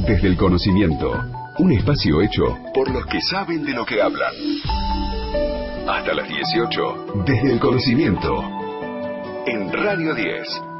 desde 0.07 0.28
el 0.28 0.38
conocimiento, 0.38 1.11
un 1.59 1.72
espacio 1.74 2.22
hecho 2.22 2.43
por 2.74 2.89
los 2.91 3.05
que 3.07 3.20
saben 3.22 3.63
de 3.66 3.74
lo 3.74 3.86
que 3.86 4.01
hablan. 4.01 4.34
Hasta 5.88 6.13
las 6.13 6.28
18, 6.28 7.24
desde 7.26 7.53
el 7.53 7.59
conocimiento. 7.59 8.55
en 9.47 9.72
Radio 9.72 10.16
10. 10.16 10.74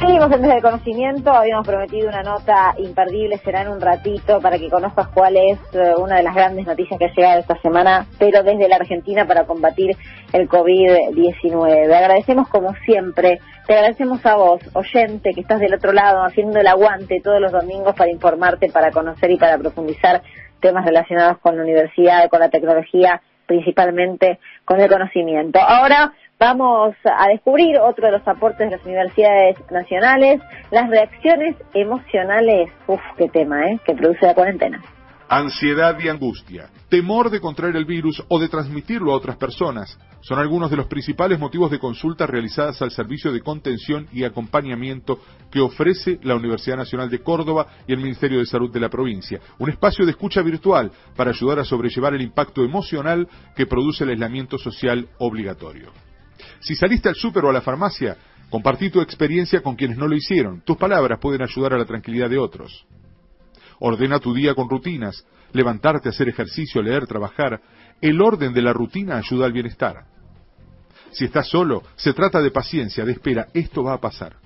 Seguimos 0.00 0.30
en 0.30 0.44
el 0.44 0.62
Conocimiento, 0.62 1.32
habíamos 1.32 1.66
prometido 1.66 2.08
una 2.08 2.22
nota 2.22 2.72
imperdible, 2.78 3.36
será 3.38 3.62
en 3.62 3.68
un 3.68 3.80
ratito 3.80 4.40
para 4.40 4.56
que 4.56 4.70
conozcas 4.70 5.08
cuál 5.08 5.36
es 5.36 5.58
eh, 5.72 5.94
una 5.98 6.18
de 6.18 6.22
las 6.22 6.36
grandes 6.36 6.66
noticias 6.66 6.96
que 7.00 7.06
ha 7.06 7.14
llegado 7.14 7.40
esta 7.40 7.60
semana, 7.60 8.06
pero 8.16 8.44
desde 8.44 8.68
la 8.68 8.76
Argentina 8.76 9.26
para 9.26 9.44
combatir 9.44 9.96
el 10.32 10.48
COVID-19. 10.48 11.92
Agradecemos 11.92 12.48
como 12.48 12.74
siempre, 12.84 13.40
te 13.66 13.74
agradecemos 13.74 14.24
a 14.24 14.36
vos, 14.36 14.60
oyente, 14.74 15.34
que 15.34 15.40
estás 15.40 15.58
del 15.58 15.74
otro 15.74 15.92
lado 15.92 16.22
haciendo 16.22 16.60
el 16.60 16.68
aguante 16.68 17.20
todos 17.20 17.40
los 17.40 17.50
domingos 17.50 17.96
para 17.96 18.12
informarte, 18.12 18.70
para 18.70 18.92
conocer 18.92 19.32
y 19.32 19.36
para 19.36 19.58
profundizar 19.58 20.22
temas 20.60 20.84
relacionados 20.84 21.38
con 21.38 21.56
la 21.56 21.64
universidad, 21.64 22.28
con 22.30 22.38
la 22.38 22.50
tecnología, 22.50 23.20
principalmente 23.48 24.38
con 24.64 24.80
el 24.80 24.88
conocimiento. 24.88 25.58
Ahora 25.58 26.12
Vamos 26.40 26.94
a 27.04 27.26
descubrir 27.26 27.78
otro 27.78 28.06
de 28.06 28.12
los 28.12 28.28
aportes 28.28 28.70
de 28.70 28.76
las 28.76 28.86
universidades 28.86 29.56
nacionales, 29.72 30.40
las 30.70 30.88
reacciones 30.88 31.56
emocionales, 31.74 32.70
uf, 32.86 33.00
qué 33.16 33.28
tema, 33.28 33.68
¿eh? 33.68 33.80
que 33.84 33.94
produce 33.94 34.24
la 34.24 34.34
cuarentena. 34.34 34.80
Ansiedad 35.30 35.98
y 36.00 36.08
angustia, 36.08 36.70
temor 36.88 37.28
de 37.28 37.38
contraer 37.38 37.76
el 37.76 37.84
virus 37.84 38.24
o 38.28 38.40
de 38.40 38.48
transmitirlo 38.48 39.12
a 39.12 39.16
otras 39.16 39.36
personas 39.36 39.98
son 40.22 40.38
algunos 40.38 40.70
de 40.70 40.76
los 40.78 40.86
principales 40.86 41.38
motivos 41.38 41.70
de 41.70 41.78
consulta 41.78 42.26
realizadas 42.26 42.80
al 42.80 42.90
servicio 42.90 43.30
de 43.30 43.42
contención 43.42 44.08
y 44.10 44.24
acompañamiento 44.24 45.20
que 45.50 45.60
ofrece 45.60 46.18
la 46.22 46.34
Universidad 46.34 46.78
Nacional 46.78 47.10
de 47.10 47.18
Córdoba 47.18 47.66
y 47.86 47.92
el 47.92 47.98
Ministerio 47.98 48.38
de 48.38 48.46
Salud 48.46 48.72
de 48.72 48.80
la 48.80 48.88
provincia, 48.88 49.38
un 49.58 49.68
espacio 49.68 50.06
de 50.06 50.12
escucha 50.12 50.40
virtual 50.40 50.90
para 51.14 51.32
ayudar 51.32 51.58
a 51.58 51.64
sobrellevar 51.64 52.14
el 52.14 52.22
impacto 52.22 52.64
emocional 52.64 53.28
que 53.54 53.66
produce 53.66 54.04
el 54.04 54.10
aislamiento 54.10 54.56
social 54.56 55.10
obligatorio. 55.18 55.92
Si 56.60 56.74
saliste 56.74 57.10
al 57.10 57.16
súper 57.16 57.44
o 57.44 57.50
a 57.50 57.52
la 57.52 57.60
farmacia, 57.60 58.16
compartí 58.48 58.88
tu 58.88 59.02
experiencia 59.02 59.62
con 59.62 59.76
quienes 59.76 59.98
no 59.98 60.08
lo 60.08 60.16
hicieron. 60.16 60.62
Tus 60.62 60.78
palabras 60.78 61.18
pueden 61.20 61.42
ayudar 61.42 61.74
a 61.74 61.78
la 61.78 61.84
tranquilidad 61.84 62.30
de 62.30 62.38
otros. 62.38 62.86
Ordena 63.80 64.18
tu 64.18 64.34
día 64.34 64.54
con 64.54 64.68
rutinas, 64.68 65.24
levantarte, 65.52 66.08
hacer 66.08 66.28
ejercicio, 66.28 66.82
leer, 66.82 67.06
trabajar. 67.06 67.60
El 68.00 68.20
orden 68.20 68.52
de 68.52 68.62
la 68.62 68.72
rutina 68.72 69.18
ayuda 69.18 69.46
al 69.46 69.52
bienestar. 69.52 70.04
Si 71.10 71.24
estás 71.24 71.48
solo, 71.48 71.82
se 71.96 72.12
trata 72.12 72.40
de 72.40 72.50
paciencia, 72.50 73.04
de 73.04 73.12
espera, 73.12 73.46
esto 73.54 73.82
va 73.82 73.94
a 73.94 74.00
pasar. 74.00 74.36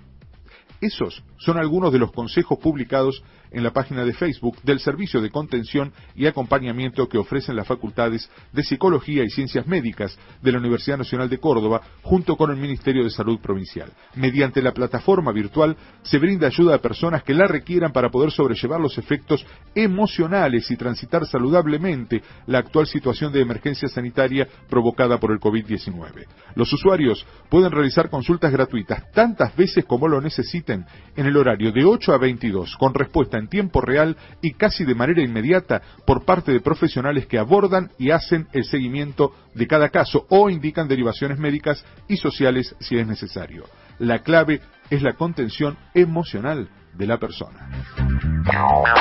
Esos 0.81 1.23
son 1.39 1.59
algunos 1.59 1.93
de 1.93 1.99
los 1.99 2.13
consejos 2.13 2.59
publicados 2.59 3.23
en 3.53 3.63
la 3.63 3.73
página 3.73 4.05
de 4.05 4.13
Facebook 4.13 4.61
del 4.63 4.81
Servicio 4.81 5.21
de 5.21 5.31
Contención 5.31 5.93
y 6.15 6.27
Acompañamiento 6.27 7.09
que 7.09 7.19
ofrecen 7.19 7.57
las 7.57 7.67
facultades 7.67 8.31
de 8.53 8.63
Psicología 8.63 9.25
y 9.25 9.31
Ciencias 9.31 9.67
Médicas 9.67 10.19
de 10.41 10.53
la 10.53 10.59
Universidad 10.59 10.99
Nacional 10.99 11.29
de 11.29 11.39
Córdoba 11.39 11.83
junto 12.03 12.37
con 12.37 12.51
el 12.51 12.57
Ministerio 12.57 13.05
de 13.05 13.11
Salud 13.11 13.41
Provincial. 13.41 13.93
Mediante 14.17 14.63
la 14.63 14.73
plataforma 14.73 15.33
virtual 15.33 15.77
se 16.03 16.19
brinda 16.19 16.47
ayuda 16.47 16.77
a 16.77 16.79
personas 16.79 17.23
que 17.23 17.35
la 17.35 17.47
requieran 17.47 17.93
para 17.93 18.11
poder 18.11 18.31
sobrellevar 18.31 18.81
los 18.81 18.99
efectos 18.99 19.45
emocionales 19.75 20.71
y 20.71 20.77
transitar 20.77 21.27
saludablemente 21.27 22.23
la 22.47 22.59
actual 22.59 22.87
situación 22.87 23.33
de 23.33 23.41
emergencia 23.41 23.89
sanitaria 23.89 24.49
provocada 24.69 25.19
por 25.19 25.33
el 25.33 25.41
COVID-19. 25.41 26.27
Los 26.55 26.73
usuarios 26.73 27.27
pueden 27.49 27.71
realizar 27.71 28.11
consultas 28.11 28.53
gratuitas 28.53 29.11
tantas 29.13 29.55
veces 29.57 29.85
como 29.85 30.09
lo 30.09 30.21
necesiten 30.21 30.85
en 31.17 31.27
el 31.27 31.37
horario 31.37 31.73
de 31.73 31.85
8 31.85 32.13
a 32.13 32.19
22 32.19 32.77
con 32.77 32.95
respuesta 32.95 33.42
en 33.43 33.49
tiempo 33.49 33.81
real 33.81 34.17
y 34.41 34.53
casi 34.53 34.85
de 34.85 34.95
manera 34.95 35.23
inmediata 35.23 35.83
por 36.07 36.25
parte 36.25 36.53
de 36.53 36.61
profesionales 36.61 37.27
que 37.27 37.39
abordan 37.39 37.91
y 37.99 38.11
hacen 38.11 38.47
el 38.53 38.65
seguimiento 38.65 39.33
de 39.55 39.67
cada 39.67 39.91
caso 39.91 40.27
o 40.31 40.49
indican 40.49 40.89
derivaciones 40.89 41.39
médicas 41.39 41.85
y 42.09 42.17
sociales 42.17 42.75
si 42.81 42.97
es 42.97 43.07
necesario. 43.07 43.65
La 43.99 44.21
clave 44.21 44.61
es 44.91 45.03
la 45.03 45.15
contención 45.15 45.77
emocional 45.95 46.69
de 46.95 47.07
la 47.07 47.19
persona. 47.19 47.69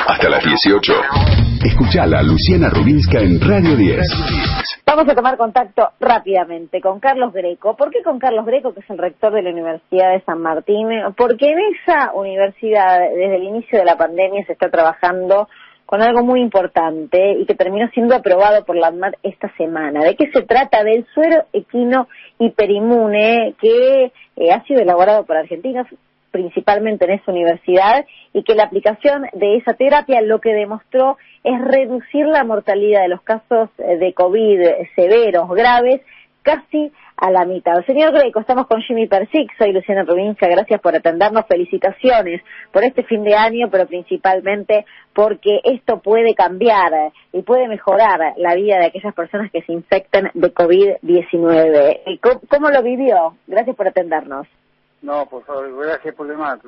Hasta 0.07 0.29
las 0.29 0.43
18. 0.43 0.93
Escuchala 1.63 2.19
a 2.19 2.23
Luciana 2.23 2.69
Rubinska 2.69 3.19
en 3.19 3.39
Radio 3.39 3.75
10. 3.75 4.07
Vamos 4.93 5.07
a 5.07 5.15
tomar 5.15 5.37
contacto 5.37 5.91
rápidamente 6.01 6.81
con 6.81 6.99
Carlos 6.99 7.31
Greco. 7.31 7.77
¿Por 7.77 7.91
qué 7.91 8.03
con 8.03 8.19
Carlos 8.19 8.45
Greco, 8.45 8.73
que 8.73 8.81
es 8.81 8.89
el 8.89 8.97
rector 8.97 9.31
de 9.31 9.41
la 9.41 9.51
Universidad 9.51 10.11
de 10.11 10.21
San 10.25 10.41
Martín? 10.41 10.89
Porque 11.15 11.49
en 11.49 11.59
esa 11.59 12.11
universidad, 12.13 12.99
desde 12.99 13.37
el 13.37 13.43
inicio 13.43 13.79
de 13.79 13.85
la 13.85 13.95
pandemia, 13.95 14.45
se 14.45 14.51
está 14.51 14.69
trabajando 14.69 15.47
con 15.85 16.01
algo 16.01 16.23
muy 16.23 16.41
importante 16.41 17.37
y 17.39 17.45
que 17.45 17.55
terminó 17.55 17.87
siendo 17.93 18.15
aprobado 18.15 18.65
por 18.65 18.75
la 18.75 18.87
ANMAT 18.87 19.13
esta 19.23 19.49
semana. 19.55 20.03
¿De 20.03 20.17
qué 20.17 20.29
se 20.29 20.41
trata? 20.41 20.83
Del 20.83 21.05
suero 21.13 21.45
equino 21.53 22.09
hiperinmune 22.37 23.55
que 23.61 24.11
eh, 24.35 24.51
ha 24.51 24.61
sido 24.65 24.81
elaborado 24.81 25.25
por 25.25 25.37
argentinos 25.37 25.87
principalmente 26.31 27.05
en 27.05 27.11
esa 27.11 27.31
universidad 27.31 28.05
y 28.33 28.43
que 28.43 28.55
la 28.55 28.63
aplicación 28.63 29.25
de 29.33 29.57
esa 29.57 29.73
terapia 29.73 30.21
lo 30.21 30.39
que 30.39 30.53
demostró 30.53 31.17
es 31.43 31.59
reducir 31.61 32.25
la 32.25 32.43
mortalidad 32.43 33.01
de 33.01 33.09
los 33.09 33.21
casos 33.21 33.69
eh, 33.77 33.97
de 33.97 34.13
COVID 34.13 34.59
severos, 34.95 35.49
graves, 35.49 36.01
casi 36.41 36.91
a 37.17 37.29
la 37.29 37.45
mitad. 37.45 37.85
Señor 37.85 38.13
Greco, 38.13 38.39
estamos 38.39 38.65
con 38.65 38.81
Jimmy 38.81 39.07
Persic, 39.07 39.55
soy 39.57 39.71
Luciana 39.73 40.05
Provincia, 40.05 40.47
gracias 40.47 40.81
por 40.81 40.95
atendernos, 40.95 41.45
felicitaciones 41.47 42.41
por 42.71 42.83
este 42.83 43.03
fin 43.03 43.23
de 43.23 43.35
año, 43.35 43.69
pero 43.69 43.85
principalmente 43.85 44.85
porque 45.13 45.59
esto 45.63 46.01
puede 46.01 46.33
cambiar 46.33 47.11
y 47.31 47.43
puede 47.43 47.67
mejorar 47.67 48.33
la 48.37 48.55
vida 48.55 48.79
de 48.79 48.87
aquellas 48.87 49.13
personas 49.13 49.51
que 49.51 49.61
se 49.61 49.71
infectan 49.71 50.31
de 50.33 50.51
COVID-19. 50.51 52.19
¿Cómo 52.49 52.69
lo 52.69 52.81
vivió? 52.81 53.35
Gracias 53.45 53.75
por 53.75 53.87
atendernos. 53.87 54.47
No, 55.01 55.25
por 55.25 55.43
favor, 55.45 55.67
gracias 55.83 56.13
por 56.13 56.27
demás. 56.27 56.59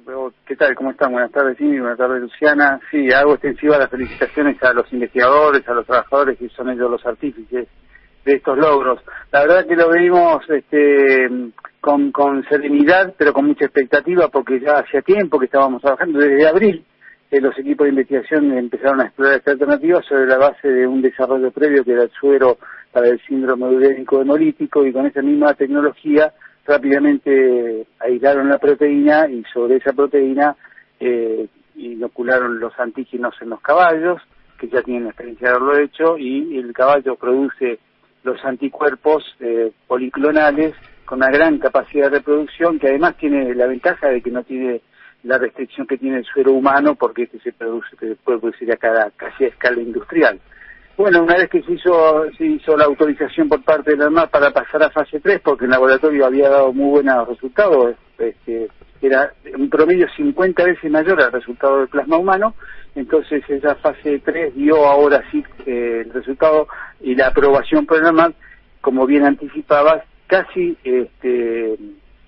¿Qué 0.47 0.55
tal? 0.55 0.73
¿Cómo 0.73 0.89
están? 0.89 1.11
Buenas 1.11 1.31
tardes, 1.31 1.55
Jimmy. 1.55 1.79
Buenas 1.79 1.99
tardes, 1.99 2.19
Luciana. 2.19 2.79
Sí, 2.89 3.11
hago 3.11 3.33
extensiva 3.33 3.77
las 3.77 3.91
felicitaciones 3.91 4.61
a 4.63 4.73
los 4.73 4.91
investigadores, 4.91 5.67
a 5.67 5.73
los 5.73 5.85
trabajadores 5.85 6.39
que 6.39 6.49
son 6.49 6.71
ellos 6.71 6.89
los 6.89 7.05
artífices 7.05 7.67
de 8.25 8.33
estos 8.33 8.57
logros. 8.57 9.01
La 9.31 9.41
verdad 9.41 9.67
que 9.67 9.75
lo 9.75 9.91
vimos 9.91 10.43
este, 10.49 11.29
con, 11.79 12.43
serenidad, 12.49 13.13
pero 13.15 13.33
con 13.33 13.45
mucha 13.45 13.65
expectativa, 13.65 14.27
porque 14.29 14.59
ya 14.59 14.79
hacía 14.79 15.03
tiempo 15.03 15.37
que 15.37 15.45
estábamos 15.45 15.83
trabajando, 15.83 16.17
desde 16.17 16.47
abril, 16.47 16.83
eh, 17.29 17.39
los 17.39 17.55
equipos 17.59 17.85
de 17.85 17.89
investigación 17.91 18.57
empezaron 18.57 19.01
a 19.01 19.05
explorar 19.05 19.35
esta 19.35 19.51
alternativa 19.51 20.01
sobre 20.01 20.25
la 20.25 20.39
base 20.39 20.67
de 20.67 20.87
un 20.87 21.03
desarrollo 21.03 21.51
previo 21.51 21.83
que 21.83 21.91
era 21.91 22.03
el 22.03 22.11
suero 22.11 22.57
para 22.91 23.09
el 23.09 23.21
síndrome 23.27 23.67
urénico 23.67 24.21
hemolítico 24.21 24.83
y 24.87 24.91
con 24.91 25.05
esa 25.05 25.21
misma 25.21 25.53
tecnología 25.53 26.33
rápidamente 26.65 27.85
aislaron 27.99 28.49
la 28.49 28.57
proteína 28.57 29.27
y 29.29 29.43
sobre 29.53 29.77
esa 29.77 29.93
proteína 29.93 30.55
eh, 30.99 31.47
inocularon 31.75 32.59
los 32.59 32.77
antígenos 32.79 33.35
en 33.41 33.49
los 33.49 33.61
caballos, 33.61 34.21
que 34.57 34.69
ya 34.69 34.81
tienen 34.81 35.03
la 35.03 35.09
experiencia 35.09 35.49
de 35.49 35.55
haberlo 35.55 35.77
hecho, 35.79 36.17
y 36.17 36.57
el 36.57 36.73
caballo 36.73 37.15
produce 37.15 37.79
los 38.23 38.43
anticuerpos 38.45 39.23
eh, 39.39 39.71
policlonales 39.87 40.73
con 41.05 41.17
una 41.17 41.29
gran 41.29 41.57
capacidad 41.59 42.09
de 42.09 42.17
reproducción, 42.19 42.79
que 42.79 42.87
además 42.87 43.17
tiene 43.17 43.53
la 43.55 43.67
ventaja 43.67 44.07
de 44.07 44.21
que 44.21 44.31
no 44.31 44.43
tiene 44.43 44.81
la 45.23 45.37
restricción 45.37 45.87
que 45.87 45.97
tiene 45.97 46.19
el 46.19 46.25
suero 46.25 46.51
humano, 46.53 46.95
porque 46.95 47.23
este 47.23 47.39
se 47.39 47.51
produce, 47.51 47.95
se 47.97 48.15
puede 48.15 48.39
producir 48.39 48.71
a 48.71 48.77
cada, 48.77 49.11
casi 49.11 49.45
a 49.45 49.47
escala 49.47 49.81
industrial. 49.81 50.39
Bueno, 50.95 51.23
una 51.23 51.37
vez 51.37 51.49
que 51.49 51.63
se 51.63 51.73
hizo, 51.73 52.25
se 52.37 52.45
hizo 52.45 52.77
la 52.77 52.85
autorización 52.85 53.49
por 53.49 53.63
parte 53.63 53.91
de 53.91 53.97
la 53.97 54.05
ANMAT 54.05 54.29
para 54.29 54.51
pasar 54.51 54.83
a 54.83 54.91
fase 54.91 55.19
3, 55.19 55.41
porque 55.43 55.65
el 55.65 55.71
laboratorio 55.71 56.27
había 56.27 56.49
dado 56.49 56.71
muy 56.71 56.91
buenos 56.91 57.27
resultados, 57.27 57.95
este, 58.19 58.67
era 59.01 59.33
un 59.57 59.71
promedio 59.71 60.07
50 60.15 60.63
veces 60.63 60.91
mayor 60.91 61.19
al 61.19 61.31
resultado 61.31 61.79
del 61.79 61.87
plasma 61.87 62.17
humano, 62.17 62.53
entonces 62.93 63.43
esa 63.49 63.73
fase 63.75 64.21
3 64.23 64.53
dio 64.53 64.85
ahora 64.85 65.23
sí 65.31 65.43
eh, 65.65 66.03
el 66.05 66.13
resultado 66.13 66.67
y 67.01 67.15
la 67.15 67.27
aprobación 67.27 67.87
por 67.87 67.97
el 67.97 68.05
ANMAT, 68.05 68.35
como 68.79 69.07
bien 69.07 69.25
anticipabas, 69.25 70.03
casi 70.27 70.77
este, 70.83 71.75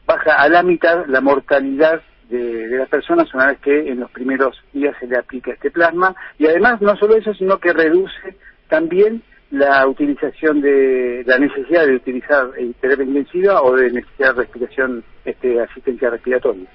baja 0.07 0.41
a 0.41 0.49
la 0.49 0.63
mitad 0.63 1.05
la 1.05 1.22
mortalidad 1.22 2.01
de, 2.30 2.68
de, 2.68 2.78
las 2.80 2.89
personas 2.89 3.32
una 3.36 3.47
vez 3.47 3.59
que 3.59 3.89
en 3.89 3.99
los 3.99 4.09
primeros 4.09 4.59
días 4.74 4.95
se 4.99 5.05
le 5.05 5.18
aplica 5.18 5.51
este 5.51 5.70
plasma. 5.70 6.16
Y 6.39 6.47
además 6.47 6.82
no 6.82 6.95
solo 6.97 7.16
eso 7.16 7.36
sino 7.36 7.59
que 7.59 7.72
reduce 7.72 8.36
también 8.68 9.22
la 9.51 9.88
utilización 9.88 10.61
de 10.61 11.24
la 11.26 11.38
necesidad 11.38 11.86
de 11.86 11.95
utilizar 11.95 12.47
terapia 12.82 13.05
intensiva 13.05 13.61
o 13.61 13.76
de 13.76 13.91
necesidad 13.91 14.36
de 14.36 14.41
respiración, 14.41 15.03
este, 15.24 15.61
asistencia 15.61 16.09
respiratoria. 16.09 16.66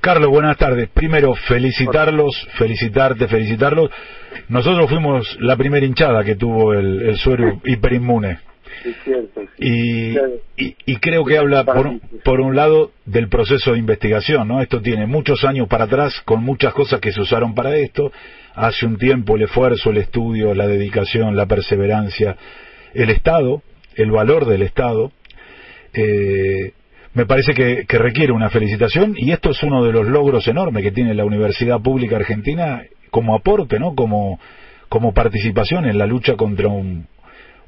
Carlos, 0.00 0.30
buenas 0.30 0.56
tardes. 0.56 0.88
Primero, 0.90 1.34
felicitarlos, 1.34 2.48
felicitarte, 2.56 3.26
felicitarlos. 3.26 3.90
Nosotros 4.48 4.88
fuimos 4.88 5.36
la 5.40 5.56
primera 5.56 5.84
hinchada 5.84 6.24
que 6.24 6.36
tuvo 6.36 6.72
el, 6.72 7.02
el 7.02 7.16
suero 7.16 7.60
hiperinmune. 7.64 8.38
Y, 9.58 10.16
y, 10.56 10.96
creo 10.96 11.24
que 11.24 11.38
habla, 11.38 11.64
por, 11.64 12.00
por 12.24 12.40
un 12.40 12.56
lado, 12.56 12.90
del 13.06 13.28
proceso 13.28 13.72
de 13.72 13.78
investigación, 13.78 14.48
¿no? 14.48 14.60
Esto 14.60 14.80
tiene 14.80 15.06
muchos 15.06 15.44
años 15.44 15.68
para 15.68 15.84
atrás, 15.84 16.20
con 16.24 16.42
muchas 16.42 16.72
cosas 16.72 17.00
que 17.00 17.12
se 17.12 17.20
usaron 17.20 17.54
para 17.54 17.76
esto, 17.76 18.12
hace 18.54 18.86
un 18.86 18.98
tiempo 18.98 19.36
el 19.36 19.42
esfuerzo, 19.42 19.90
el 19.90 19.98
estudio, 19.98 20.54
la 20.54 20.66
dedicación, 20.66 21.36
la 21.36 21.46
perseverancia, 21.46 22.36
el 22.94 23.10
Estado, 23.10 23.62
el 23.96 24.10
valor 24.10 24.46
del 24.46 24.62
Estado, 24.62 25.12
eh, 25.94 26.72
me 27.14 27.26
parece 27.26 27.52
que, 27.52 27.84
que, 27.86 27.98
requiere 27.98 28.32
una 28.32 28.48
felicitación 28.48 29.14
y 29.16 29.32
esto 29.32 29.50
es 29.50 29.62
uno 29.62 29.84
de 29.84 29.92
los 29.92 30.06
logros 30.06 30.48
enormes 30.48 30.82
que 30.82 30.92
tiene 30.92 31.14
la 31.14 31.26
Universidad 31.26 31.80
Pública 31.80 32.16
Argentina 32.16 32.82
como 33.10 33.34
aporte, 33.34 33.78
¿no? 33.78 33.94
Como, 33.94 34.40
como 34.88 35.12
participación 35.12 35.84
en 35.84 35.98
la 35.98 36.06
lucha 36.06 36.34
contra 36.36 36.68
un, 36.68 37.06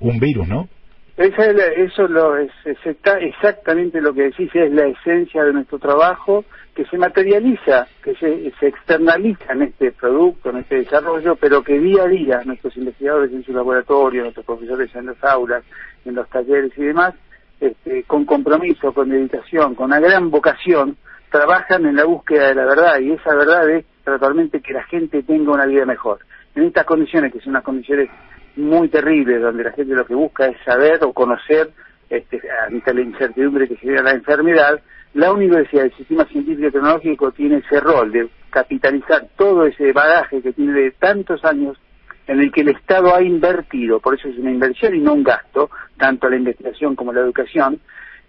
un 0.01 0.19
virus, 0.19 0.49
¿no? 0.49 0.69
Esa 1.17 1.47
es 1.47 1.57
eso 1.77 2.09
lo, 2.09 2.37
es, 2.37 2.51
exactamente 2.65 4.01
lo 4.01 4.13
que 4.13 4.23
decís, 4.25 4.51
es 4.53 4.73
la 4.73 4.87
esencia 4.87 5.45
de 5.45 5.53
nuestro 5.53 5.79
trabajo 5.79 6.45
que 6.75 6.85
se 6.87 6.99
materializa, 6.99 7.87
que 8.03 8.17
se, 8.17 8.67
externaliza 8.67 9.53
en 9.53 9.63
este 9.63 9.93
producto, 9.93 10.51
en 10.51 10.57
este 10.59 10.77
desarrollo, 10.77 11.37
pero 11.37 11.63
que 11.63 11.79
día 11.79 12.03
a 12.03 12.09
día 12.09 12.43
nuestros 12.45 12.77
investigadores 12.77 13.33
en 13.33 13.45
su 13.45 13.53
laboratorio, 13.53 14.23
nuestros 14.23 14.45
profesores 14.45 14.93
en 14.97 15.07
las 15.07 15.23
aulas, 15.23 15.63
en 16.05 16.17
los 16.17 16.29
talleres 16.29 16.73
y 16.77 16.83
demás, 16.83 17.15
este, 17.61 18.03
con 18.03 18.25
compromiso, 18.25 18.93
con 18.93 19.09
dedicación, 19.09 19.77
con 19.77 19.87
una 19.87 20.01
gran 20.01 20.33
vocación, 20.33 20.97
trabajan 21.31 21.87
en 21.87 21.95
la 21.95 22.05
búsqueda 22.05 22.49
de 22.49 22.55
la 22.57 22.65
verdad 22.65 22.99
y 22.99 23.13
esa 23.13 23.37
verdad 23.37 23.71
es 23.71 23.85
totalmente 24.05 24.61
que 24.61 24.73
la 24.73 24.83
gente 24.85 25.23
tenga 25.23 25.53
una 25.53 25.67
vida 25.67 25.87
mejor. 25.87 26.19
En 26.57 26.65
estas 26.65 26.85
condiciones, 26.85 27.33
que 27.33 27.39
son 27.39 27.51
unas 27.51 27.63
condiciones 27.63 28.11
muy 28.57 28.89
terribles, 28.89 29.43
donde 29.43 29.65
la 29.65 29.73
gente 29.73 29.95
lo 29.95 30.07
que 30.07 30.15
busca 30.15 30.47
es 30.47 30.57
saber 30.65 31.03
o 31.03 31.13
conocer, 31.13 31.71
este, 32.09 32.41
ante 32.67 32.95
la 32.95 33.01
incertidumbre 33.01 33.69
que 33.69 33.77
genera 33.77 34.03
la 34.03 34.13
enfermedad, 34.13 34.81
la 35.15 35.33
Universidad 35.33 35.83
del 35.83 35.97
Sistema 35.97 36.25
Científico 36.27 36.69
y 36.69 36.73
Tecnológico 36.73 37.33
tiene 37.33 37.59
ese 37.59 37.81
rol 37.81 38.13
de 38.13 38.29
capitalizar 38.51 39.27
todo 39.37 39.65
ese 39.65 39.93
bagaje 39.93 40.43
que 40.43 40.53
tiene 40.53 40.73
de 40.73 40.91
tantos 40.93 41.45
años 41.45 41.79
en 42.27 42.41
el 42.41 42.51
que 42.53 42.63
el 42.63 42.69
Estado 42.69 43.15
ha 43.15 43.23
invertido, 43.23 44.01
por 44.01 44.15
eso 44.15 44.29
es 44.29 44.39
una 44.39 44.51
inversión 44.51 44.95
y 44.95 45.01
no 45.01 45.13
un 45.15 45.23
gasto, 45.23 45.71
tanto 45.99 46.29
la 46.29 46.37
investigación 46.37 46.97
como 46.97 47.13
la 47.13 47.21
educación. 47.21 47.81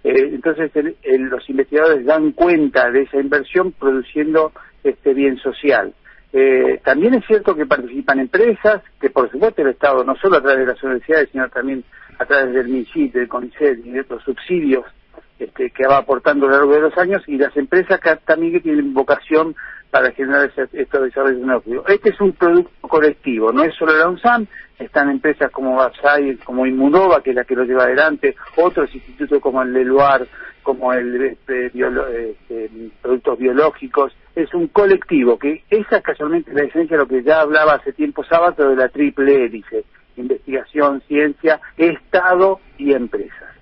Eh, 0.03 0.31
entonces 0.33 0.71
los 1.03 1.49
investigadores 1.49 2.05
dan 2.05 2.31
cuenta 2.33 2.91
de 2.91 3.03
esa 3.03 3.19
inversión 3.19 3.71
produciendo 3.71 4.51
este 4.83 5.13
bien 5.13 5.37
social. 5.37 5.93
Eh, 6.37 6.81
también 6.83 7.13
es 7.13 7.25
cierto 7.25 7.55
que 7.55 7.65
participan 7.65 8.19
empresas, 8.19 8.81
que 8.99 9.09
por 9.09 9.31
supuesto 9.31 9.61
el 9.61 9.69
Estado, 9.69 10.03
no 10.03 10.17
solo 10.17 10.35
a 10.35 10.41
través 10.41 10.59
de 10.59 10.73
las 10.73 10.83
universidades, 10.83 11.29
sino 11.31 11.47
también 11.47 11.81
a 12.19 12.25
través 12.25 12.53
del 12.53 12.67
MINCIT, 12.67 13.13
del 13.13 13.29
CONICET 13.29 13.85
y 13.85 13.91
de 13.91 14.01
otros 14.01 14.21
subsidios 14.23 14.83
este, 15.39 15.69
que 15.69 15.87
va 15.87 15.99
aportando 15.99 16.45
a 16.45 16.49
lo 16.49 16.55
largo 16.57 16.73
de 16.73 16.81
los 16.81 16.97
años, 16.97 17.23
y 17.27 17.37
las 17.37 17.55
empresas 17.55 18.01
que 18.01 18.13
también 18.25 18.51
que 18.51 18.59
tienen 18.59 18.93
vocación 18.93 19.55
para 19.89 20.11
generar 20.11 20.51
estos 20.73 21.03
desarrollos 21.03 21.39
tecnológicos. 21.39 21.85
Este 21.87 22.09
es 22.09 22.19
un 22.19 22.33
producto 22.33 22.85
colectivo, 22.85 23.53
no 23.53 23.63
es 23.63 23.73
solo 23.75 23.97
la 23.97 24.09
UNSAM, 24.09 24.45
están 24.77 25.09
empresas 25.09 25.49
como 25.51 25.77
Basay, 25.77 26.35
como 26.43 26.65
Inmunova, 26.65 27.23
que 27.23 27.29
es 27.29 27.35
la 27.37 27.45
que 27.45 27.55
lo 27.55 27.63
lleva 27.63 27.83
adelante, 27.83 28.35
otros 28.57 28.93
institutos 28.93 29.39
como 29.39 29.61
el 29.61 29.71
Leluar, 29.71 30.27
como 30.63 30.91
el 30.91 31.15
este, 31.23 31.67
este, 31.67 32.69
productos 33.01 33.39
biológicos, 33.39 34.11
es 34.35 34.53
un 34.53 34.67
colectivo, 34.67 35.39
que 35.39 35.63
esa 35.69 35.97
es 35.97 36.03
casualmente 36.03 36.53
la 36.53 36.63
esencia 36.63 36.97
de 36.97 37.03
lo 37.03 37.07
que 37.07 37.23
ya 37.23 37.41
hablaba 37.41 37.75
hace 37.75 37.93
tiempo 37.93 38.23
sábado 38.23 38.69
de 38.69 38.75
la 38.75 38.89
triple 38.89 39.45
hélice, 39.45 39.85
investigación, 40.17 41.01
ciencia, 41.07 41.59
Estado 41.77 42.59
y 42.77 42.93
empresas. 42.93 43.55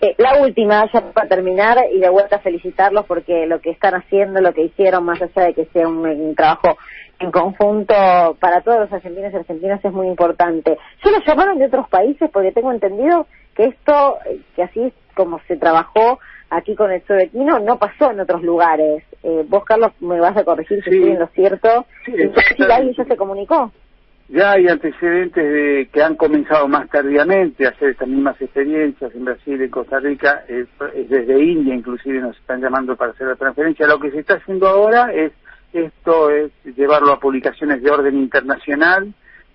Eh, 0.00 0.16
la 0.18 0.42
última, 0.42 0.90
ya 0.92 1.00
para 1.12 1.28
terminar, 1.28 1.78
y 1.92 2.00
de 2.00 2.08
vuelta 2.08 2.40
felicitarlos 2.40 3.06
porque 3.06 3.46
lo 3.46 3.60
que 3.60 3.70
están 3.70 3.94
haciendo, 3.94 4.40
lo 4.40 4.52
que 4.52 4.64
hicieron, 4.64 5.04
más 5.04 5.22
allá 5.22 5.46
de 5.46 5.54
que 5.54 5.66
sea 5.66 5.86
un, 5.86 6.34
trabajo 6.34 6.76
en 7.20 7.30
conjunto 7.30 7.94
para 8.40 8.62
todos 8.62 8.80
los 8.80 8.92
argentinos 8.92 9.32
y 9.32 9.36
argentinas, 9.36 9.84
es 9.84 9.92
muy 9.92 10.08
importante. 10.08 10.76
¿Se 11.04 11.10
lo 11.10 11.18
llamaron 11.24 11.58
de 11.58 11.66
otros 11.66 11.88
países? 11.88 12.28
Porque 12.32 12.50
tengo 12.50 12.72
entendido 12.72 13.28
que 13.54 13.66
esto, 13.66 14.18
eh, 14.26 14.40
que 14.56 14.64
así 14.64 14.92
como 15.14 15.40
se 15.46 15.56
trabajó 15.56 16.18
aquí 16.50 16.74
con 16.74 16.90
el 16.90 17.06
sobequino, 17.06 17.60
no 17.60 17.78
pasó 17.78 18.10
en 18.10 18.18
otros 18.18 18.42
lugares. 18.42 19.04
Eh, 19.22 19.44
vos, 19.48 19.64
Carlos, 19.64 19.92
me 20.00 20.18
vas 20.18 20.36
a 20.36 20.44
corregir 20.44 20.82
si 20.82 20.90
estoy 20.90 21.12
en 21.12 21.20
lo 21.20 21.26
cierto. 21.28 21.86
Sí, 22.04 22.12
alguien 22.70 22.94
ya 22.94 23.04
se 23.04 23.16
comunicó. 23.16 23.72
Ya 24.28 24.52
hay 24.52 24.66
antecedentes 24.66 25.44
de 25.44 25.88
que 25.92 26.02
han 26.02 26.14
comenzado 26.14 26.66
más 26.66 26.88
tardíamente 26.88 27.66
a 27.66 27.70
hacer 27.70 27.90
estas 27.90 28.08
mismas 28.08 28.40
experiencias 28.40 29.14
en 29.14 29.26
Brasil 29.26 29.62
y 29.62 29.68
Costa 29.68 30.00
Rica, 30.00 30.42
desde 30.48 31.44
India 31.44 31.74
inclusive 31.74 32.20
nos 32.20 32.36
están 32.38 32.62
llamando 32.62 32.96
para 32.96 33.12
hacer 33.12 33.26
la 33.26 33.36
transferencia. 33.36 33.86
Lo 33.86 34.00
que 34.00 34.10
se 34.10 34.20
está 34.20 34.34
haciendo 34.34 34.68
ahora 34.68 35.12
es 35.12 35.32
esto 35.74 36.30
es 36.30 36.50
llevarlo 36.64 37.12
a 37.12 37.20
publicaciones 37.20 37.82
de 37.82 37.90
orden 37.90 38.16
internacional 38.16 39.12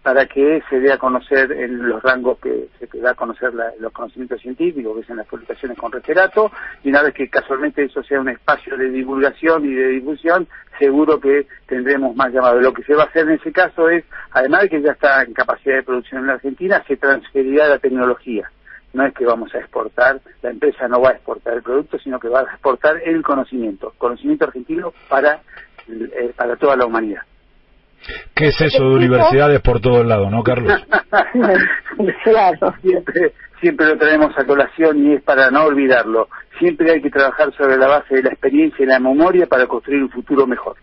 para 0.07 0.25
que 0.25 0.63
se 0.69 0.79
dé 0.79 0.93
a 0.93 0.97
conocer 0.97 1.51
en 1.51 1.85
los 1.85 2.01
rangos 2.01 2.39
que 2.39 2.69
se 2.79 2.87
da 3.01 3.11
a 3.11 3.13
conocer 3.13 3.51
los 3.77 3.91
conocimientos 3.91 4.39
científicos, 4.39 4.95
que 4.95 5.05
son 5.05 5.17
las 5.17 5.27
publicaciones 5.27 5.77
con 5.77 5.91
referato, 5.91 6.49
y 6.81 6.91
una 6.91 7.03
vez 7.03 7.13
que 7.13 7.27
casualmente 7.27 7.83
eso 7.83 8.01
sea 8.03 8.21
un 8.21 8.29
espacio 8.29 8.77
de 8.77 8.89
divulgación 8.89 9.65
y 9.65 9.73
de 9.73 9.87
difusión, 9.89 10.47
seguro 10.79 11.19
que 11.19 11.45
tendremos 11.65 12.15
más 12.15 12.31
llamados. 12.31 12.63
Lo 12.63 12.71
que 12.71 12.83
se 12.83 12.95
va 12.95 13.03
a 13.03 13.07
hacer 13.07 13.27
en 13.27 13.33
ese 13.33 13.51
caso 13.51 13.89
es, 13.89 14.05
además 14.31 14.61
de 14.61 14.69
que 14.69 14.81
ya 14.81 14.93
está 14.93 15.23
en 15.23 15.33
capacidad 15.33 15.75
de 15.75 15.83
producción 15.83 16.21
en 16.21 16.27
la 16.27 16.33
Argentina, 16.35 16.81
se 16.87 16.95
transferirá 16.95 17.67
la 17.67 17.79
tecnología. 17.79 18.49
No 18.93 19.05
es 19.05 19.13
que 19.13 19.25
vamos 19.25 19.53
a 19.55 19.59
exportar, 19.59 20.21
la 20.41 20.51
empresa 20.51 20.87
no 20.87 21.01
va 21.01 21.09
a 21.09 21.15
exportar 21.15 21.55
el 21.55 21.63
producto, 21.63 21.99
sino 21.99 22.17
que 22.17 22.29
va 22.29 22.39
a 22.39 22.43
exportar 22.43 23.01
el 23.03 23.21
conocimiento, 23.23 23.93
conocimiento 23.97 24.45
argentino 24.45 24.93
para, 25.09 25.41
eh, 25.89 26.31
para 26.33 26.55
toda 26.55 26.77
la 26.77 26.85
humanidad. 26.85 27.23
¿Qué 28.35 28.47
es 28.47 28.61
eso 28.61 28.89
de 28.89 28.95
universidades 28.95 29.61
por 29.61 29.79
todos 29.81 30.05
lados, 30.05 30.31
no, 30.31 30.43
Carlos? 30.43 30.73
claro. 32.23 32.73
Siempre, 32.81 33.33
siempre 33.59 33.87
lo 33.87 33.97
tenemos 33.97 34.37
a 34.37 34.45
colación 34.45 35.05
y 35.05 35.15
es 35.15 35.23
para 35.23 35.49
no 35.51 35.65
olvidarlo. 35.65 36.27
Siempre 36.59 36.91
hay 36.91 37.01
que 37.01 37.09
trabajar 37.09 37.53
sobre 37.53 37.77
la 37.77 37.87
base 37.87 38.15
de 38.15 38.23
la 38.23 38.29
experiencia 38.29 38.83
y 38.83 38.87
la 38.87 38.99
memoria 38.99 39.45
para 39.47 39.67
construir 39.67 40.03
un 40.03 40.09
futuro 40.09 40.45
mejor. 40.47 40.77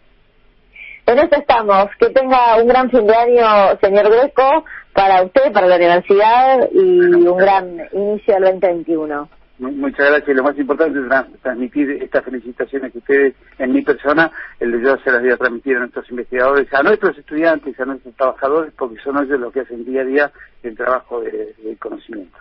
En 1.06 1.18
eso 1.18 1.36
estamos. 1.36 1.88
Que 1.98 2.10
tenga 2.10 2.56
un 2.56 2.68
gran 2.68 2.90
fin 2.90 3.06
de 3.06 3.14
año, 3.14 3.78
señor 3.80 4.10
Greco, 4.10 4.64
para 4.92 5.22
usted, 5.22 5.52
para 5.52 5.66
la 5.66 5.76
universidad 5.76 6.68
y 6.72 6.78
un 6.80 7.36
gran 7.36 7.88
inicio 7.92 8.34
del 8.34 8.60
2021. 8.60 9.28
Muchas 9.72 10.10
gracias. 10.10 10.36
Lo 10.36 10.42
más 10.42 10.58
importante 10.58 10.98
es 10.98 11.40
transmitir 11.42 11.90
estas 12.02 12.24
felicitaciones 12.24 12.92
que 12.92 12.98
ustedes, 12.98 13.34
en 13.58 13.72
mi 13.72 13.82
persona, 13.82 14.30
el 14.60 14.72
de 14.72 14.82
yo 14.82 14.96
se 14.98 15.10
las 15.10 15.22
voy 15.22 15.30
a 15.30 15.36
transmitir 15.36 15.76
a 15.76 15.80
nuestros 15.80 16.10
investigadores, 16.10 16.72
a 16.72 16.82
nuestros 16.82 17.18
estudiantes, 17.18 17.78
a 17.78 17.84
nuestros 17.84 18.14
trabajadores, 18.16 18.72
porque 18.76 19.00
son 19.02 19.22
ellos 19.22 19.40
los 19.40 19.52
que 19.52 19.60
hacen 19.60 19.84
día 19.84 20.02
a 20.02 20.04
día 20.04 20.32
el 20.62 20.76
trabajo 20.76 21.20
de, 21.20 21.76
conocimiento, 21.78 22.38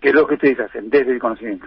que 0.00 0.08
es 0.08 0.14
lo 0.14 0.26
que 0.26 0.34
ustedes 0.34 0.60
hacen 0.60 0.90
desde 0.90 1.12
el 1.12 1.18
conocimiento. 1.18 1.66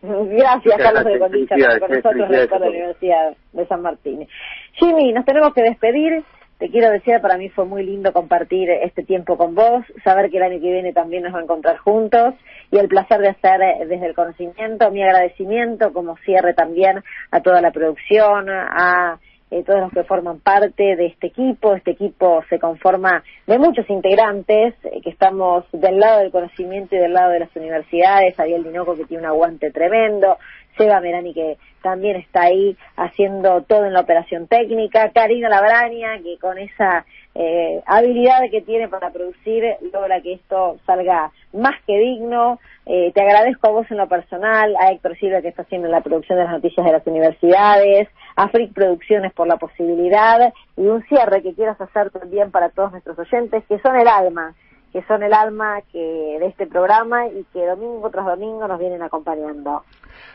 Gracias, 0.00 0.76
Carlos 0.76 1.04
de 1.04 1.18
con 1.18 1.32
nosotros, 1.32 2.28
de 2.28 2.46
la 2.46 2.68
Universidad 2.68 3.36
de 3.52 3.66
San 3.66 3.82
Martín. 3.82 4.28
Jimmy, 4.74 5.12
nos 5.12 5.24
tenemos 5.24 5.52
que 5.52 5.62
despedir. 5.62 6.24
Te 6.58 6.70
quiero 6.70 6.90
decir, 6.90 7.20
para 7.20 7.38
mí 7.38 7.48
fue 7.50 7.66
muy 7.66 7.84
lindo 7.84 8.12
compartir 8.12 8.68
este 8.68 9.04
tiempo 9.04 9.36
con 9.36 9.54
vos, 9.54 9.84
saber 10.02 10.28
que 10.28 10.38
el 10.38 10.42
año 10.42 10.60
que 10.60 10.72
viene 10.72 10.92
también 10.92 11.22
nos 11.22 11.32
va 11.32 11.38
a 11.38 11.42
encontrar 11.42 11.76
juntos 11.78 12.34
y 12.72 12.78
el 12.78 12.88
placer 12.88 13.20
de 13.20 13.28
hacer 13.28 13.62
eh, 13.62 13.86
desde 13.86 14.06
el 14.06 14.14
conocimiento 14.14 14.90
mi 14.90 15.02
agradecimiento 15.02 15.92
como 15.92 16.16
cierre 16.18 16.54
también 16.54 17.04
a 17.30 17.40
toda 17.42 17.60
la 17.60 17.70
producción, 17.70 18.48
a 18.50 19.20
eh, 19.50 19.62
todos 19.64 19.80
los 19.80 19.92
que 19.92 20.04
forman 20.04 20.40
parte 20.40 20.96
de 20.96 21.06
este 21.06 21.28
equipo. 21.28 21.74
Este 21.74 21.92
equipo 21.92 22.42
se 22.50 22.58
conforma 22.58 23.22
de 23.46 23.58
muchos 23.58 23.88
integrantes 23.88 24.74
eh, 24.84 25.00
que 25.02 25.10
estamos 25.10 25.64
del 25.72 25.98
lado 25.98 26.20
del 26.20 26.30
conocimiento 26.30 26.94
y 26.94 26.98
del 26.98 27.14
lado 27.14 27.30
de 27.30 27.40
las 27.40 27.56
universidades. 27.56 28.38
Ariel 28.38 28.64
Dinoco 28.64 28.94
que 28.94 29.04
tiene 29.04 29.22
un 29.22 29.30
aguante 29.30 29.70
tremendo, 29.70 30.36
Seba 30.78 31.00
Merani 31.00 31.34
que 31.34 31.58
también 31.82 32.16
está 32.16 32.42
ahí 32.42 32.76
haciendo 32.96 33.62
todo 33.62 33.84
en 33.84 33.92
la 33.92 34.00
operación 34.00 34.46
técnica, 34.46 35.10
Karina 35.10 35.48
Labraña 35.48 36.18
que 36.22 36.38
con 36.38 36.56
esa 36.58 37.04
eh, 37.34 37.82
habilidad 37.86 38.40
que 38.50 38.62
tiene 38.62 38.88
para 38.88 39.10
producir 39.10 39.64
logra 39.92 40.20
que 40.20 40.34
esto 40.34 40.78
salga 40.86 41.30
más 41.52 41.74
que 41.86 41.98
digno. 41.98 42.58
Eh, 42.86 43.12
te 43.14 43.20
agradezco 43.20 43.68
a 43.68 43.70
vos 43.70 43.90
en 43.90 43.98
lo 43.98 44.08
personal, 44.08 44.74
a 44.80 44.90
Héctor 44.90 45.16
Silva 45.18 45.42
que 45.42 45.48
está 45.48 45.62
haciendo 45.62 45.88
la 45.88 46.00
producción 46.00 46.38
de 46.38 46.44
las 46.44 46.52
noticias 46.54 46.86
de 46.86 46.92
las 46.92 47.06
universidades, 47.06 48.08
a 48.34 48.48
Frick 48.48 48.72
Producciones 48.72 49.32
por 49.34 49.46
la 49.46 49.56
posibilidad 49.56 50.52
y 50.76 50.86
un 50.86 51.02
cierre 51.04 51.42
que 51.42 51.54
quieras 51.54 51.80
hacer 51.80 52.10
también 52.10 52.50
para 52.50 52.70
todos 52.70 52.92
nuestros 52.92 53.18
oyentes 53.18 53.62
que 53.68 53.78
son 53.80 53.96
el 53.96 54.08
alma 54.08 54.54
que 54.92 55.02
son 55.02 55.22
el 55.22 55.32
alma 55.32 55.80
que 55.92 56.36
de 56.40 56.46
este 56.46 56.66
programa 56.66 57.26
y 57.28 57.44
que 57.52 57.66
domingo 57.66 58.10
tras 58.10 58.26
domingo 58.26 58.66
nos 58.66 58.78
vienen 58.78 59.02
acompañando. 59.02 59.82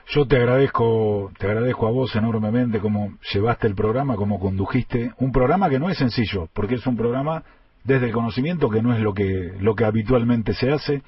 Yo 0.07 0.27
te 0.27 0.37
agradezco, 0.37 1.31
te 1.37 1.47
agradezco 1.47 1.87
a 1.87 1.91
vos 1.91 2.15
enormemente 2.15 2.79
cómo 2.79 3.13
llevaste 3.33 3.67
el 3.67 3.75
programa, 3.75 4.15
cómo 4.15 4.39
condujiste 4.39 5.11
un 5.19 5.31
programa 5.31 5.69
que 5.69 5.79
no 5.79 5.89
es 5.89 5.97
sencillo, 5.97 6.49
porque 6.53 6.75
es 6.75 6.85
un 6.85 6.97
programa 6.97 7.43
desde 7.83 8.07
el 8.07 8.11
conocimiento 8.11 8.69
que 8.69 8.81
no 8.81 8.93
es 8.93 8.99
lo 8.99 9.13
que 9.13 9.53
lo 9.59 9.75
que 9.75 9.85
habitualmente 9.85 10.53
se 10.53 10.71
hace. 10.71 11.01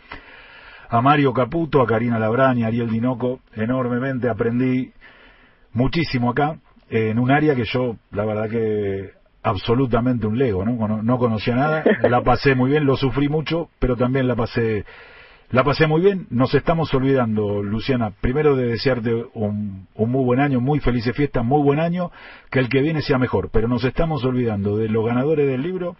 A 0.90 1.02
Mario 1.02 1.34
Caputo, 1.34 1.82
a 1.82 1.88
Karina 1.88 2.20
Labrani, 2.20 2.64
a 2.64 2.68
Ariel 2.68 2.90
Dinoco, 2.90 3.40
enormemente 3.56 4.30
aprendí 4.30 4.94
muchísimo 5.74 6.30
acá 6.30 6.58
en 6.90 7.20
un 7.20 7.32
área 7.32 7.56
que 7.56 7.66
yo 7.66 7.98
la 8.12 8.26
verdad 8.26 8.50
que 8.50 9.12
absolutamente 9.46 10.26
un 10.26 10.40
lego, 10.40 10.66
¿no? 10.66 11.02
No 11.04 11.18
conocía 11.20 11.56
nada, 11.56 11.84
la 12.10 12.22
pasé 12.22 12.56
muy 12.56 12.72
bien, 12.72 12.86
lo 12.86 12.98
sufrí 12.98 13.30
mucho, 13.30 13.70
pero 13.78 13.96
también 13.96 14.28
la 14.28 14.36
pasé 14.36 14.86
La 15.52 15.64
pasé 15.64 15.86
muy 15.86 16.02
bien, 16.02 16.26
nos 16.32 16.56
estamos 16.56 16.92
olvidando, 16.96 17.62
Luciana, 17.62 18.12
primero 18.20 18.56
de 18.56 18.66
desearte 18.66 19.14
un, 19.36 19.88
un, 19.94 20.12
muy 20.12 20.26
buen 20.26 20.40
año, 20.40 20.60
muy 20.62 20.80
felices 20.80 21.16
fiestas, 21.16 21.46
muy 21.46 21.62
buen 21.62 21.80
año, 21.80 22.12
que 22.50 22.58
el 22.58 22.70
que 22.70 22.82
viene 22.82 23.04
sea 23.04 23.20
mejor, 23.20 23.52
pero 23.52 23.68
nos 23.68 23.84
estamos 23.84 24.26
olvidando 24.26 24.78
de 24.78 24.90
los 24.90 25.06
ganadores 25.06 25.48
del 25.48 25.62
libro 25.62 25.96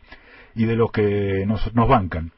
y 0.56 0.66
de 0.66 0.76
los 0.76 0.92
que 0.92 1.46
nos, 1.46 1.74
nos 1.76 1.88
bancan. 1.88 2.32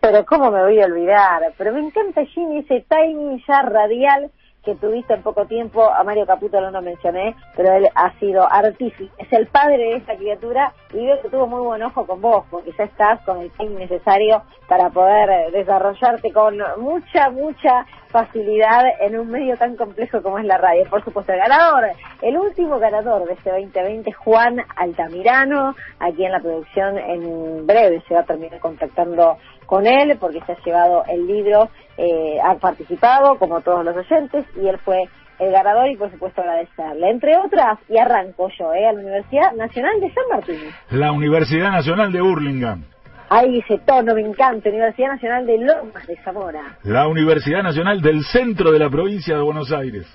Pero 0.00 0.26
cómo 0.26 0.50
me 0.50 0.60
voy 0.60 0.80
a 0.80 0.86
olvidar, 0.86 1.40
pero 1.56 1.72
me 1.72 1.80
encanta 1.80 2.24
Jimmy 2.24 2.58
ese 2.58 2.84
timing 2.88 3.40
ya 3.46 3.62
radial 3.62 4.32
que 4.68 4.74
tuviste 4.74 5.14
en 5.14 5.22
poco 5.22 5.46
tiempo, 5.46 5.90
a 5.90 6.04
Mario 6.04 6.26
Caputo 6.26 6.60
no 6.60 6.70
lo 6.70 6.82
mencioné, 6.82 7.34
pero 7.56 7.72
él 7.72 7.88
ha 7.94 8.12
sido 8.18 8.46
artífice, 8.52 9.10
es 9.16 9.32
el 9.32 9.46
padre 9.46 9.78
de 9.78 9.96
esta 9.96 10.14
criatura 10.14 10.74
y 10.92 11.06
veo 11.06 11.22
que 11.22 11.30
tuvo 11.30 11.46
muy 11.46 11.62
buen 11.62 11.82
ojo 11.82 12.06
con 12.06 12.20
vos, 12.20 12.44
porque 12.50 12.72
ya 12.76 12.84
estás 12.84 13.18
con 13.22 13.40
el 13.40 13.50
timing 13.52 13.78
necesario 13.78 14.42
para 14.68 14.90
poder 14.90 15.30
eh, 15.30 15.50
desarrollarte 15.52 16.30
con 16.32 16.58
mucha, 16.78 17.30
mucha 17.30 17.86
facilidad 18.08 18.84
en 19.00 19.18
un 19.18 19.30
medio 19.30 19.56
tan 19.56 19.74
complejo 19.76 20.22
como 20.22 20.38
es 20.38 20.44
la 20.44 20.58
radio. 20.58 20.84
Por 20.90 21.02
supuesto, 21.02 21.32
el 21.32 21.38
ganador, 21.38 21.84
el 22.20 22.36
último 22.36 22.78
ganador 22.78 23.26
de 23.26 23.34
este 23.34 23.50
2020, 23.50 24.12
Juan 24.12 24.58
Altamirano, 24.76 25.74
aquí 25.98 26.26
en 26.26 26.32
la 26.32 26.40
producción 26.40 26.98
en 26.98 27.66
breve 27.66 28.02
se 28.06 28.14
va 28.14 28.20
a 28.20 28.24
terminar 28.24 28.60
contactando 28.60 29.38
con 29.68 29.86
él 29.86 30.16
porque 30.18 30.40
se 30.46 30.52
ha 30.52 30.64
llevado 30.64 31.04
el 31.06 31.26
libro, 31.26 31.68
eh, 31.98 32.38
ha 32.42 32.54
participado 32.54 33.38
como 33.38 33.60
todos 33.60 33.84
los 33.84 33.94
oyentes 33.94 34.46
y 34.56 34.66
él 34.66 34.78
fue 34.78 34.96
el 35.38 35.52
ganador 35.52 35.90
y 35.90 35.96
por 35.96 36.10
supuesto 36.10 36.40
agradecerle. 36.40 37.10
Entre 37.10 37.36
otras, 37.36 37.78
y 37.86 37.98
arranco 37.98 38.48
yo, 38.58 38.72
eh, 38.72 38.88
a 38.88 38.94
la 38.94 39.00
Universidad 39.00 39.52
Nacional 39.52 40.00
de 40.00 40.10
San 40.14 40.24
Martín. 40.30 40.70
La 40.90 41.12
Universidad 41.12 41.70
Nacional 41.70 42.10
de 42.10 42.20
Burlingame. 42.22 42.84
Ahí 43.28 43.58
ese 43.58 43.76
tono 43.84 44.14
me 44.14 44.22
encanta, 44.22 44.70
Universidad 44.70 45.08
Nacional 45.08 45.44
de 45.44 45.58
Lomas 45.58 46.06
de 46.06 46.16
Zamora. 46.24 46.78
La 46.84 47.06
Universidad 47.06 47.62
Nacional 47.62 48.00
del 48.00 48.24
Centro 48.24 48.72
de 48.72 48.78
la 48.78 48.88
Provincia 48.88 49.36
de 49.36 49.42
Buenos 49.42 49.70
Aires. 49.70 50.06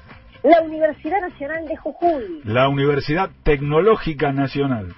La 0.42 0.64
Universidad 0.64 1.22
Nacional 1.22 1.68
de 1.68 1.78
Jujuy. 1.78 2.42
La 2.46 2.68
Universidad 2.70 3.30
Tecnológica 3.44 4.32
Nacional 4.32 4.96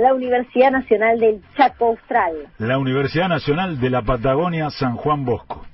la 0.00 0.14
Universidad 0.14 0.70
Nacional 0.70 1.20
del 1.20 1.42
Chaco 1.54 1.88
Austral, 1.88 2.32
la 2.56 2.78
Universidad 2.78 3.28
Nacional 3.28 3.78
de 3.78 3.90
la 3.90 4.00
Patagonia 4.00 4.70
San 4.70 4.96
Juan 4.96 5.26
Bosco, 5.26 5.66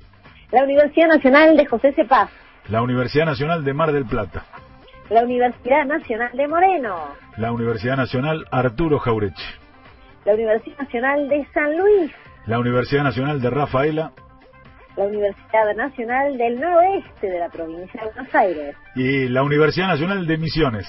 la 0.51 0.65
Universidad 0.65 1.07
Nacional 1.07 1.57
de 1.57 1.65
José 1.65 1.93
Cepaz, 1.93 2.29
la 2.69 2.83
Universidad 2.83 3.25
Nacional 3.25 3.63
de 3.65 3.73
Mar 3.73 3.93
del 3.93 4.05
Plata, 4.05 4.45
la 5.11 5.23
Universidad 5.23 5.85
Nacional 5.85 6.31
de 6.37 6.49
Moreno, 6.49 6.97
la 7.37 7.53
Universidad 7.53 7.97
Nacional 7.97 8.45
Arturo 8.51 8.99
Jaureche, 8.99 9.45
la 10.25 10.35
Universidad 10.35 10.79
Nacional 10.79 11.29
de 11.29 11.47
San 11.55 11.79
Luis, 11.79 12.11
la 12.47 12.59
Universidad 12.59 13.05
Nacional 13.05 13.41
de 13.41 13.51
Rafaela, 13.51 14.13
la 14.97 15.05
Universidad 15.05 15.73
Nacional 15.77 16.37
del 16.37 16.59
Noroeste 16.59 17.31
de 17.31 17.39
la 17.39 17.49
provincia 17.49 18.03
de 18.03 18.11
Buenos 18.13 18.35
Aires 18.35 18.77
y 18.97 19.29
la 19.29 19.45
Universidad 19.45 19.87
Nacional 19.87 20.27
de 20.27 20.37
Misiones. 20.37 20.87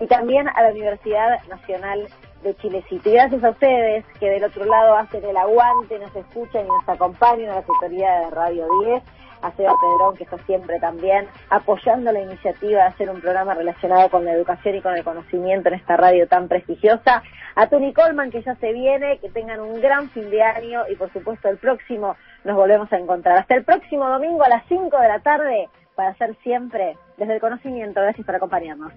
Y 0.00 0.06
también 0.06 0.48
a 0.48 0.62
la 0.62 0.70
Universidad 0.70 1.38
Nacional 1.50 2.08
de 2.42 2.54
Chilecito. 2.56 3.08
Y 3.08 3.12
gracias 3.12 3.42
a 3.44 3.50
ustedes 3.50 4.04
que 4.18 4.28
del 4.28 4.44
otro 4.44 4.64
lado 4.64 4.96
hacen 4.96 5.24
el 5.24 5.36
aguante, 5.36 5.98
nos 5.98 6.14
escuchan 6.14 6.64
y 6.64 6.68
nos 6.68 6.88
acompañan 6.88 7.50
a 7.50 7.54
la 7.56 7.62
secretaría 7.62 8.20
de 8.20 8.30
Radio 8.30 8.66
10, 8.84 9.02
a 9.42 9.50
Seba 9.52 9.74
Pedrón, 9.80 10.16
que 10.16 10.24
está 10.24 10.38
siempre 10.46 10.78
también 10.78 11.26
apoyando 11.50 12.12
la 12.12 12.20
iniciativa 12.20 12.82
de 12.82 12.88
hacer 12.88 13.10
un 13.10 13.20
programa 13.20 13.54
relacionado 13.54 14.08
con 14.08 14.24
la 14.24 14.32
educación 14.32 14.76
y 14.76 14.80
con 14.80 14.94
el 14.94 15.04
conocimiento 15.04 15.68
en 15.68 15.74
esta 15.74 15.96
radio 15.96 16.28
tan 16.28 16.48
prestigiosa, 16.48 17.22
a 17.54 17.66
Tony 17.66 17.92
Colman, 17.92 18.30
que 18.30 18.42
ya 18.42 18.54
se 18.56 18.72
viene, 18.72 19.18
que 19.18 19.28
tengan 19.28 19.60
un 19.60 19.80
gran 19.80 20.08
fin 20.10 20.30
de 20.30 20.42
año 20.42 20.82
y 20.88 20.96
por 20.96 21.12
supuesto 21.12 21.48
el 21.48 21.58
próximo 21.58 22.16
nos 22.44 22.56
volvemos 22.56 22.92
a 22.92 22.98
encontrar. 22.98 23.38
Hasta 23.38 23.56
el 23.56 23.64
próximo 23.64 24.08
domingo 24.08 24.42
a 24.42 24.48
las 24.48 24.64
5 24.68 24.96
de 24.98 25.08
la 25.08 25.20
tarde 25.20 25.68
para 25.94 26.10
hacer 26.10 26.34
siempre 26.42 26.96
desde 27.16 27.34
el 27.34 27.40
conocimiento. 27.40 28.00
Gracias 28.00 28.24
por 28.24 28.36
acompañarnos. 28.36 28.92